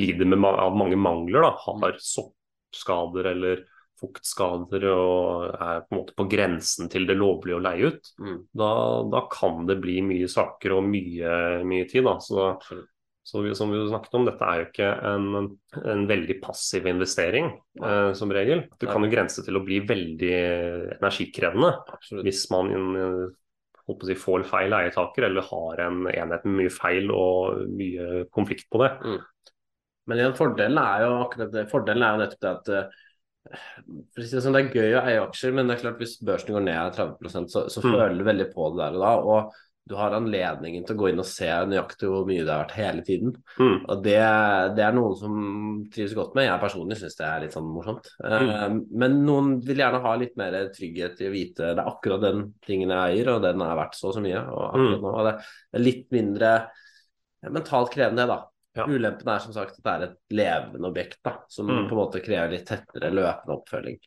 lider 0.00 0.28
med, 0.28 0.44
av 0.48 0.76
mange 0.76 0.96
mangler, 0.96 1.44
da, 1.44 1.52
har 1.66 1.98
soppskader 2.00 3.28
eller 3.34 3.66
fuktskader 4.00 4.86
og 4.90 5.52
er 5.54 5.82
på 5.84 5.92
en 5.94 5.98
måte 6.00 6.14
på 6.18 6.26
grensen 6.30 6.88
til 6.90 7.04
det 7.06 7.16
lovlige 7.18 7.58
å 7.58 7.62
leie 7.62 7.90
ut, 7.92 8.08
Mm. 8.18 8.38
da, 8.54 8.70
da 9.12 9.20
kan 9.32 9.66
det 9.68 9.76
bli 9.82 10.00
mye 10.02 10.28
saker 10.30 10.74
og 10.78 10.88
mye, 10.88 11.62
mye 11.68 11.84
tid. 11.90 12.04
Da. 12.08 12.16
Så, 12.24 12.48
så 13.22 13.42
vi, 13.44 13.52
som 13.54 13.70
vi 13.70 13.78
snakket 13.86 14.16
om, 14.18 14.24
dette 14.26 14.42
er 14.48 14.58
jo 14.58 14.64
ikke 14.70 14.88
en, 15.12 15.28
en 15.92 16.06
veldig 16.10 16.40
passiv 16.42 16.88
investering 16.90 17.52
eh, 17.82 18.12
som 18.18 18.32
regel. 18.34 18.64
Det 18.80 18.88
kan 18.90 19.04
jo 19.06 19.12
grense 19.12 19.44
til 19.46 19.58
å 19.60 19.62
bli 19.62 19.78
veldig 19.86 20.32
energikrevende 20.98 21.70
Absolutt. 21.94 22.26
hvis 22.26 22.42
man 22.50 22.72
eh, 22.98 23.22
si, 24.08 24.16
får 24.18 24.48
feil 24.50 24.72
leietaker 24.74 25.28
eller 25.28 25.46
har 25.46 25.84
en 25.86 26.02
enhet 26.10 26.44
med 26.48 26.58
mye 26.64 26.72
feil 26.74 27.10
og 27.14 27.62
mye 27.70 28.24
konflikt 28.34 28.66
på 28.72 28.82
det. 28.82 28.90
Men 30.10 30.18
igjen, 30.18 30.34
fordelen 30.34 30.78
er 30.82 31.04
jo 31.06 31.10
akkurat 31.22 31.52
det. 31.54 31.68
Fordelen 31.70 32.02
er 32.02 32.16
jo 32.16 32.22
nettopp 32.24 32.42
det 32.42 32.52
at 32.56 32.70
eh, 32.74 33.02
for 33.42 34.22
å 34.22 34.24
si 34.26 34.36
det, 34.36 34.42
sånn, 34.44 34.54
det 34.56 34.62
er 34.68 34.78
gøy 34.78 34.94
å 35.00 35.02
eie 35.08 35.20
aksjer, 35.26 35.52
men 35.56 35.66
det 35.68 35.76
er 35.78 35.82
klart 35.88 35.98
hvis 36.02 36.16
børsen 36.24 36.54
går 36.54 36.64
ned 36.68 36.94
30 36.96 37.50
så, 37.50 37.66
så 37.68 37.82
Mm. 37.82 37.92
føler 37.92 38.18
du 38.18 38.24
veldig 38.24 38.48
på 38.54 38.70
det 38.76 38.82
der 38.84 38.96
og 38.96 39.02
da. 39.02 39.12
Og 39.18 39.52
du 39.90 39.96
har 39.98 40.14
anledningen 40.14 40.84
til 40.86 40.94
å 40.94 40.98
gå 41.00 41.08
inn 41.10 41.18
og 41.18 41.26
se 41.26 41.48
nøyaktig 41.66 42.06
hvor 42.06 42.22
mye 42.28 42.44
det 42.46 42.52
har 42.54 42.60
vært 42.62 42.76
hele 42.78 43.02
tiden. 43.02 43.32
Mm. 43.58 43.80
Og 43.90 44.04
det, 44.04 44.20
det 44.78 44.84
er 44.86 44.92
noen 44.94 45.16
som 45.18 45.40
trives 45.90 46.14
godt 46.14 46.36
med. 46.38 46.46
Jeg 46.46 46.60
personlig 46.62 46.98
syns 47.00 47.16
det 47.18 47.26
er 47.26 47.40
litt 47.42 47.56
sånn 47.56 47.66
morsomt. 47.66 48.06
Eh, 48.22 48.68
men 49.02 49.18
noen 49.26 49.56
vil 49.66 49.82
gjerne 49.82 50.00
ha 50.04 50.12
litt 50.20 50.36
mer 50.38 50.54
trygghet 50.70 51.18
i 51.20 51.26
å 51.26 51.34
vite 51.34 51.72
det 51.74 51.82
er 51.82 51.90
akkurat 51.90 52.22
den 52.22 52.44
tingen 52.64 52.94
jeg 52.94 53.18
eier, 53.18 53.32
og 53.34 53.42
den 53.42 53.60
er 53.66 53.74
verdt 53.82 53.98
så 53.98 54.12
og 54.12 54.14
så 54.14 54.22
mye. 54.22 54.38
Og 54.38 54.62
akkurat 54.70 54.94
Mm. 54.94 55.02
nå, 55.02 55.12
og 55.18 55.26
det 55.26 55.34
er 55.74 55.84
litt 55.90 56.06
mindre 56.14 56.52
mentalt 57.50 57.90
krevende, 57.90 58.28
da. 58.30 58.38
Ja. 58.74 58.86
Ulempen 58.88 59.28
er 59.28 59.38
som 59.44 59.52
sagt 59.52 59.76
at 59.78 59.84
det 59.84 59.92
er 59.92 60.02
et 60.06 60.18
levende 60.32 60.88
objekt 60.88 61.18
da, 61.24 61.38
som 61.48 61.66
Mm. 61.68 61.88
på 61.90 61.92
en 61.92 62.00
måte 62.00 62.22
krever 62.24 62.50
litt 62.50 62.66
tettere 62.66 63.10
løpende 63.12 63.56
oppfølging. 63.58 63.98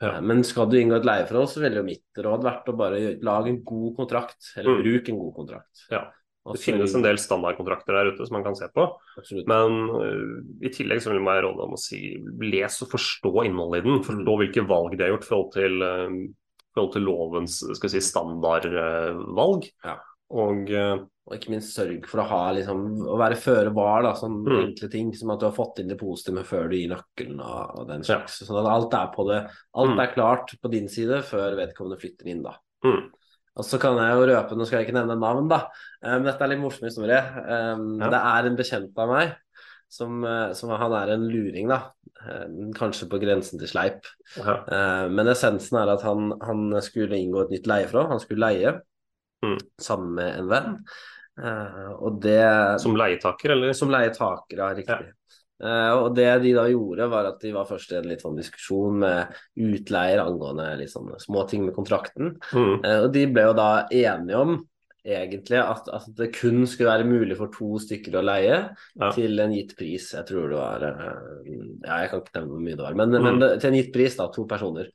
Ja. 0.00 0.16
Eh, 0.16 0.20
Men 0.20 0.42
skal 0.44 0.68
du 0.70 0.76
inngå 0.78 0.96
et 0.96 1.04
leieforhold, 1.04 1.48
så 1.48 1.60
ville 1.60 1.76
jo 1.76 1.84
mitt 1.84 2.16
råd 2.16 2.42
vært 2.44 2.66
å 2.68 2.76
bare 2.76 3.18
lage 3.20 3.48
en 3.48 3.62
god 3.64 3.96
kontrakt, 3.96 4.52
eller 4.56 4.76
Mm. 4.78 4.82
bruk 4.82 5.08
en 5.08 5.18
god 5.18 5.34
kontrakt. 5.34 5.86
Ja. 5.90 6.10
Det 6.46 6.60
finnes 6.62 6.94
en 6.94 7.02
del 7.02 7.16
standardkontrakter 7.18 7.92
der 7.92 8.12
ute 8.12 8.24
som 8.24 8.34
man 8.34 8.44
kan 8.44 8.54
se 8.54 8.68
på. 8.68 8.86
Absolutt. 9.18 9.48
Men 9.48 9.90
uh, 9.90 10.42
i 10.62 10.68
tillegg 10.70 11.00
så 11.02 11.10
vil 11.10 11.18
jeg 11.24 11.42
råde 11.42 11.64
om 11.64 11.72
å 11.74 11.78
si 11.78 12.16
les 12.40 12.82
og 12.82 12.88
forstå 12.88 13.44
innholdet 13.44 13.82
i 13.82 13.88
den. 13.88 13.98
Forstå 14.06 14.36
hvilke 14.38 14.64
valg 14.68 14.96
de 14.96 15.02
har 15.02 15.10
gjort 15.10 15.24
i 15.24 15.26
forhold 15.26 15.52
til, 15.52 15.82
øh, 15.82 16.34
forhold 16.72 16.92
til 16.92 17.02
lovens 17.02 17.58
skal 17.76 17.90
si, 17.90 17.98
standardvalg. 17.98 19.66
Ja. 19.84 19.96
Og 20.30 20.70
Og 21.26 21.34
ikke 21.34 21.50
minst 21.50 21.74
sørg 21.76 22.04
for 22.06 22.20
å 22.22 22.26
ha 22.30 22.52
liksom, 22.54 23.00
å 23.02 23.16
være 23.18 23.34
føre 23.34 23.72
var, 23.74 24.02
da, 24.06 24.12
sånn 24.14 24.44
Mm. 24.46 24.58
enkle 24.68 24.88
ting 24.92 25.12
som 25.12 25.30
at 25.34 25.40
du 25.40 25.46
har 25.46 25.52
fått 25.56 25.80
inn 25.80 25.88
depositumet 25.90 26.46
før 26.46 26.68
du 26.70 26.76
gir 26.76 26.88
nøkkelen 26.94 27.40
og, 27.40 27.80
og 27.80 27.88
den 27.88 28.02
Ja. 28.06 28.20
slags. 28.22 28.38
Sånn 28.46 28.60
at 28.60 28.70
alt 28.70 28.94
er 28.94 29.08
på 29.14 29.26
det. 29.28 29.50
Alt 29.74 29.90
Mm. 29.96 30.00
er 30.00 30.14
klart 30.14 30.54
på 30.62 30.70
din 30.70 30.86
side 30.88 31.22
før 31.24 31.56
vedkommende 31.58 31.98
flytter 32.00 32.26
inn, 32.30 32.42
da. 32.42 32.54
mm, 32.84 33.10
Og 33.58 33.64
så 33.64 33.80
kan 33.80 33.96
jeg 33.96 34.12
jo 34.12 34.26
røpe, 34.28 34.52
nå 34.54 34.66
skal 34.66 34.78
jeg 34.84 34.88
ikke 34.88 35.00
nevne 35.00 35.18
navn, 35.18 35.48
da, 35.48 35.66
men 36.02 36.16
um, 36.20 36.24
dette 36.24 36.42
er 36.42 36.48
litt 36.48 36.60
morsom 36.60 36.84
historie. 36.86 37.18
Um, 37.48 37.98
Ja. 37.98 38.10
Det 38.10 38.20
er 38.20 38.46
en 38.46 38.56
bekjent 38.56 38.98
av 38.98 39.08
meg 39.08 39.34
som, 39.88 40.24
eh, 40.24 40.52
som 40.52 40.68
han 40.70 40.92
er 40.92 41.12
en 41.14 41.26
luring, 41.28 41.66
da. 41.68 41.90
Eh, 42.20 42.46
Kanskje 42.74 43.08
på 43.08 43.18
grensen 43.18 43.58
til 43.58 43.66
sleip. 43.66 44.04
ja. 44.36 44.62
Eh, 44.68 45.08
Men 45.08 45.26
essensen 45.26 45.78
er 45.82 45.90
at 45.92 46.02
han, 46.02 46.34
han 46.42 46.70
skulle 46.82 47.16
inngå 47.16 47.42
et 47.44 47.50
nytt 47.50 47.66
leieforhold. 47.66 48.08
Han 48.10 48.20
skulle 48.20 48.46
leie 48.46 48.80
Mm. 49.42 49.58
sammen 49.80 50.14
med 50.14 50.38
en 50.38 50.48
venn. 50.48 50.84
Eh, 51.36 52.10
det 52.20 52.80
Som 52.80 52.96
leietaker, 52.96 53.50
eller? 53.50 53.72
som 53.72 53.90
leietaker, 53.92 54.56
ja, 54.56 54.72
riktig. 54.74 55.12
Eh, 55.64 55.92
og 55.96 56.14
det 56.16 56.28
de 56.42 56.52
da 56.56 56.66
gjorde, 56.68 57.08
var 57.08 57.30
at 57.30 57.40
de 57.40 57.52
var 57.54 57.68
først 57.68 57.92
i 57.92 57.98
en 58.00 58.08
litt 58.10 58.24
sånn 58.24 58.36
diskusjon 58.36 58.98
med 59.00 59.36
utleier 59.56 60.20
angående 60.24 60.88
sånne 60.90 61.20
små 61.22 61.46
ting 61.48 61.64
med 61.68 61.76
kontrakten. 61.76 62.34
Mm, 62.52 62.74
Uh, 62.84 62.98
og 63.06 63.12
de 63.14 63.26
ble 63.32 63.46
jo 63.48 63.54
da 63.56 63.70
enige 63.88 64.40
om 64.40 64.58
egentlig 65.06 65.58
at, 65.62 65.88
at 65.92 66.06
det 66.18 66.32
kun 66.34 66.64
skulle 66.66 66.90
være 66.90 67.06
mulig 67.06 67.36
for 67.38 67.48
to 67.54 67.78
stykker 67.78 68.16
å 68.18 68.24
leie 68.26 68.56
Ja. 68.98 69.10
til 69.14 69.38
en 69.40 69.52
gitt 69.52 69.76
pris. 69.78 70.12
Jeg 70.12 70.26
tror 70.26 70.48
det 70.50 70.58
var 70.58 70.82
eh, 70.82 71.52
Ja, 71.86 72.00
jeg 72.02 72.10
kan 72.10 72.20
ikke 72.20 72.34
nevne 72.40 72.50
hvor 72.50 72.64
mye 72.66 72.76
det 72.76 72.84
var, 72.86 72.94
men, 72.94 73.10
Mm. 73.10 73.22
men 73.24 73.38
det, 73.38 73.60
til 73.60 73.70
en 73.72 73.78
gitt 73.82 73.92
pris, 73.94 74.16
da. 74.16 74.26
To 74.34 74.44
personer. 74.46 74.88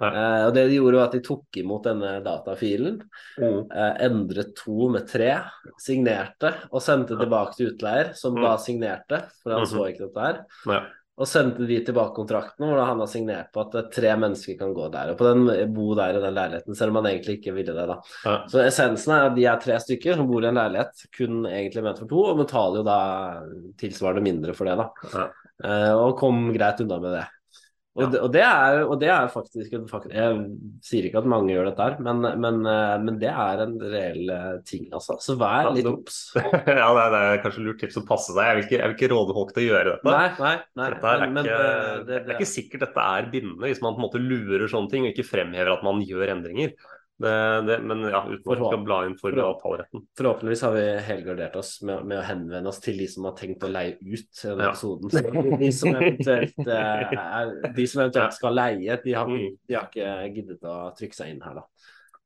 Ja. 0.00 0.08
Eh, 0.10 0.46
og 0.48 0.54
det 0.54 0.68
de 0.68 0.76
gjorde, 0.76 0.98
var 0.98 1.06
at 1.06 1.12
de 1.12 1.20
tok 1.20 1.44
imot 1.56 1.84
denne 1.84 2.16
datafilen, 2.24 3.00
mm, 3.38 3.60
eh, 3.72 3.94
endret 4.04 4.54
to 4.58 4.88
med 4.90 5.06
tre, 5.06 5.40
signerte 5.80 6.50
og 6.72 6.82
sendte 6.82 7.16
tilbake 7.16 7.54
til 7.56 7.70
utleier, 7.72 8.14
som 8.14 8.34
Mm. 8.34 8.42
da 8.42 8.56
signerte, 8.56 9.22
for 9.42 9.52
han 9.52 9.62
Mhm. 9.62 9.70
så 9.70 9.86
ikke 9.92 10.08
dette 10.08 10.20
her. 10.20 10.44
ja. 10.66 10.82
Og 11.14 11.28
sendte 11.30 11.66
de 11.68 11.76
tilbake 11.86 12.16
kontrakten 12.16 12.66
hvor 12.66 12.80
han 12.82 12.98
har 12.98 13.10
signert 13.10 13.52
på 13.54 13.62
at 13.62 13.76
eh, 13.78 13.86
tre 13.94 14.16
mennesker 14.18 14.58
kan 14.58 14.72
gå 14.74 14.88
der 14.90 15.12
og 15.12 15.20
på 15.20 15.28
den, 15.28 15.44
bo 15.74 15.92
der 15.94 16.18
i 16.18 16.22
den 16.24 16.34
leiligheten, 16.34 16.78
selv 16.78 16.90
om 16.90 16.98
han 17.00 17.10
egentlig 17.12 17.38
ikke 17.38 17.54
ville 17.54 17.76
det. 17.76 17.86
da. 17.90 18.00
Ja. 18.24 18.34
Så 18.50 18.64
essensen 18.64 19.14
er 19.14 19.28
at 19.28 19.38
de 19.38 19.46
er 19.46 19.62
tre 19.62 19.78
stykker 19.82 20.18
som 20.18 20.26
bor 20.30 20.42
i 20.42 20.50
en 20.50 20.58
leilighet, 20.58 21.06
kun 21.14 21.44
egentlig 21.50 21.86
ment 21.86 22.02
for 22.02 22.10
to, 22.10 22.26
og 22.32 22.42
betaler 22.42 22.82
jo 22.82 22.88
da 22.88 22.98
tilsvarende 23.80 24.26
mindre 24.26 24.56
for 24.58 24.70
det. 24.70 24.76
da. 24.82 25.14
Ja. 25.14 25.30
Eh, 25.64 25.92
og 25.94 26.16
kom 26.18 26.48
greit 26.54 26.82
unna 26.82 26.98
med 26.98 27.14
det. 27.20 27.24
Og, 27.94 28.08
det, 28.10 28.18
og, 28.26 28.30
det 28.34 28.40
er, 28.42 28.80
og 28.90 28.96
det 28.98 29.08
er 29.14 29.28
faktisk, 29.30 29.72
en 29.76 29.84
fakt- 29.86 30.10
Jeg 30.10 30.38
sier 30.82 31.04
ikke 31.06 31.20
at 31.20 31.28
mange 31.30 31.52
gjør 31.54 31.68
dette 31.68 31.84
her, 31.86 31.92
men, 32.02 32.24
men, 32.42 32.56
eh, 32.66 32.94
men 33.04 33.20
det 33.22 33.28
er 33.30 33.62
en 33.62 33.76
reell 33.78 34.32
eh, 34.34 34.56
ting, 34.66 34.88
altså. 34.90 35.14
Så 35.22 35.36
vær 35.38 35.68
litt 35.76 35.86
obs. 35.86 36.16
ja, 36.34 36.88
det 36.90 37.04
er, 37.04 37.14
det 37.14 37.20
er 37.28 37.38
kanskje 37.44 37.62
lurt 37.68 37.78
tips 37.84 38.00
å 38.00 38.04
passe 38.08 38.34
seg. 38.34 38.42
Jeg 38.48 38.56
vil 38.58 38.64
ikke, 38.66 38.80
jeg 38.80 38.90
vil 38.90 38.96
ikke 38.98 39.10
råde 39.14 39.36
folk 39.38 39.52
til 39.54 39.62
å 39.62 39.68
gjøre 39.68 39.92
dette. 39.92 40.10
Nei, 40.10 40.26
nei, 40.42 40.56
nei. 40.82 40.88
Dette 40.96 41.12
er, 41.12 41.22
men- 41.22 41.36
men 41.38 41.46
ikke, 41.52 41.60
det- 41.62 42.02
det, 42.10 42.18
er 42.34 42.34
ikke 42.40 42.50
sikkert 42.56 42.86
dette 42.88 43.06
er 43.14 43.30
bindende 43.36 43.70
hvis 43.70 43.84
man 43.86 43.94
på 43.94 44.02
en 44.02 44.06
måte 44.08 44.24
lurer 44.26 44.66
sånne 44.74 44.90
ting 44.90 45.06
og 45.06 45.14
ikke 45.14 45.28
fremhever 45.30 45.76
at 45.78 45.86
man 45.86 46.02
gjør 46.02 46.34
endringer. 46.34 46.74
Det, 47.14 47.30
det, 47.66 47.76
men 47.86 48.00
ja, 48.10 48.24
uten 48.26 48.52
at 48.52 48.58
vi 48.58 48.66
skal 48.66 48.80
bla 48.82 48.96
inn 49.06 49.12
for 49.20 49.36
avtaleretten. 49.38 50.00
Forhåpentligvis 50.18 50.62
har 50.66 50.72
vi 50.74 50.82
helgardert 51.06 51.54
oss 51.60 51.76
med, 51.86 52.02
med 52.10 52.18
å 52.18 52.24
henvende 52.26 52.66
oss 52.72 52.80
til 52.82 52.98
de 52.98 53.06
som 53.06 53.28
har 53.28 53.36
tenkt 53.38 53.62
å 53.62 53.70
leie 53.70 53.94
ut 54.02 54.40
denne 54.42 54.64
Ja. 54.66 54.72
episoden. 54.72 55.12
Så 55.14 55.58
de 55.60 55.68
som 55.72 55.94
eventuelt, 55.94 56.58
eh, 56.66 57.12
er, 57.14 57.52
de 57.76 57.86
som 57.86 58.02
eventuelt 58.02 58.34
skal 58.34 58.56
leie, 58.58 58.96
de 59.04 59.12
har, 59.14 59.30
Mm. 59.30 59.56
de 59.68 59.74
har 59.78 59.86
ikke 59.86 60.34
giddet 60.34 60.66
å 60.66 60.74
trykke 60.98 61.14
seg 61.14 61.30
inn 61.30 61.40
her, 61.46 61.54
da. 61.54 61.64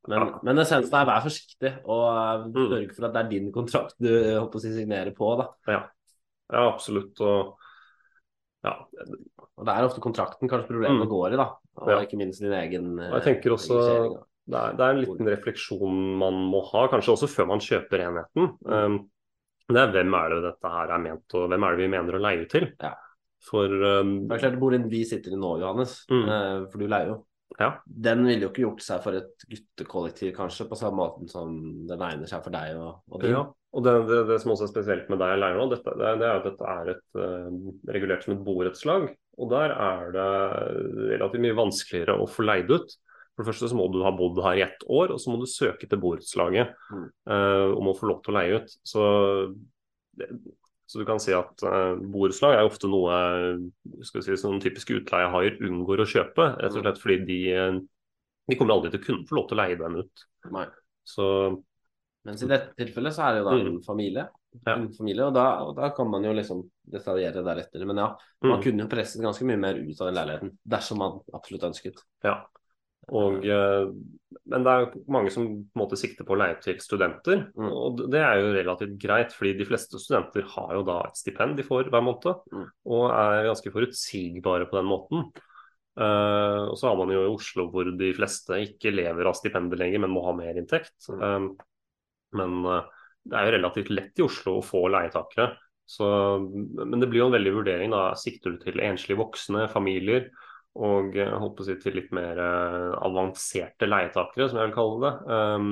Men, 0.08 0.18
Ja. 0.24 0.38
men 0.42 0.56
essensen 0.64 0.94
er 1.02 1.04
vær 1.04 1.20
forsiktig, 1.26 1.72
og 1.84 2.06
eh, 2.16 2.48
Mm. 2.48 2.68
sørg 2.72 2.94
for 2.96 3.04
at 3.04 3.12
det 3.12 3.24
er 3.26 3.28
din 3.28 3.52
kontrakt 3.52 3.94
du 4.00 4.08
håper 4.40 4.56
å 4.56 4.60
si, 4.60 4.72
signerer 4.72 5.14
på. 5.14 5.36
da. 5.36 5.48
Ja, 5.68 5.82
ja 6.50 6.72
absolutt. 6.72 7.20
Og 7.20 7.56
ja, 8.64 8.72
Og 9.58 9.66
Det 9.66 9.74
er 9.74 9.84
ofte 9.84 10.00
kontrakten 10.00 10.48
kanskje 10.48 10.68
problemet 10.68 11.04
Mm. 11.04 11.08
går 11.10 11.32
i, 11.34 11.36
da. 11.36 11.50
Og 11.76 11.88
Ja. 11.88 12.00
ikke 12.00 12.16
minst 12.16 12.40
din 12.40 12.52
egen 12.52 12.98
eh, 12.98 13.10
Og 13.12 13.20
jeg 13.22 13.42
tenker 13.42 13.52
også. 13.52 14.24
Det 14.48 14.56
er, 14.58 14.76
det 14.78 14.84
er 14.86 14.94
en 14.94 15.02
liten 15.02 15.28
refleksjon 15.28 15.98
man 16.22 16.38
må 16.52 16.62
ha, 16.70 16.86
kanskje 16.92 17.14
også 17.14 17.28
før 17.30 17.50
man 17.50 17.60
kjøper 17.64 18.04
enheten. 18.06 18.52
Um, 18.64 18.98
det 19.68 19.82
er 19.82 19.90
hvem 19.92 20.14
er 20.16 20.32
det 20.32 20.38
dette 20.46 20.70
her 20.72 20.94
er 20.94 21.02
ment, 21.04 21.34
og 21.36 21.50
hvem 21.52 21.66
er 21.68 21.74
det 21.76 21.82
vi 21.84 21.90
mener 21.92 22.16
å 22.16 22.20
leie 22.24 22.46
ut 22.46 22.52
til? 22.54 22.70
Ja. 22.80 22.94
For 23.44 23.70
um, 23.70 24.14
Det 24.26 24.38
er 24.38 24.44
klart 24.46 24.56
Boligen 24.60 24.88
vi 24.90 25.02
sitter 25.06 25.36
i 25.36 25.40
nå, 25.40 25.58
Johannes, 25.60 26.00
Mm. 26.10 26.24
eh, 26.24 26.62
for 26.72 26.80
du 26.80 26.86
leier 26.88 27.12
jo. 27.12 27.18
Ja. 27.58 27.68
Den 28.08 28.24
ville 28.28 28.44
jo 28.46 28.48
ikke 28.50 28.64
gjort 28.64 28.82
seg 28.84 29.02
for 29.04 29.16
et 29.18 29.44
guttekollektiv, 29.50 30.32
kanskje, 30.36 30.66
på 30.68 30.76
samme 30.78 31.00
måte 31.00 31.28
som 31.32 31.52
den 31.88 32.02
egner 32.08 32.28
seg 32.30 32.42
for 32.44 32.54
deg 32.54 32.76
og, 32.76 32.98
og 33.08 33.22
din. 33.22 33.32
Ja, 33.36 33.44
og 33.48 33.84
det, 33.84 33.94
det, 34.08 34.18
det 34.28 34.36
som 34.42 34.52
også 34.54 34.66
er 34.68 34.72
spesielt 34.72 35.08
med 35.12 35.20
deg 35.22 35.34
og 35.36 35.42
leier 35.42 35.56
nå, 35.60 35.66
dette, 35.72 35.94
det, 36.00 36.12
det 36.20 36.28
er 36.28 36.40
at 36.40 36.48
dette 36.48 36.74
er 36.74 36.92
et, 36.94 37.04
uh, 37.18 37.72
regulert 37.96 38.24
som 38.24 38.34
et 38.36 38.44
borettslag. 38.46 39.08
Og 39.38 39.52
der 39.52 39.70
er 39.76 40.08
det 40.16 40.28
relativt 41.14 41.44
mye 41.44 41.56
vanskeligere 41.60 42.16
å 42.18 42.26
få 42.30 42.46
leid 42.48 42.72
ut. 42.72 42.96
For 43.38 43.44
det 43.46 43.52
første 43.52 43.68
så 43.70 43.76
må 43.78 43.84
du 43.94 44.00
ha 44.02 44.10
bodd 44.10 44.40
her 44.42 44.58
i 44.58 44.64
ett 44.66 44.80
år, 44.90 45.12
og 45.14 45.20
så 45.22 45.30
må 45.30 45.36
du 45.38 45.46
søke 45.46 45.86
til 45.86 46.00
borettslaget 46.02 46.72
Mm. 46.90 47.04
uh, 47.30 47.68
om 47.78 47.86
å 47.92 47.94
få 47.94 48.08
lov 48.10 48.18
til 48.24 48.34
å 48.34 48.38
leie 48.40 48.56
ut. 48.58 48.72
Så, 48.82 49.04
det, 50.18 50.26
så 50.90 50.98
du 50.98 51.04
kan 51.06 51.20
si 51.22 51.30
at 51.36 51.62
uh, 51.62 51.94
borettslag 52.02 52.56
er 52.58 52.66
ofte 52.66 52.90
noe 52.90 53.14
skal 54.02 54.24
si, 54.26 54.34
som 54.42 54.58
typiske 54.58 54.96
utleiehaier 54.98 55.60
unngår 55.62 56.02
å 56.02 56.08
kjøpe. 56.10 56.48
Rett 56.58 56.74
og 56.74 56.82
slett 56.82 56.98
fordi 56.98 57.20
de, 57.28 57.38
eh, 57.54 57.78
de 58.50 58.58
kommer 58.58 58.74
aldri 58.74 58.90
til 58.90 59.00
å 59.04 59.06
kunne 59.06 59.28
få 59.30 59.38
lov 59.38 59.46
til 59.52 59.58
å 59.58 59.62
leie 59.62 59.78
dem 59.78 60.00
ut. 60.02 60.26
Nei. 60.50 60.66
Så 61.06 61.30
Mens 62.26 62.42
i 62.42 62.48
dette 62.50 62.74
tilfellet 62.76 63.14
så 63.14 63.22
er 63.28 63.36
det 63.36 63.40
jo 63.44 63.46
da 63.46 63.56
en 63.70 63.80
familie. 63.86 64.26
Mm. 64.52 64.60
Ja. 64.66 64.74
En 64.74 64.90
familie 64.92 65.24
og, 65.28 65.34
da, 65.36 65.46
og 65.64 65.76
da 65.78 65.92
kan 65.96 66.08
man 66.10 66.24
jo 66.26 66.32
liksom 66.34 66.64
detaljere 66.90 67.44
deretter. 67.46 67.84
Men 67.86 67.96
ja, 68.02 68.08
man 68.42 68.58
Mm. 68.58 68.62
kunne 68.64 68.82
jo 68.84 68.88
presset 68.90 69.22
ganske 69.22 69.44
mye 69.46 69.56
mer 69.60 69.78
ut 69.78 70.00
av 70.00 70.08
den 70.10 70.16
leiligheten 70.18 70.50
dersom 70.66 70.98
man 70.98 71.20
absolutt 71.36 71.68
ønsket. 71.70 72.02
Ja. 72.24 72.40
Og, 73.16 73.44
eh, 73.46 73.90
men 74.52 74.64
det 74.64 74.72
er 74.72 74.96
mange 75.12 75.32
som 75.32 75.46
på 75.48 75.76
en 75.76 75.82
måte 75.82 75.98
sikter 76.00 76.26
på 76.28 76.34
å 76.36 76.40
leie 76.40 76.58
til 76.64 76.78
studenter. 76.82 77.46
Mm. 77.56 77.68
Og 77.68 78.02
det 78.12 78.20
er 78.20 78.40
jo 78.40 78.54
relativt 78.56 78.96
greit, 79.00 79.34
fordi 79.36 79.54
de 79.58 79.66
fleste 79.68 80.00
studenter 80.00 80.46
har 80.54 80.74
jo 80.76 80.84
da 80.88 81.00
et 81.06 81.20
stipend 81.20 81.56
de 81.58 81.66
får 81.66 81.90
hver 81.92 82.04
måned. 82.04 82.42
Mm. 82.52 82.66
Og 82.94 83.04
er 83.12 83.48
ganske 83.48 83.72
forutsigbare 83.74 84.68
på 84.68 84.80
den 84.80 84.90
måten. 84.90 85.28
Uh, 85.98 86.70
og 86.70 86.76
så 86.78 86.92
har 86.92 86.98
man 87.00 87.10
jo 87.10 87.24
i 87.24 87.30
Oslo 87.32 87.64
hvor 87.72 87.88
de 87.98 88.12
fleste 88.14 88.60
ikke 88.62 88.92
lever 88.94 89.26
av 89.26 89.34
stipendet 89.34 89.80
lenger, 89.80 90.04
men 90.04 90.12
må 90.14 90.22
ha 90.28 90.34
mer 90.36 90.60
inntekt. 90.60 90.94
Mm. 91.10 91.24
Eh, 91.24 91.48
men 92.38 92.60
uh, 92.68 92.84
det 93.26 93.38
er 93.38 93.48
jo 93.48 93.54
relativt 93.56 93.90
lett 93.90 94.20
i 94.20 94.26
Oslo 94.26 94.58
å 94.58 94.64
få 94.64 94.84
leietakere. 94.92 95.50
Så, 95.88 96.06
men 96.44 97.00
det 97.00 97.08
blir 97.08 97.22
jo 97.22 97.30
en 97.30 97.34
veldig 97.34 97.54
vurdering. 97.56 97.92
da, 97.94 98.12
Sikter 98.20 98.54
du 98.54 98.60
til 98.62 98.82
enslige 98.84 99.18
voksne, 99.18 99.66
familier? 99.72 100.28
Og 100.78 101.16
holdt 101.18 101.56
på 101.58 101.64
å 101.64 101.66
si 101.66 101.74
til 101.82 101.96
litt 101.98 102.12
mer 102.14 102.38
eh, 102.38 102.92
avanserte 103.02 103.88
leietakere, 103.88 104.46
som 104.46 104.60
jeg 104.60 104.68
vil 104.68 104.76
kalle 104.76 104.98
det. 105.02 105.14
Um, 105.26 105.70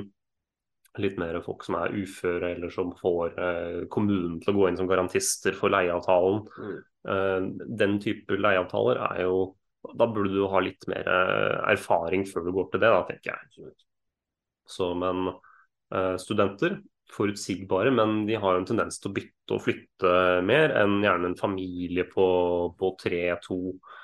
litt 1.02 1.18
mer 1.20 1.36
folk 1.44 1.64
som 1.66 1.76
er 1.78 1.94
uføre, 1.96 2.54
eller 2.54 2.72
som 2.72 2.92
får 2.98 3.36
eh, 3.36 3.80
kommunen 3.92 4.38
til 4.42 4.52
å 4.52 4.56
gå 4.56 4.68
inn 4.68 4.78
som 4.80 4.88
garantister 4.90 5.56
for 5.56 5.72
leieavtalen. 5.72 6.42
Mm. 6.56 6.76
Eh, 7.12 7.48
den 7.82 7.98
type 8.02 8.38
leieavtaler 8.40 9.02
er 9.12 9.22
jo 9.26 9.38
Da 9.86 10.08
burde 10.10 10.32
du 10.34 10.48
ha 10.50 10.58
litt 10.58 10.82
mer 10.90 11.06
eh, 11.06 11.58
erfaring 11.70 12.24
før 12.26 12.48
du 12.48 12.54
går 12.56 12.64
til 12.72 12.80
det, 12.82 12.88
da, 12.90 13.02
tenker 13.06 13.36
jeg. 13.36 13.68
Så, 14.66 14.88
men 14.98 15.28
eh, 15.30 16.16
studenter 16.18 16.80
forutsigbare, 17.12 17.90
men 17.94 18.24
de 18.26 18.34
har 18.40 18.56
en 18.58 18.64
tendens 18.66 18.98
til 19.00 19.10
å 19.10 19.14
bytte 19.16 19.54
og 19.54 19.62
flytte 19.62 20.12
mer 20.46 20.72
enn 20.80 20.96
gjerne 21.04 21.30
en 21.30 21.36
familie 21.38 22.04
på, 22.10 22.24
på 22.78 22.90
tre, 23.00 23.20
to 23.44 23.58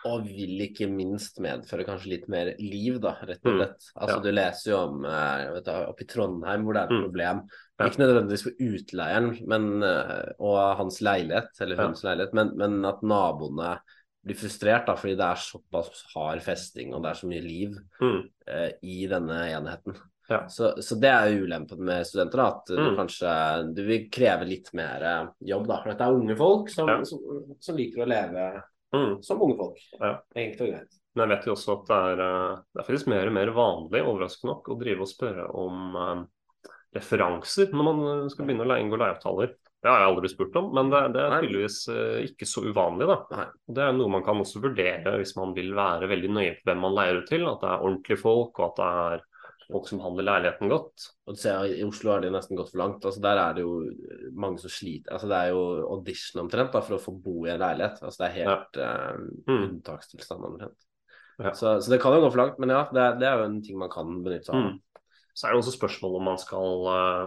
Og 0.07 0.27
vil 0.27 0.63
ikke 0.69 0.87
minst 0.91 1.41
medføre 1.43 1.85
kanskje 1.87 2.13
litt 2.15 2.29
mer 2.33 2.53
liv, 2.59 3.01
da, 3.03 3.17
rett 3.23 3.43
og 3.45 3.53
Mm. 3.53 3.59
slett. 3.59 3.89
Altså, 3.97 4.17
Ja. 4.17 4.21
Du 4.23 4.31
leser 4.33 4.71
jo 4.71 4.77
om 4.79 5.05
eh, 5.05 5.61
da, 5.67 5.87
oppe 5.91 6.03
i 6.03 6.07
Trondheim 6.07 6.65
hvor 6.65 6.75
det 6.75 6.83
er 6.83 6.85
et 6.85 6.97
Mm. 6.97 7.03
problem. 7.09 7.43
Ja. 7.79 7.89
Ikke 7.89 8.03
nødvendigvis 8.05 8.43
for 8.47 8.53
utleieren 8.61 9.49
men, 9.49 9.83
eh, 9.83 10.33
og 10.39 10.77
hans 10.79 11.01
leilighet, 11.01 11.51
eller 11.61 11.77
Ja. 11.77 11.91
leilighet, 11.91 12.35
men, 12.35 12.57
men 12.57 12.85
at 12.85 13.03
naboene 13.03 13.81
blir 14.25 14.37
frustrert 14.39 14.87
da, 14.87 14.95
fordi 14.95 15.17
det 15.19 15.27
er 15.27 15.35
såpass 15.43 16.05
hard 16.15 16.41
festing 16.43 16.95
og 16.95 17.03
det 17.03 17.11
er 17.11 17.15
så 17.19 17.27
mye 17.27 17.43
liv 17.43 17.77
mm. 18.01 18.23
eh, 18.47 18.71
i 18.83 19.07
denne 19.11 19.41
enheten. 19.51 19.97
Ja. 20.31 20.47
Så, 20.49 20.71
så 20.83 20.97
det 21.03 21.11
er 21.11 21.31
jo 21.33 21.45
ulempen 21.47 21.81
med 21.85 22.07
studenter, 22.07 22.39
da, 22.39 22.47
at 22.49 22.67
du 22.71 22.77
Mm. 22.79 22.97
kanskje 22.97 23.75
du 23.75 23.83
vil 23.85 24.09
kreve 24.11 24.47
litt 24.49 24.69
mer 24.75 25.03
eh, 25.03 25.27
jobb. 25.51 25.67
da, 25.67 25.81
for 25.83 25.91
Dette 25.93 26.05
er 26.07 26.15
unge 26.21 26.37
folk 26.39 26.71
som, 26.71 26.89
Ja. 26.89 27.03
som, 27.05 27.19
som 27.61 27.77
liker 27.77 28.05
å 28.05 28.09
leve 28.09 28.63
Mm. 28.95 29.23
som 29.25 29.41
unge 29.43 29.57
folk. 29.57 29.79
Ja. 30.01 30.19
Enkelt 30.37 30.61
og 30.61 30.69
greit. 30.69 30.99
Men 31.15 31.29
jeg 31.29 31.37
vet 31.39 31.47
jo 31.47 31.53
også 31.55 31.73
at 31.81 31.87
det 31.89 31.97
er, 31.97 32.21
eh, 32.23 32.57
det 32.75 32.81
er 32.81 32.87
faktisk 32.89 33.07
mer 33.09 33.27
og 33.27 33.33
mer 33.33 33.51
vanlig, 33.57 34.03
overraskende 34.05 34.53
nok, 34.55 34.69
å 34.69 34.79
drive 34.81 35.01
og 35.01 35.09
spørre 35.11 35.49
om 35.55 35.97
eh, 35.97 36.25
referanser 36.95 37.73
når 37.73 37.85
man 37.89 38.31
skal 38.31 38.47
begynne 38.47 38.67
å 38.69 38.79
inngå 38.81 38.99
leieavtaler. 39.01 39.55
Det 39.83 39.91
har 39.91 39.99
jeg 40.05 40.11
aldri 40.13 40.29
spurt 40.31 40.57
om, 40.61 40.69
men 40.77 40.91
det, 40.93 41.01
det 41.17 41.23
er 41.25 41.41
tydeligvis 41.43 41.79
ikke 42.29 42.47
så 42.47 42.63
uvanlig. 42.69 43.09
da. 43.09 43.47
Det 43.67 43.83
er 43.83 43.93
noe 43.97 44.13
man 44.13 44.23
kan 44.23 44.39
også 44.39 44.61
vurdere 44.63 45.17
hvis 45.19 45.35
man 45.37 45.55
vil 45.57 45.73
være 45.75 46.07
veldig 46.07 46.31
nøye 46.31 46.53
på 46.61 46.69
hvem 46.69 46.79
man 46.85 46.95
leier 46.95 47.19
ut 47.19 47.27
til. 47.27 47.43
At 47.51 47.65
det 47.65 47.71
er 47.73 47.83
ordentlige 47.83 48.21
folk, 48.23 48.61
og 48.61 48.69
at 48.69 48.77
det 48.79 48.91
er 49.17 49.25
folk 49.71 49.89
som 49.89 50.01
handler 50.01 50.27
leiligheten 50.29 50.69
godt. 50.73 51.07
Og 51.27 51.35
du 51.37 51.41
ser, 51.41 51.65
I 51.71 51.85
Oslo 51.87 52.11
har 52.15 52.21
det 52.25 52.33
nesten 52.35 52.57
gått 52.59 52.71
for 52.73 52.79
langt. 52.83 53.05
altså 53.05 53.21
Der 53.23 53.37
er 53.39 53.55
det 53.55 53.63
jo 53.63 53.75
mange 54.35 54.59
som 54.59 54.71
sliter. 54.71 55.13
altså 55.13 55.29
Det 55.29 55.37
er 55.39 55.49
jo 55.55 55.63
audition 55.97 56.43
omtrent 56.45 56.73
da, 56.73 56.81
for 56.81 56.97
å 56.99 57.03
få 57.03 57.15
bo 57.23 57.47
i 57.47 57.51
en 57.55 57.61
leilighet. 57.61 58.03
altså 58.03 58.19
Det 58.25 58.31
er 58.31 58.39
helt 58.45 58.77
eh, 58.77 59.19
Mm. 59.49 59.63
unntakstilstand 59.69 60.45
omtrent. 60.45 60.79
Ja. 61.39 61.53
Så, 61.53 61.81
så 61.83 61.91
det 61.91 62.01
kan 62.03 62.13
jo 62.15 62.21
gå 62.27 62.31
for 62.31 62.39
langt, 62.45 62.59
men 62.59 62.69
ja, 62.71 62.85
det, 62.93 63.01
er- 63.01 63.19
det 63.19 63.27
er 63.29 63.39
jo 63.39 63.45
en 63.51 63.63
ting 63.63 63.79
man 63.79 63.91
kan 63.91 64.23
benytte 64.23 64.47
seg 64.51 64.55
av. 64.55 64.63
Mm. 64.73 64.81
Så 65.35 65.47
er 65.49 65.55
det 65.55 65.63
også 65.63 65.73
spørsmål 65.79 66.17
om 66.19 66.25
man 66.29 66.37
skal, 66.37 66.83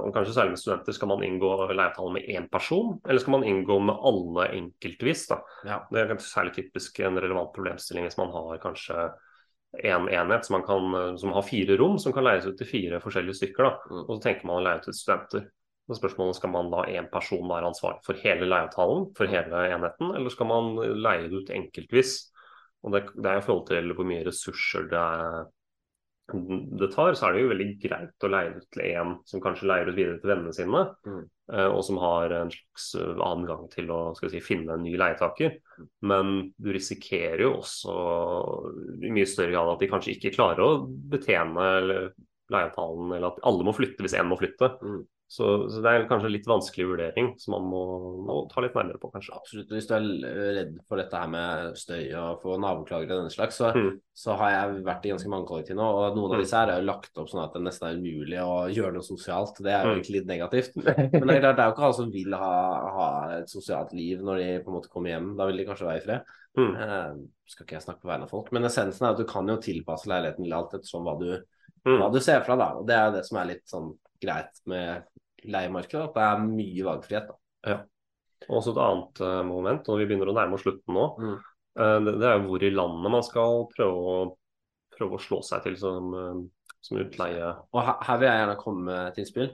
om 0.05 0.11
kanskje 0.13 0.35
særlig 0.35 0.51
med 0.53 0.59
studenter, 0.61 0.93
skal 0.93 1.07
man 1.09 1.23
inngå 1.25 1.49
leieavtale 1.73 2.13
med 2.13 2.27
én 2.29 2.45
person, 2.53 2.99
eller 3.09 3.17
skal 3.19 3.31
man 3.33 3.43
inngå 3.49 3.79
med 3.81 3.97
alle 3.97 4.45
enkeltvis? 4.59 5.23
da? 5.31 5.39
Ja. 5.65 5.79
Det 5.89 6.03
er 6.03 6.11
kanskje 6.13 6.29
særlig 6.29 6.53
typisk 6.53 6.99
en 6.99 7.17
relevant 7.17 7.49
problemstilling 7.55 8.05
hvis 8.05 8.17
man 8.21 8.29
har 8.29 8.59
kanskje 8.61 9.07
en 9.83 10.07
enhet 10.09 10.45
som, 10.45 10.59
man 10.59 10.65
kan, 10.67 11.17
som 11.19 11.33
har 11.35 11.45
fire 11.47 11.77
rom, 11.77 11.99
som 11.99 12.13
kan 12.13 12.25
leies 12.25 12.47
ut 12.47 12.57
til 12.59 12.69
fire 12.69 13.01
forskjellige 13.03 13.39
stykker. 13.41 13.63
da, 13.63 13.73
Mm. 13.91 14.03
Og 14.05 14.11
så 14.15 14.21
tenker 14.23 14.47
man 14.47 14.61
å 14.61 14.65
leie 14.65 14.79
ut 14.79 14.87
til 14.87 14.93
studenter. 14.93 15.47
Og 15.87 15.97
spørsmålet 15.99 16.35
Skal 16.35 16.49
man 16.49 16.71
la 16.71 16.85
én 16.89 17.09
person 17.11 17.47
være 17.47 17.67
ansvarlig 17.69 18.01
for 18.05 18.17
hele 18.17 18.47
leieavtalen, 18.49 19.11
for 19.15 19.27
hele 19.27 19.67
enheten, 19.69 20.15
eller 20.15 20.29
skal 20.29 20.47
man 20.47 20.75
leie 20.75 21.29
det 21.29 21.43
ut 21.43 21.49
enkeltvis? 21.49 22.31
Og 22.83 22.91
det, 22.93 23.03
det 23.15 23.29
er 23.29 23.37
i 23.37 23.45
forhold 23.45 23.67
til 23.67 23.93
hvor 23.93 24.05
mye 24.05 24.25
ressurser 24.25 24.89
det 24.89 24.97
er 24.97 25.45
det 26.33 26.87
tar, 26.95 27.13
så 27.13 27.27
er 27.27 27.35
det 27.35 27.41
jo 27.43 27.49
veldig 27.51 27.67
greit 27.83 28.25
å 28.25 28.29
leie 28.33 28.55
ut 28.57 28.67
til 28.73 28.81
en 28.97 29.11
som 29.29 29.41
kanskje 29.43 29.67
leier 29.69 29.91
ut 29.91 29.97
videre 29.97 30.17
til 30.21 30.31
vennene 30.31 30.53
sine, 30.57 30.81
Mm. 31.05 31.23
eh, 31.53 31.67
og 31.69 31.83
som 31.85 31.97
har 32.01 32.33
en 32.33 32.49
slags 32.49 32.95
eh, 32.97 33.21
adgang 33.21 33.69
til 33.69 33.91
å 33.93 33.99
si, 34.17 34.41
finne 34.41 34.73
en 34.73 34.83
ny 34.83 34.95
leietaker. 34.97 35.59
Men 36.01 36.53
du 36.57 36.71
risikerer 36.73 37.45
jo 37.45 37.51
også 37.59 37.95
i 39.05 39.11
mye 39.13 39.29
større 39.29 39.53
grad 39.53 39.73
at 39.75 39.83
de 39.83 39.91
kanskje 39.91 40.15
ikke 40.15 40.33
klarer 40.33 40.65
å 40.65 40.87
betjene 40.87 41.67
leieavtalen, 42.51 43.13
eller 43.13 43.27
at 43.31 43.43
alle 43.45 43.65
må 43.65 43.73
flytte 43.73 44.01
hvis 44.05 44.17
én 44.17 44.27
må 44.29 44.37
flytte. 44.39 44.73
Mm. 44.81 45.03
Så, 45.27 45.45
så 45.73 45.79
det 45.81 45.89
er 45.89 46.03
kanskje 46.07 46.29
litt 46.29 46.45
vanskelig 46.45 46.85
vurdering 46.85 47.31
som 47.41 47.55
man 47.55 47.63
må, 47.65 47.79
må 48.27 48.35
ta 48.51 48.61
litt 48.61 48.75
nærmere 48.77 48.99
på, 49.01 49.09
kanskje. 49.11 49.33
Absolutt. 49.33 49.71
Hvis 49.73 49.87
du 49.89 49.93
er 49.95 50.05
redd 50.53 50.75
for 50.87 51.01
dette 51.01 51.17
her 51.17 51.27
med 51.33 51.73
støy 51.81 52.13
og 52.13 52.43
få 52.43 52.59
naboklager 52.61 53.09
og 53.15 53.23
den 53.25 53.33
slags, 53.33 53.57
så, 53.57 53.71
Mm. 53.73 53.97
så 54.13 54.35
har 54.37 54.51
jeg 54.53 54.83
vært 54.85 55.05
i 55.05 55.09
ganske 55.15 55.31
mange 55.33 55.47
kollektiv 55.49 55.75
nå, 55.75 55.81
og 55.83 56.15
noen 56.15 56.29
av 56.31 56.37
Mm. 56.37 56.43
disse 56.45 56.53
her 56.55 56.69
er 56.69 56.79
jo 56.79 56.85
lagt 56.91 57.17
opp 57.17 57.27
sånn 57.27 57.43
at 57.43 57.53
det 57.57 57.63
nesten 57.65 57.87
er 57.89 57.97
umulig 57.97 58.39
å 58.39 58.69
gjøre 58.69 58.93
noe 58.93 59.01
sosialt. 59.09 59.57
Det 59.57 59.73
er 59.73 59.81
jo 59.83 59.89
Mm. 59.89 59.95
egentlig 59.97 60.15
litt 60.19 60.27
negativt. 60.29 60.75
Men 60.85 61.27
det 61.27 61.35
er 61.35 61.41
klart, 61.41 61.55
det 61.57 61.63
er 61.65 61.69
jo 61.69 61.73
ikke 61.73 61.85
alle 61.89 61.99
som 61.99 62.11
vil 62.11 62.31
ha, 62.33 62.89
ha 62.95 63.07
et 63.39 63.49
sosialt 63.49 63.93
liv 63.93 64.19
når 64.21 64.37
de 64.37 64.63
på 64.63 64.67
en 64.69 64.77
måte 64.77 64.89
kommer 64.93 65.09
hjem. 65.09 65.35
Da 65.37 65.47
vil 65.47 65.57
de 65.57 65.65
kanskje 65.65 65.89
være 65.89 65.97
i 65.97 66.05
fred. 66.05 66.21
Mm. 66.55 66.75
Eh, 66.77 67.13
skal 67.47 67.65
ikke 67.65 67.75
jeg 67.79 67.81
snakke 67.83 68.01
på 68.05 68.11
vegne 68.13 68.23
av 68.23 68.29
folk, 68.29 68.51
men 68.53 68.63
essensen 68.63 69.07
er 69.07 69.11
at 69.11 69.17
du 69.17 69.25
kan 69.25 69.45
jo 69.47 69.57
tilpasse 69.57 70.05
leiligheten 70.07 70.45
til 70.45 70.53
alt 70.53 70.71
ettersom 70.77 71.03
hva 71.03 71.17
du, 71.19 71.41
Mm. 71.85 71.99
hva 71.99 72.11
du 72.13 72.19
ser 72.19 72.41
fra, 72.41 72.55
da, 72.55 72.73
og 72.77 72.85
Det 72.87 72.95
er 72.95 73.11
det 73.11 73.25
som 73.25 73.37
er 73.37 73.45
litt 73.45 73.65
sånn 73.65 73.97
greit 74.21 74.53
med 74.65 75.03
leiemarkedet, 75.51 76.03
at 76.09 76.15
det 76.15 76.23
er 76.23 76.45
mye 76.45 76.85
valgfrihet. 76.87 77.27
da. 77.65 77.83
Og 78.49 78.57
også 78.59 78.73
et 78.75 78.81
annet 78.83 79.21
uh, 79.25 79.43
moment, 79.47 79.87
når 79.87 79.97
vi 80.01 80.05
begynner 80.09 80.29
å 80.29 80.35
nærme 80.37 80.53
oss 80.57 80.61
slutten 80.65 80.93
nå, 80.93 81.05
Mm. 81.19 81.37
uh, 81.79 81.99
det, 82.05 82.13
det 82.19 82.27
er 82.29 82.35
jo 82.39 82.47
hvor 82.49 82.63
i 82.63 82.69
landet 82.75 83.11
man 83.11 83.23
skal 83.23 83.63
prøve 83.71 83.95
å, 84.15 84.17
prøve 84.95 85.17
å 85.17 85.23
slå 85.23 85.39
seg 85.43 85.63
til 85.63 85.77
som, 85.81 86.11
uh, 86.13 86.43
som 86.81 86.99
utleie. 87.01 87.53
Og 87.73 87.81
her, 87.81 87.97
her 88.05 88.17
vil 88.21 88.29
jeg 88.29 88.41
gjerne 88.43 88.59
komme 88.61 88.85
med 88.85 89.07
et 89.09 89.17
innspill. 89.23 89.49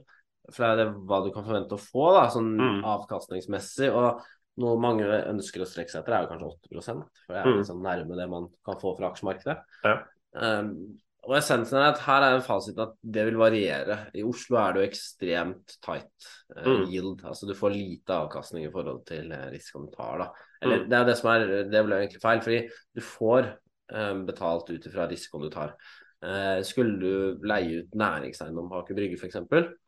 For 0.52 0.66
det 0.66 0.72
er 0.74 0.80
det 0.82 1.06
hva 1.08 1.22
du 1.24 1.30
kan 1.32 1.46
forvente 1.46 1.78
å 1.78 1.80
få 1.82 2.10
da, 2.18 2.26
sånn 2.34 2.52
Mm. 2.58 2.82
avkastningsmessig. 2.84 3.92
Og 3.94 4.22
noe 4.62 4.80
mange 4.82 5.06
ønsker 5.30 5.62
å 5.64 5.70
strekke 5.70 5.94
seg 5.94 6.02
etter, 6.02 6.14
er 6.18 6.26
jo 6.26 6.32
kanskje 6.34 6.50
8% 6.50 7.06
for 7.26 7.34
det 7.34 7.40
er 7.46 7.48
Mm. 7.48 7.58
liksom 7.62 7.82
nærme 7.86 8.18
det 8.18 8.28
man 8.30 8.50
kan 8.66 8.76
få 8.82 8.98
fra 8.98 9.12
aksjemarkedet. 9.14 9.58
Ja. 9.86 9.96
Um, 10.36 10.98
og 11.24 11.36
essensen 11.38 11.78
er 11.78 11.92
at 11.92 12.00
her 12.02 12.24
er 12.26 12.36
en 12.36 12.42
fasit 12.46 12.80
at 12.82 12.94
det 13.04 13.26
vil 13.28 13.38
variere. 13.38 13.98
I 14.18 14.24
Oslo 14.26 14.58
er 14.58 14.74
det 14.74 14.82
jo 14.82 14.90
ekstremt 14.90 15.76
tight 15.86 16.30
eh, 16.58 16.66
Mm. 16.66 16.86
yield. 16.90 17.22
Altså 17.24 17.46
du 17.48 17.54
får 17.54 17.76
lite 17.76 18.10
avkastning 18.14 18.66
i 18.66 18.72
forhold 18.72 19.06
til 19.06 19.32
eh, 19.32 19.50
risikoen 19.54 19.86
du 19.90 19.96
tar. 19.96 20.18
da. 20.18 20.28
Eller 20.62 20.84
Mm. 20.84 20.90
det 20.90 20.98
er 21.00 21.06
det 21.06 21.18
som 21.18 21.30
er 21.32 21.64
Det 21.70 21.86
ble 21.86 21.96
egentlig 22.02 22.22
feil, 22.22 22.42
fordi 22.42 22.70
du 22.96 23.02
får 23.02 23.52
eh, 23.94 24.14
betalt 24.26 24.70
ut 24.72 24.86
ifra 24.88 25.08
risikoen 25.10 25.44
du 25.44 25.50
tar. 25.50 25.76
Eh, 26.24 26.62
skulle 26.64 27.00
du 27.00 27.40
leie 27.44 27.80
ut 27.84 27.92
næringseiendom 27.96 28.70
på 28.70 28.80
Aker 28.82 28.96
Brygge 28.96 29.18
f.eks., 29.18 29.36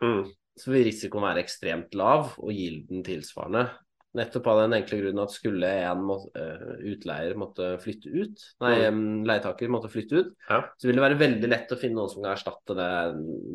Mm. 0.02 0.32
så 0.58 0.72
vil 0.72 0.86
risikoen 0.86 1.24
være 1.24 1.44
ekstremt 1.44 1.94
lav 1.96 2.34
og 2.38 2.50
gilden 2.52 3.04
tilsvarende. 3.04 3.70
Nettopp 4.14 4.46
av 4.46 4.60
den 4.62 4.74
enkle 4.78 5.00
grunnen 5.02 5.24
at 5.24 5.32
skulle 5.34 5.66
en 5.66 6.04
må, 6.06 6.20
eh, 6.38 6.76
utleier 6.94 7.34
måtte 7.36 7.80
flytte 7.82 8.12
ut, 8.14 8.44
nei, 8.62 8.76
mm. 8.94 9.24
leietaker 9.26 9.72
måtte 9.74 9.90
flytte 9.90 10.14
ut, 10.20 10.36
Ja. 10.48 10.60
så 10.78 10.86
vil 10.86 10.96
det 11.00 11.02
være 11.02 11.18
veldig 11.18 11.50
lett 11.50 11.72
å 11.74 11.78
finne 11.82 11.96
noen 11.98 12.10
som 12.12 12.22
kan 12.22 12.36
erstatte 12.36 12.76
det, 12.78 12.92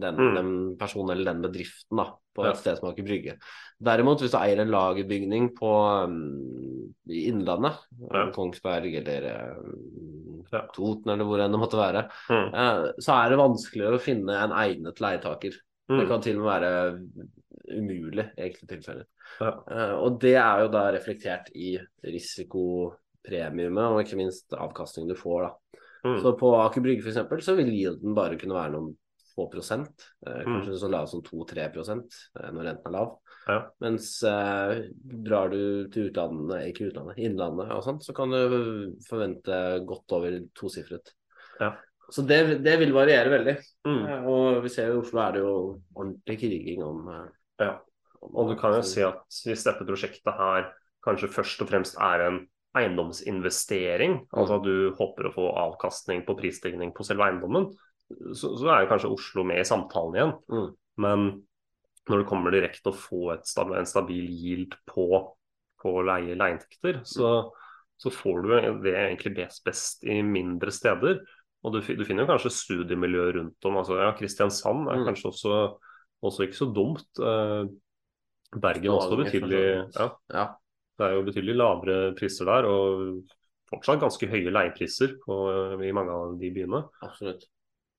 den, 0.03 0.17
Mm. 0.17 0.35
den 0.35 0.77
personen 0.77 1.11
eller 1.15 1.33
den 1.33 1.43
bedriften 1.43 1.97
da, 1.97 2.09
på 2.35 2.45
Ja. 2.45 2.51
et 2.51 2.57
sted 2.59 2.77
som 2.79 2.89
Aker 2.91 3.05
Brygge. 3.07 3.39
Derimot, 3.81 4.19
hvis 4.21 4.33
du 4.33 4.39
eier 4.39 4.59
en 4.59 4.71
lagerbygning 4.75 5.55
på, 5.55 6.05
um, 6.05 6.93
i 7.09 7.29
Innlandet, 7.31 7.79
Ja. 8.13 8.31
Kongsberg 8.33 8.97
eller 8.97 9.55
um, 9.59 10.45
Ja. 10.53 10.63
Toten 10.75 11.13
eller 11.13 11.25
hvor 11.25 11.39
enn 11.39 11.53
det 11.53 11.61
måtte 11.61 11.79
være, 11.79 12.11
Mm. 12.31 12.53
uh, 12.55 12.93
så 12.99 13.15
er 13.25 13.29
det 13.31 13.39
vanskeligere 13.39 13.95
å 13.95 14.01
finne 14.01 14.31
en 14.43 14.51
egnet 14.51 14.99
leietaker. 14.99 15.53
Det 15.89 16.03
Mm. 16.05 16.09
kan 16.09 16.21
til 16.21 16.37
og 16.41 16.45
med 16.45 16.63
være 16.63 17.09
umulig 17.75 18.25
i 18.37 18.47
enkelte 18.49 18.71
tilfeller. 18.75 19.07
Ja. 19.41 19.53
Eh, 19.71 19.95
og 19.99 20.21
det 20.23 20.35
er 20.41 20.65
jo 20.65 20.71
da 20.73 20.87
reflektert 20.95 21.51
i 21.55 21.75
risikopremiumet, 22.05 23.85
og 23.93 24.01
ikke 24.03 24.19
minst 24.21 24.55
avkastningen 24.57 25.13
du 25.13 25.19
får. 25.19 25.49
da. 25.49 25.81
Mm. 26.07 26.21
Så 26.23 26.33
på 26.39 26.53
Aker 26.63 26.81
Brygge 26.85 27.03
eksempel, 27.13 27.43
så 27.43 27.57
vil 27.59 27.73
yielden 27.75 28.15
bare 28.17 28.39
kunne 28.39 28.55
være 28.57 28.77
noen 28.77 28.93
få 29.35 29.49
prosent. 29.51 30.05
kanskje 30.25 30.47
Mm. 30.47 30.55
kanskje 30.57 30.79
så 30.81 30.91
lav 30.91 31.07
som 31.11 31.23
2-3 31.23 31.69
prosent 31.75 32.15
eh, 32.39 32.51
når 32.51 32.65
renten 32.73 32.87
er 32.87 32.97
lav. 32.97 33.17
Ja. 33.49 33.59
Mens 33.81 34.23
eh, 34.29 34.89
drar 35.25 35.49
du 35.51 35.89
til 35.91 36.11
utlandet, 36.11 36.67
ikke 36.73 36.91
utlandet, 36.91 37.19
innlandet 37.19 37.71
og 37.73 37.83
sånn, 37.87 38.01
så 38.03 38.15
kan 38.15 38.31
du 38.31 38.95
forvente 39.09 39.85
godt 39.87 40.13
over 40.13 40.41
tosifret. 40.55 41.15
Ja. 41.61 41.75
Så 42.11 42.23
det, 42.25 42.63
det 42.65 42.79
vil 42.81 42.93
variere 42.97 43.29
veldig. 43.29 43.57
Mm. 43.87 44.03
Eh, 44.07 44.27
Og 44.29 44.63
vi 44.65 44.69
ser 44.73 44.89
jo 44.89 44.99
i 44.99 45.03
Oslo 45.03 45.21
er 45.21 45.33
det 45.37 45.43
jo 45.43 45.55
ordentlig 45.95 46.39
kriging 46.41 46.83
om 46.87 47.09
eh, 47.13 47.27
Ja. 47.61 47.75
Og 48.35 48.51
du 48.51 48.57
kan 48.59 48.75
jo 48.75 48.85
si 48.87 49.03
at 49.07 49.23
hvis 49.47 49.65
dette 49.67 49.87
prosjektet 49.87 50.35
her 50.39 50.71
kanskje 51.07 51.31
først 51.31 51.61
og 51.63 51.71
fremst 51.71 51.99
er 52.03 52.25
en 52.27 52.41
eiendomsinvestering, 52.79 54.19
altså 54.37 54.59
at 54.59 54.67
du 54.67 54.91
håper 54.99 55.29
å 55.29 55.35
få 55.35 55.47
avkastning 55.63 56.25
på 56.27 56.37
prisstigning 56.39 56.93
på 56.95 57.07
selve 57.07 57.29
eiendommen, 57.29 57.71
så, 58.09 58.53
så 58.59 58.71
er 58.73 58.83
jo 58.85 58.91
kanskje 58.93 59.13
Oslo 59.13 59.45
med 59.47 59.63
i 59.63 59.69
samtalen 59.69 60.19
igjen. 60.19 60.35
Mm. 60.53 60.69
Men 61.05 61.25
når 62.09 62.23
det 62.23 62.29
kommer 62.29 62.55
direkte 62.55 62.93
å 62.93 62.97
få 62.97 63.33
et, 63.35 63.49
en 63.63 63.89
stabil 63.89 64.29
yield 64.33 64.77
på, 64.89 65.09
på 65.83 65.95
leie, 66.09 66.37
leieinntekter, 66.39 67.03
så, 67.09 67.33
så 68.01 68.13
får 68.15 68.41
du 68.45 68.55
det 68.87 68.95
egentlig 68.97 69.35
best, 69.37 69.65
best 69.67 70.07
i 70.09 70.21
mindre 70.25 70.73
steder. 70.75 71.21
Og 71.67 71.75
du, 71.75 71.81
du 71.83 72.05
finner 72.07 72.25
jo 72.25 72.31
kanskje 72.33 72.55
studiemiljøer 72.55 73.37
rundt 73.41 73.69
om. 73.69 73.81
altså 73.81 73.99
ja, 74.01 74.13
Kristiansand 74.17 74.89
er 74.89 75.01
Mm. 75.03 75.07
kanskje 75.11 75.31
også, 75.33 75.55
også 76.25 76.47
ikke 76.47 76.59
så 76.59 76.71
dumt. 76.75 77.05
Eh, 77.21 77.69
Bergen 78.59 78.95
også 78.95 79.19
betydelig 79.21 79.61
ja. 79.95 80.09
Ja. 80.33 80.47
Det 80.99 81.07
er 81.07 81.13
jo 81.19 81.27
betydelig 81.27 81.55
lavere 81.55 82.15
priser 82.19 82.49
der, 82.49 82.67
og 82.67 83.29
fortsatt 83.71 84.01
ganske 84.01 84.27
høye 84.31 84.51
leiepriser 84.51 85.13
på, 85.23 85.37
i 85.85 85.93
mange 85.95 86.11
av 86.11 86.33
de 86.41 86.49
byene. 86.57 86.81
Absolutt. 87.05 87.45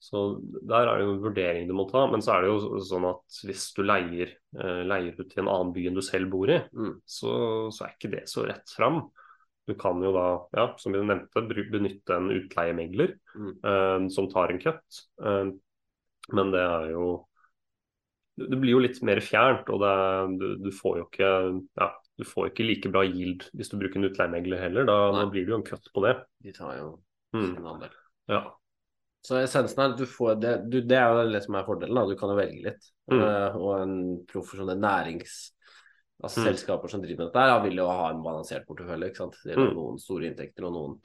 Så 0.01 0.39
der 0.67 0.87
er 0.87 0.97
det 0.97 1.05
jo 1.05 1.13
en 1.13 1.21
vurdering 1.23 1.67
du 1.69 1.73
må 1.75 1.85
ta. 1.89 2.05
Men 2.11 2.23
så 2.23 2.33
er 2.37 2.43
det 2.45 2.49
jo 2.53 2.81
sånn 2.87 3.05
at 3.09 3.39
hvis 3.45 3.65
du 3.75 3.83
leier, 3.83 4.33
eh, 4.57 4.81
leier 4.87 5.15
ut 5.19 5.29
til 5.29 5.43
en 5.43 5.51
annen 5.51 5.73
by 5.75 5.85
enn 5.89 5.95
du 5.99 6.01
selv 6.03 6.31
bor 6.33 6.49
i, 6.51 6.59
Mm. 6.73 6.93
så, 7.05 7.31
så 7.71 7.85
er 7.85 7.95
ikke 7.95 8.11
det 8.17 8.25
så 8.31 8.45
rett 8.47 8.73
fram. 8.75 9.01
Du 9.67 9.75
kan 9.77 10.01
jo 10.01 10.11
da, 10.15 10.27
ja, 10.57 10.67
som 10.81 10.95
vi 10.95 10.99
nevnte, 11.05 11.43
benytte 11.71 12.15
en 12.15 12.31
utleiemegler 12.33 13.15
Mm. 13.35 13.51
eh, 13.63 14.09
som 14.09 14.27
tar 14.31 14.49
en 14.55 14.59
cut. 14.59 15.03
Eh, 15.21 15.51
men 16.33 16.51
det 16.51 16.63
er 16.63 16.89
jo 16.95 17.25
Det 18.39 18.59
blir 18.61 18.71
jo 18.75 18.79
litt 18.83 19.01
mer 19.05 19.19
fjernt, 19.23 19.69
og 19.73 19.81
det, 19.83 19.93
du, 20.39 20.47
du 20.65 20.71
får 20.75 20.97
jo 21.01 21.05
ikke 21.09 21.29
ja, 21.79 21.89
du 22.19 22.23
får 22.27 22.49
ikke 22.51 22.65
like 22.67 22.91
bra 22.93 23.03
yield 23.07 23.45
hvis 23.55 23.69
du 23.71 23.77
bruker 23.79 23.99
en 23.99 24.07
utleiemegler 24.09 24.59
heller. 24.63 24.87
Da, 24.89 24.95
da 25.15 25.25
blir 25.31 25.45
det 25.47 25.53
jo 25.53 25.59
en 25.59 25.67
cut 25.67 25.91
på 25.95 26.03
det. 26.07 26.15
De 26.45 26.55
tar 26.55 26.77
jo 26.79 26.89
Mm. 27.29 27.43
sin 27.55 27.65
andel. 27.69 27.91
Ja. 28.31 28.39
Så 29.21 29.35
essensen 29.37 29.83
er 29.83 29.91
at 29.91 29.99
du 29.99 30.05
får 30.09 30.39
det, 30.41 30.53
du, 30.71 30.79
det 30.81 30.97
er 30.97 31.11
jo 31.13 31.27
det 31.29 31.43
som 31.43 31.53
er 31.59 31.65
fordelen. 31.67 31.93
Da. 31.99 32.07
Du 32.09 32.15
kan 32.17 32.31
jo 32.31 32.37
velge 32.39 32.63
litt. 32.65 32.87
Mm. 33.11 33.19
Uh, 33.21 33.57
og 33.59 33.73
en 33.83 33.95
profesjonell 34.31 34.79
nærings... 34.81 35.51
Altså 36.19 36.41
Mm. 36.41 36.47
Selskaper 36.49 36.89
som 36.91 36.99
driver 36.99 37.21
med 37.21 37.27
dette, 37.29 37.43
her, 37.47 37.61
vil 37.63 37.77
jo 37.79 37.85
ha 37.87 38.09
en 38.11 38.23
balansert 38.25 38.65
portefølje. 38.67 39.07
ikke 39.07 39.21
sant? 39.21 39.37
Det 39.45 39.53
er 39.53 39.61
Mm. 39.61 39.69
noen 39.77 39.99
store 40.03 40.25
inntekter 40.27 40.65
og 40.67 40.73
noen 40.73 40.95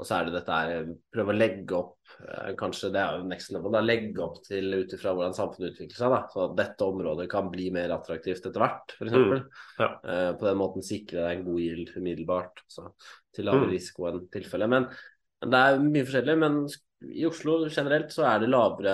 Og 0.00 0.06
så 0.08 0.16
er 0.18 0.24
det 0.26 0.32
dette 0.34 0.56
her 0.56 0.86
Prøve 1.12 1.30
å 1.34 1.36
legge 1.36 1.76
opp 1.76 2.14
eh, 2.24 2.52
Kanskje 2.58 2.90
det 2.94 2.98
er 3.02 3.18
jo 3.20 3.26
next 3.28 3.52
level. 3.52 3.70
da, 3.74 3.80
Legge 3.84 4.22
opp 4.24 4.38
til 4.46 4.72
ut 4.74 4.94
ifra 4.96 5.12
hvordan 5.14 5.34
samfunnet 5.36 5.74
utvikler 5.76 5.98
seg. 6.00 6.10
da, 6.14 6.20
Så 6.32 6.44
at 6.50 6.56
dette 6.58 6.88
området 6.88 7.28
kan 7.30 7.50
bli 7.52 7.68
mer 7.70 7.92
attraktivt 7.94 8.46
etter 8.48 8.58
hvert, 8.64 8.94
f.eks. 8.98 9.12
Mm. 9.12 9.42
Ja. 9.78 9.88
uh, 10.02 10.32
på 10.40 10.48
den 10.48 10.58
måten 10.58 10.82
sikre 10.86 11.26
deg 11.28 11.38
en 11.38 11.44
god 11.50 11.60
yield 11.60 11.92
umiddelbart. 11.96 12.64
Så, 12.68 12.88
til 13.34 13.44
lavere 13.46 13.68
Mm. 13.68 13.74
risiko 13.76 14.08
enn 14.10 14.28
tilfelle. 14.32 14.68
Men 14.68 14.88
men 15.42 15.50
det 15.50 15.58
er 15.58 15.78
mye 15.82 16.04
forskjellig, 16.06 16.38
men 16.38 16.56
i 17.18 17.24
Oslo 17.26 17.68
generelt 17.68 18.12
så 18.14 18.22
er 18.30 18.38
det 18.44 18.48
lavere 18.52 18.92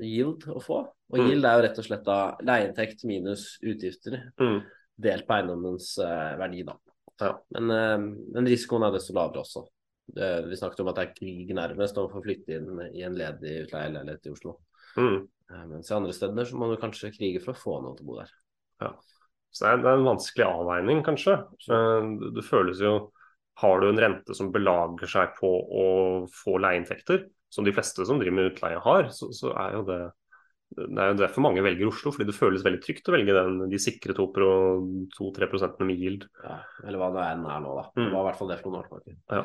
yield 0.00 0.44
å 0.46 0.60
få. 0.62 0.76
Og 1.12 1.18
Mm. 1.18 1.26
yield 1.28 1.44
er 1.44 1.56
jo 1.58 1.62
rett 1.68 1.78
og 1.78 1.84
slett 1.84 2.04
da 2.04 2.36
leieinntekt 2.40 3.04
minus 3.04 3.58
utgifter 3.62 4.30
Mm. 4.38 4.62
delt 5.00 5.26
på 5.26 5.34
eiendommens 5.34 5.98
uh, 5.98 6.36
verdi, 6.38 6.62
da. 6.64 6.76
Ja. 7.20 7.32
Men, 7.50 7.70
uh, 7.70 7.98
men 8.32 8.46
risikoen 8.46 8.86
er 8.86 8.92
desto 8.94 9.12
lavere 9.12 9.42
også. 9.42 9.66
Det, 10.12 10.28
vi 10.48 10.58
snakket 10.58 10.82
om 10.82 10.90
at 10.90 10.98
det 10.98 11.04
er 11.06 11.14
krig 11.16 11.52
nærmest 11.56 11.98
å 12.00 12.08
få 12.10 12.20
flytte 12.24 12.58
inn 12.58 12.80
i 12.90 13.04
en 13.06 13.16
ledig 13.16 13.62
utleieleilighet 13.66 14.28
i 14.28 14.32
Oslo. 14.34 14.56
Mm. 14.98 15.22
Eh, 15.52 15.64
mens 15.70 15.90
i 15.90 15.96
andre 15.96 16.14
steder 16.16 16.48
så 16.48 16.58
må 16.58 16.68
du 16.70 16.78
kanskje 16.80 17.12
krige 17.14 17.42
for 17.44 17.54
å 17.54 17.60
få 17.60 17.78
noen 17.80 17.98
til 17.98 18.06
å 18.06 18.10
bo 18.10 18.20
der. 18.20 18.32
Ja. 18.82 18.92
Så 19.52 19.66
det 19.66 19.70
er, 19.70 19.82
det 19.84 19.90
er 19.90 20.00
en 20.00 20.08
vanskelig 20.08 20.48
avveining, 20.48 21.04
kanskje. 21.06 21.36
Eh, 21.68 22.08
Det, 22.20 22.32
det 22.38 22.46
føles 22.48 22.80
jo 22.82 22.96
Har 23.60 23.82
du 23.82 23.90
en 23.90 24.00
rente 24.00 24.34
som 24.34 24.48
belager 24.48 25.10
seg 25.12 25.34
på 25.36 25.48
å 25.52 25.86
få 26.32 26.56
leieinntekter, 26.56 27.26
som 27.52 27.66
de 27.66 27.74
fleste 27.76 28.06
som 28.08 28.16
driver 28.16 28.38
med 28.38 28.52
utleie 28.54 28.78
har, 28.80 29.10
så, 29.12 29.28
så 29.36 29.52
er 29.52 29.76
jo 29.76 29.82
det 29.86 30.02
det 30.72 31.02
er 31.02 31.10
jo 31.12 31.18
derfor 31.20 31.44
mange 31.44 31.62
velger 31.64 31.88
Oslo, 31.90 32.12
fordi 32.14 32.30
det 32.30 32.36
føles 32.36 32.62
veldig 32.64 32.80
trygt 32.80 33.08
å 33.10 33.12
velge 33.12 33.34
den, 33.36 33.58
de 33.68 33.80
sikre 33.82 34.14
2-3 34.16 35.48
prosentene 35.50 35.88
med 35.88 36.00
yield. 36.00 36.24
Ja, 36.40 36.62
eller 36.86 37.02
hva 37.02 37.10
det 37.12 37.26
enn 37.28 37.44
er 37.44 37.60
nå, 37.60 37.74
da. 37.76 37.84
Mm. 37.92 38.06
Det 38.06 38.14
var 38.14 38.22
i 38.22 38.28
hvert 38.30 38.38
fall 38.40 38.52
det 38.52 38.56
for 38.62 38.70
noen 38.70 38.80
år 38.80 38.88
tilbake. 38.88 39.42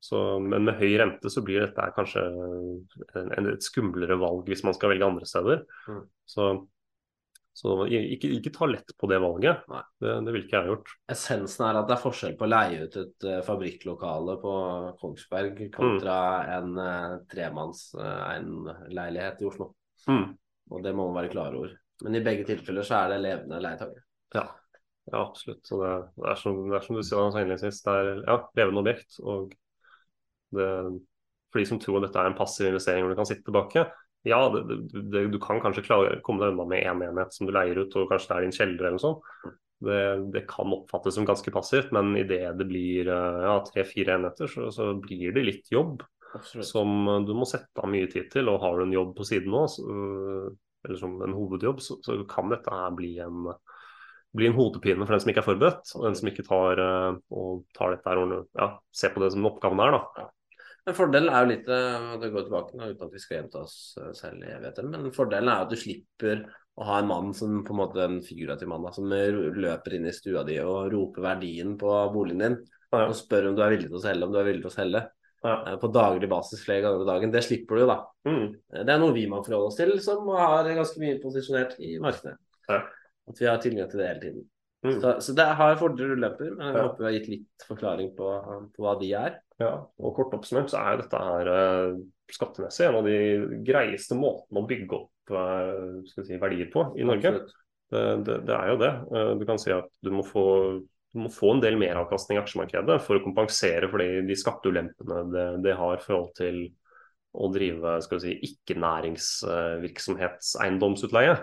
Så, 0.00 0.18
men 0.40 0.64
med 0.64 0.78
høy 0.80 0.94
rente 0.96 1.28
så 1.28 1.42
blir 1.44 1.60
dette 1.60 1.86
kanskje 1.92 2.22
en, 2.24 3.32
en, 3.36 3.48
et 3.52 3.64
skumlere 3.64 4.16
valg 4.20 4.46
hvis 4.48 4.62
man 4.64 4.76
skal 4.76 4.94
velge 4.94 5.08
andre 5.10 5.28
steder. 5.28 5.64
Mm. 5.92 6.06
Så, 6.24 6.46
så 7.60 7.74
ikke, 7.84 8.30
ikke 8.38 8.52
ta 8.54 8.68
lett 8.70 8.94
på 8.96 9.10
det 9.10 9.18
valget. 9.20 9.66
Nei. 9.68 9.82
Det, 10.00 10.14
det 10.24 10.32
ville 10.32 10.48
ikke 10.48 10.56
jeg 10.56 10.64
ha 10.64 10.72
gjort. 10.72 10.94
Essensen 11.12 11.66
er 11.68 11.82
at 11.82 11.90
det 11.90 11.96
er 11.98 12.04
forskjell 12.06 12.38
på 12.40 12.48
å 12.48 12.50
leie 12.54 12.80
ut 12.86 12.98
et 13.02 13.28
uh, 13.28 13.36
fabrikklokale 13.44 14.38
på 14.40 14.56
Kongsberg 15.02 15.62
kontra 15.76 16.16
en 16.56 16.72
uh, 16.80 17.20
tremanns 17.28 17.90
uh, 18.00 18.40
leilighet 18.88 19.44
i 19.44 19.50
Oslo. 19.52 19.74
Mm. 20.08 20.30
Og 20.70 20.84
det 20.86 20.96
må 20.96 21.10
man 21.10 21.20
være 21.20 21.34
klar 21.36 21.60
over. 21.60 21.76
Men 22.06 22.16
i 22.16 22.24
begge 22.24 22.48
tilfeller 22.48 22.86
så 22.88 23.02
er 23.02 23.12
det 23.12 23.24
levende 23.26 23.60
leietakere. 23.60 24.06
Ja. 24.32 24.46
ja, 25.10 25.20
absolutt. 25.26 25.60
Så 25.68 25.76
det, 25.82 25.96
det, 26.16 26.28
er 26.32 26.40
som, 26.40 26.62
det 26.70 26.78
er 26.78 26.86
som 26.86 26.96
du 26.96 27.04
sa 27.04 27.26
innledningsvis, 27.28 27.82
det 27.84 27.96
er 28.00 28.22
ja, 28.22 28.38
levende 28.56 28.86
objekt. 28.86 29.20
Og 29.20 29.52
det, 30.56 30.70
for 31.50 31.62
de 31.62 31.66
som 31.68 31.80
tror 31.82 32.04
dette 32.04 32.18
er 32.20 32.30
en 32.30 32.38
passiv 32.38 32.68
investering 32.70 33.04
hvor 33.04 33.14
du 33.14 33.18
kan 33.18 33.28
sitte 33.28 33.46
tilbake, 33.48 33.86
ja, 34.28 34.40
det, 34.52 34.76
det, 34.92 35.24
du 35.32 35.38
kan 35.40 35.60
kanskje 35.62 35.84
klare, 35.86 36.20
komme 36.24 36.44
deg 36.44 36.52
unna 36.52 36.66
med 36.68 36.84
én 36.84 37.00
en 37.00 37.06
enhet 37.08 37.34
som 37.34 37.48
du 37.48 37.54
leier 37.56 37.78
ut, 37.80 37.96
og 37.96 38.10
kanskje 38.10 38.28
det 38.28 38.36
er 38.36 38.46
din 38.46 38.56
kjeller 38.56 38.82
eller 38.82 38.96
noe 38.98 39.04
sånt. 39.04 39.28
Det, 39.80 40.00
det, 40.34 40.42
kan 40.48 40.74
oppfattes 40.76 41.16
som 41.16 41.24
ganske 41.24 41.52
passivt, 41.54 41.92
men 41.96 42.12
idet 42.20 42.50
det 42.58 42.66
blir 42.68 43.08
eh, 43.08 43.44
ja, 43.46 43.54
tre-fire 43.64 44.18
enheter, 44.18 44.50
så, 44.52 44.68
så, 44.74 44.90
blir 45.00 45.32
det 45.32 45.46
litt 45.46 45.70
jobb 45.72 46.02
Absolutt. 46.36 46.68
som 46.68 47.06
du 47.24 47.32
må 47.32 47.48
sette 47.48 47.80
av 47.80 47.88
mye 47.88 48.10
tid 48.12 48.28
til. 48.34 48.50
Og 48.52 48.60
har 48.60 48.76
du 48.76 48.84
en 48.84 48.98
jobb 48.98 49.14
på 49.16 49.24
siden 49.30 49.56
nå, 49.56 49.64
eller 50.84 51.00
som 51.00 51.16
en 51.24 51.36
hovedjobb, 51.36 51.80
så, 51.80 51.96
så 52.04 52.18
kan 52.28 52.52
dette 52.52 52.74
her 52.74 52.92
bli 52.96 53.14
en, 53.24 53.48
bli 54.36 54.50
en 54.50 54.58
hodepine 54.58 55.06
for 55.06 55.16
den 55.16 55.24
som 55.24 55.32
ikke 55.32 55.42
er 55.42 55.48
forberedt, 55.48 55.94
og 55.96 56.04
den 56.10 56.20
som 56.20 56.28
ikke 56.28 56.44
tar, 56.44 56.84
eh, 56.84 57.16
og 57.40 57.64
tar 57.76 57.96
dette 57.96 58.12
her, 58.12 58.36
ja, 58.60 58.68
ser 58.92 59.16
på 59.16 59.24
det 59.24 59.32
som 59.32 59.40
en 59.40 59.50
oppgave 59.54 59.88
er. 59.88 59.96
da. 59.96 60.28
Men 60.90 60.96
Fordelen 60.98 61.30
er 61.30 61.44
jo 61.44 61.50
litt 61.52 61.68
eh, 61.70 62.06
det 62.18 62.28
går 62.34 62.48
tilbake 62.48 62.74
nå, 62.74 62.88
uten 62.90 63.06
at 63.06 63.12
vi 63.14 63.20
skal 63.22 63.36
gjenta 63.36 63.60
oss 63.62 63.74
eh, 64.00 64.08
selv 64.18 64.42
i 64.42 64.48
evigheter, 64.50 64.88
men 64.90 65.12
fordelen 65.14 65.50
er 65.52 65.62
at 65.62 65.70
du 65.70 65.78
slipper 65.78 66.40
å 66.80 66.86
ha 66.88 66.96
en 66.98 67.06
mann 67.06 67.30
som 67.36 67.60
på 67.62 67.76
en 67.76 67.78
måte 67.78 68.02
en 68.02 68.16
figurativ 68.26 68.72
mann 68.72 68.82
da, 68.82 68.90
som 68.96 69.06
løper 69.06 69.94
inn 69.94 70.08
i 70.10 70.14
stua 70.16 70.42
di 70.48 70.56
og 70.64 70.88
roper 70.90 71.28
verdien 71.28 71.76
på 71.78 71.94
boligen 72.10 72.42
din 72.42 72.58
ja. 72.58 73.04
og 73.04 73.14
spør 73.14 73.52
om 73.52 73.58
du 73.58 73.62
er 73.62 73.76
villig 73.76 73.86
til 73.86 74.00
å 74.00 74.02
selge, 74.02 74.26
om 74.26 74.34
du 74.34 74.40
er 74.40 74.48
villig 74.48 74.64
til 74.64 74.72
å 74.72 74.74
selge. 74.74 75.06
Ja. 75.46 75.54
Eh, 75.54 75.76
på 75.78 75.92
daglig 75.94 76.32
basis 76.32 76.64
flere 76.66 76.82
ganger 76.88 77.04
på 77.04 77.10
dagen. 77.12 77.34
Det 77.38 77.46
slipper 77.46 77.78
du 77.78 77.84
jo, 77.84 77.90
da. 77.92 77.98
Mm. 78.26 78.46
Det 78.74 78.94
er 78.96 79.02
noe 79.04 79.14
vi 79.14 79.28
må 79.30 79.44
forholde 79.46 79.70
oss 79.70 79.78
til, 79.78 79.94
som 80.02 80.26
har 80.34 80.74
ganske 80.74 81.04
mye 81.04 81.20
posisjonert 81.22 81.78
i 81.78 82.00
markedet. 82.02 82.34
Ja. 82.66 82.82
At 83.30 83.38
vi 83.38 83.46
har 83.46 83.62
tilgang 83.62 83.94
til 83.94 84.02
det 84.02 84.10
hele 84.10 84.24
tiden. 84.26 84.48
Mm. 84.80 85.00
Så, 85.00 85.20
så, 85.20 85.32
det 85.36 85.44
har 85.58 85.74
fordeler 85.76 86.14
og 86.14 86.20
ulemper, 86.22 86.52
men 86.56 86.70
jeg 86.70 86.84
håper 86.86 87.02
vi 87.02 87.06
har 87.06 87.14
gitt 87.18 87.26
litt 87.28 87.64
forklaring 87.68 88.14
på, 88.16 88.28
på 88.72 88.84
hva 88.84 88.94
de 89.00 89.10
er. 89.12 89.34
Ja, 89.60 89.74
og 90.00 90.14
Kort 90.16 90.32
oppsummert 90.38 90.70
så 90.72 90.80
er 90.80 91.02
dette 91.02 91.18
her 91.20 91.50
uh, 91.52 91.98
skattemessig 92.32 92.86
en 92.86 92.96
av 93.02 93.04
de 93.04 93.18
greieste 93.66 94.16
måtene 94.16 94.62
å 94.62 94.68
bygge 94.70 94.96
opp 94.96 95.34
uh, 95.36 96.00
si, 96.08 96.38
verdier 96.40 96.70
på 96.72 96.86
i 96.96 97.04
Norge. 97.04 97.30
Det, 97.90 98.04
det, 98.24 98.36
det, 98.48 98.56
er 98.56 98.68
jo 98.72 98.78
det. 98.80 98.92
Uh, 99.12 99.32
du 99.36 99.44
kan 99.48 99.60
si 99.60 99.70
at 99.74 99.88
du 100.00 100.10
må 100.16 100.24
få, 100.24 100.44
du 100.80 101.18
må 101.26 101.30
få 101.34 101.48
en 101.52 101.64
del 101.64 101.76
meravkastning 101.80 102.38
i 102.38 102.40
aksjemarkedet 102.40 102.96
for 103.04 103.14
å 103.18 103.24
kompensere 103.26 103.86
for 103.92 103.98
de, 104.00 104.08
de 104.30 104.36
skatteulempene 104.38 105.16
det, 105.34 105.46
det 105.66 105.74
har 105.76 105.94
i 105.98 106.06
forhold 106.06 106.32
til 106.40 106.56
å 107.36 107.52
drive 107.52 108.00
si, 108.08 108.32
ikke-næringsvirksomhetseiendomsutleie. 108.48 111.36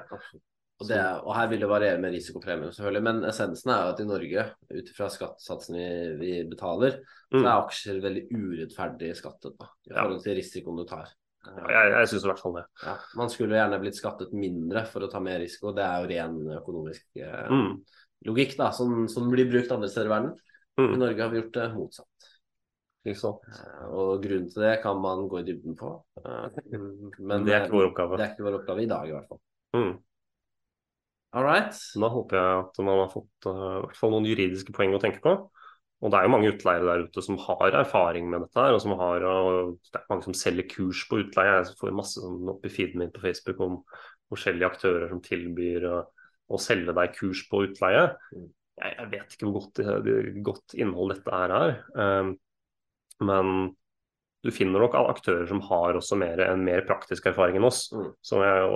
Og, 0.77 0.85
det, 0.85 0.97
og, 1.23 1.31
her 1.33 1.47
vil 1.49 1.63
det 1.63 1.69
variere 1.71 2.01
med 2.01 2.13
risikopremien, 2.13 2.73
selvfølgelig. 2.73 3.03
Men 3.07 3.21
essensen 3.25 3.71
er 3.73 3.79
jo 3.81 3.93
at 3.95 4.01
i 4.03 4.05
Norge, 4.05 4.43
ut 4.77 4.91
fra 4.93 5.07
skattesatsen 5.09 5.77
vi, 5.77 5.87
vi 6.19 6.33
betaler, 6.51 6.99
mm. 7.31 7.39
så 7.39 7.45
er 7.45 7.53
aksjer 7.55 8.01
veldig 8.03 8.25
urettferdig 8.29 9.13
skattet 9.17 9.55
da, 9.57 9.71
i 9.89 9.95
forhold 9.95 10.21
til 10.25 10.37
risikoen 10.37 10.77
du 10.77 10.85
tar. 10.89 11.09
Ja, 11.47 11.67
jeg, 11.71 11.91
jeg 11.95 12.09
syns 12.11 12.25
i 12.25 12.29
hvert 12.29 12.43
fall 12.43 12.57
det. 12.57 12.65
Ja, 12.83 12.95
man 13.17 13.31
skulle 13.33 13.57
gjerne 13.57 13.79
blitt 13.81 13.97
skattet 13.97 14.33
mindre 14.35 14.83
for 14.89 15.05
å 15.05 15.09
ta 15.11 15.21
mer 15.23 15.39
risiko. 15.41 15.71
Det 15.75 15.85
er 15.85 16.03
jo 16.03 16.09
ren 16.11 16.39
økonomisk 16.59 17.21
eh, 17.23 17.51
mm. 17.53 17.69
logikk 18.29 18.57
da, 18.59 18.71
som, 18.75 19.05
som, 19.11 19.29
blir 19.31 19.49
brukt 19.49 19.71
andre 19.73 19.89
steder 19.91 20.11
i 20.11 20.13
verden. 20.13 20.33
Mm. 20.77 20.89
I 20.91 20.99
Norge 21.01 21.23
har 21.23 21.31
vi 21.31 21.41
gjort 21.41 21.55
det 21.57 21.69
motsatt. 21.73 22.27
Eh, 23.07 23.85
og 23.95 24.23
grunnen 24.23 24.49
til 24.51 24.65
det 24.65 24.75
kan 24.83 24.99
man 25.01 25.27
gå 25.31 25.41
i 25.41 25.47
dybden 25.47 25.77
på. 25.79 25.93
Eh, 26.21 26.59
men 27.19 27.47
det 27.47 27.55
er 27.55 27.65
ikke 27.65 27.77
vår 27.77 27.89
oppgave. 27.91 28.19
Det 28.19 28.27
er 28.27 28.35
ikke 28.35 28.47
vår 28.49 28.59
oppgave 28.61 28.83
i 28.83 28.91
dag, 28.91 29.07
i 29.07 29.15
hvert 29.15 29.31
fall. 29.31 29.41
Mm. 29.77 29.95
All 31.35 31.43
right. 31.43 31.75
Da 31.99 32.09
håper 32.11 32.39
jeg 32.39 32.59
at 32.63 32.81
man 32.85 33.01
har 33.03 33.11
fått 33.11 33.47
uh, 33.49 33.83
hvert 33.83 33.99
fall 33.99 34.13
noen 34.13 34.27
juridiske 34.29 34.73
poeng 34.75 34.95
å 34.95 35.01
tenke 35.03 35.21
på. 35.23 35.35
Og 35.97 36.13
det 36.13 36.19
er 36.19 36.27
jo 36.27 36.31
mange 36.35 36.51
utleiere 36.53 36.85
der 36.85 37.07
ute 37.07 37.23
som 37.25 37.39
har 37.41 37.73
erfaring 37.79 38.27
med 38.29 38.43
dette 38.45 38.61
her, 38.61 38.75
og 38.75 38.83
som 38.83 38.93
har, 38.99 39.23
og 39.25 39.79
det 39.89 39.97
er 39.97 40.05
mange 40.11 40.27
som 40.27 40.35
selger 40.37 40.67
kurs 40.69 41.01
på 41.09 41.23
utleie. 41.23 41.55
Jeg 41.57 41.79
får 41.79 41.95
masse 41.97 42.21
sånn 42.21 42.51
opp 42.53 42.67
i 42.67 42.71
feeden 42.71 43.01
min 43.01 43.13
på 43.13 43.23
Facebook 43.23 43.63
om 43.65 43.79
forskjellige 44.29 44.69
aktører 44.69 45.07
som 45.09 45.23
tilbyr 45.25 45.87
å, 45.89 46.03
å 46.53 46.61
selge 46.61 46.93
deg 46.99 47.17
kurs 47.17 47.41
på 47.49 47.63
utleie. 47.65 48.05
Jeg, 48.29 48.91
jeg 48.93 49.09
vet 49.15 49.33
ikke 49.33 49.49
hvor 49.49 49.57
godt, 49.57 49.81
godt 50.45 50.77
innhold 50.77 51.15
dette 51.15 51.41
her 51.41 51.55
er. 51.57 51.75
Um, 51.97 52.35
men 53.25 53.53
du 54.45 54.51
finner 54.53 54.83
nok 54.83 54.95
aktører 54.99 55.47
som 55.49 55.59
har 55.65 55.97
også 55.97 56.17
mer, 56.19 56.39
en 56.45 56.63
mer 56.65 56.83
praktisk 56.87 57.25
erfaring 57.31 57.57
enn 57.57 57.67
oss. 57.67 57.87
Mm. 57.93 58.11
Jeg 58.43 58.67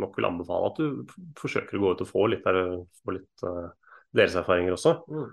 nok 0.00 0.16
vil 0.16 0.28
anbefale 0.28 0.70
at 0.70 0.80
du 0.80 1.14
forsøker 1.38 1.76
å 1.76 1.82
gå 1.82 1.92
ut 1.92 2.04
og 2.04 2.08
få 2.08 2.24
litt, 2.32 2.46
der, 2.46 2.80
få 3.04 3.16
litt 3.18 3.44
uh, 3.44 3.68
deres 4.16 4.36
erfaringer 4.40 4.76
også. 4.76 4.96
Mm. 5.12 5.28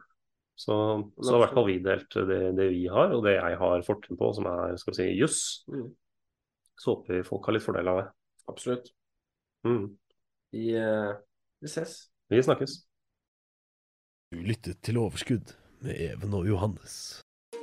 Så, 0.59 0.75
så 1.23 1.37
i 1.37 1.39
hvert 1.39 1.55
fall 1.55 1.69
vi 1.69 1.77
delt 1.79 2.17
det, 2.27 2.41
det, 2.57 2.67
vi 2.73 2.83
har, 2.91 3.13
og 3.15 3.23
det 3.23 3.37
jeg 3.37 3.59
har 3.61 3.85
fortrinn 3.87 4.19
på, 4.19 4.33
som 4.35 4.49
er 4.51 4.75
skal 4.81 4.91
vi 4.91 4.99
si, 4.99 5.07
juss. 5.15 5.39
Mm. 5.71 5.87
Så 6.79 6.93
håper 6.93 7.19
vi 7.19 7.27
folk 7.27 7.47
har 7.47 7.55
litt 7.55 7.65
fordel 7.65 7.93
av 7.93 8.01
det. 8.01 8.05
Absolutt. 8.51 8.91
Mm. 9.67 9.85
Vi, 10.51 10.67
uh, 10.75 11.15
vi 11.63 11.71
ses. 11.71 11.95
Vi 12.29 12.43
snakkes. 12.43 12.81
Du 14.35 14.43
lyttet 14.45 14.83
til 14.85 14.99
Overskudd 14.99 15.55
med 15.81 15.95
Even 15.95 16.35
og 16.37 16.45
Johannes. 16.45 17.23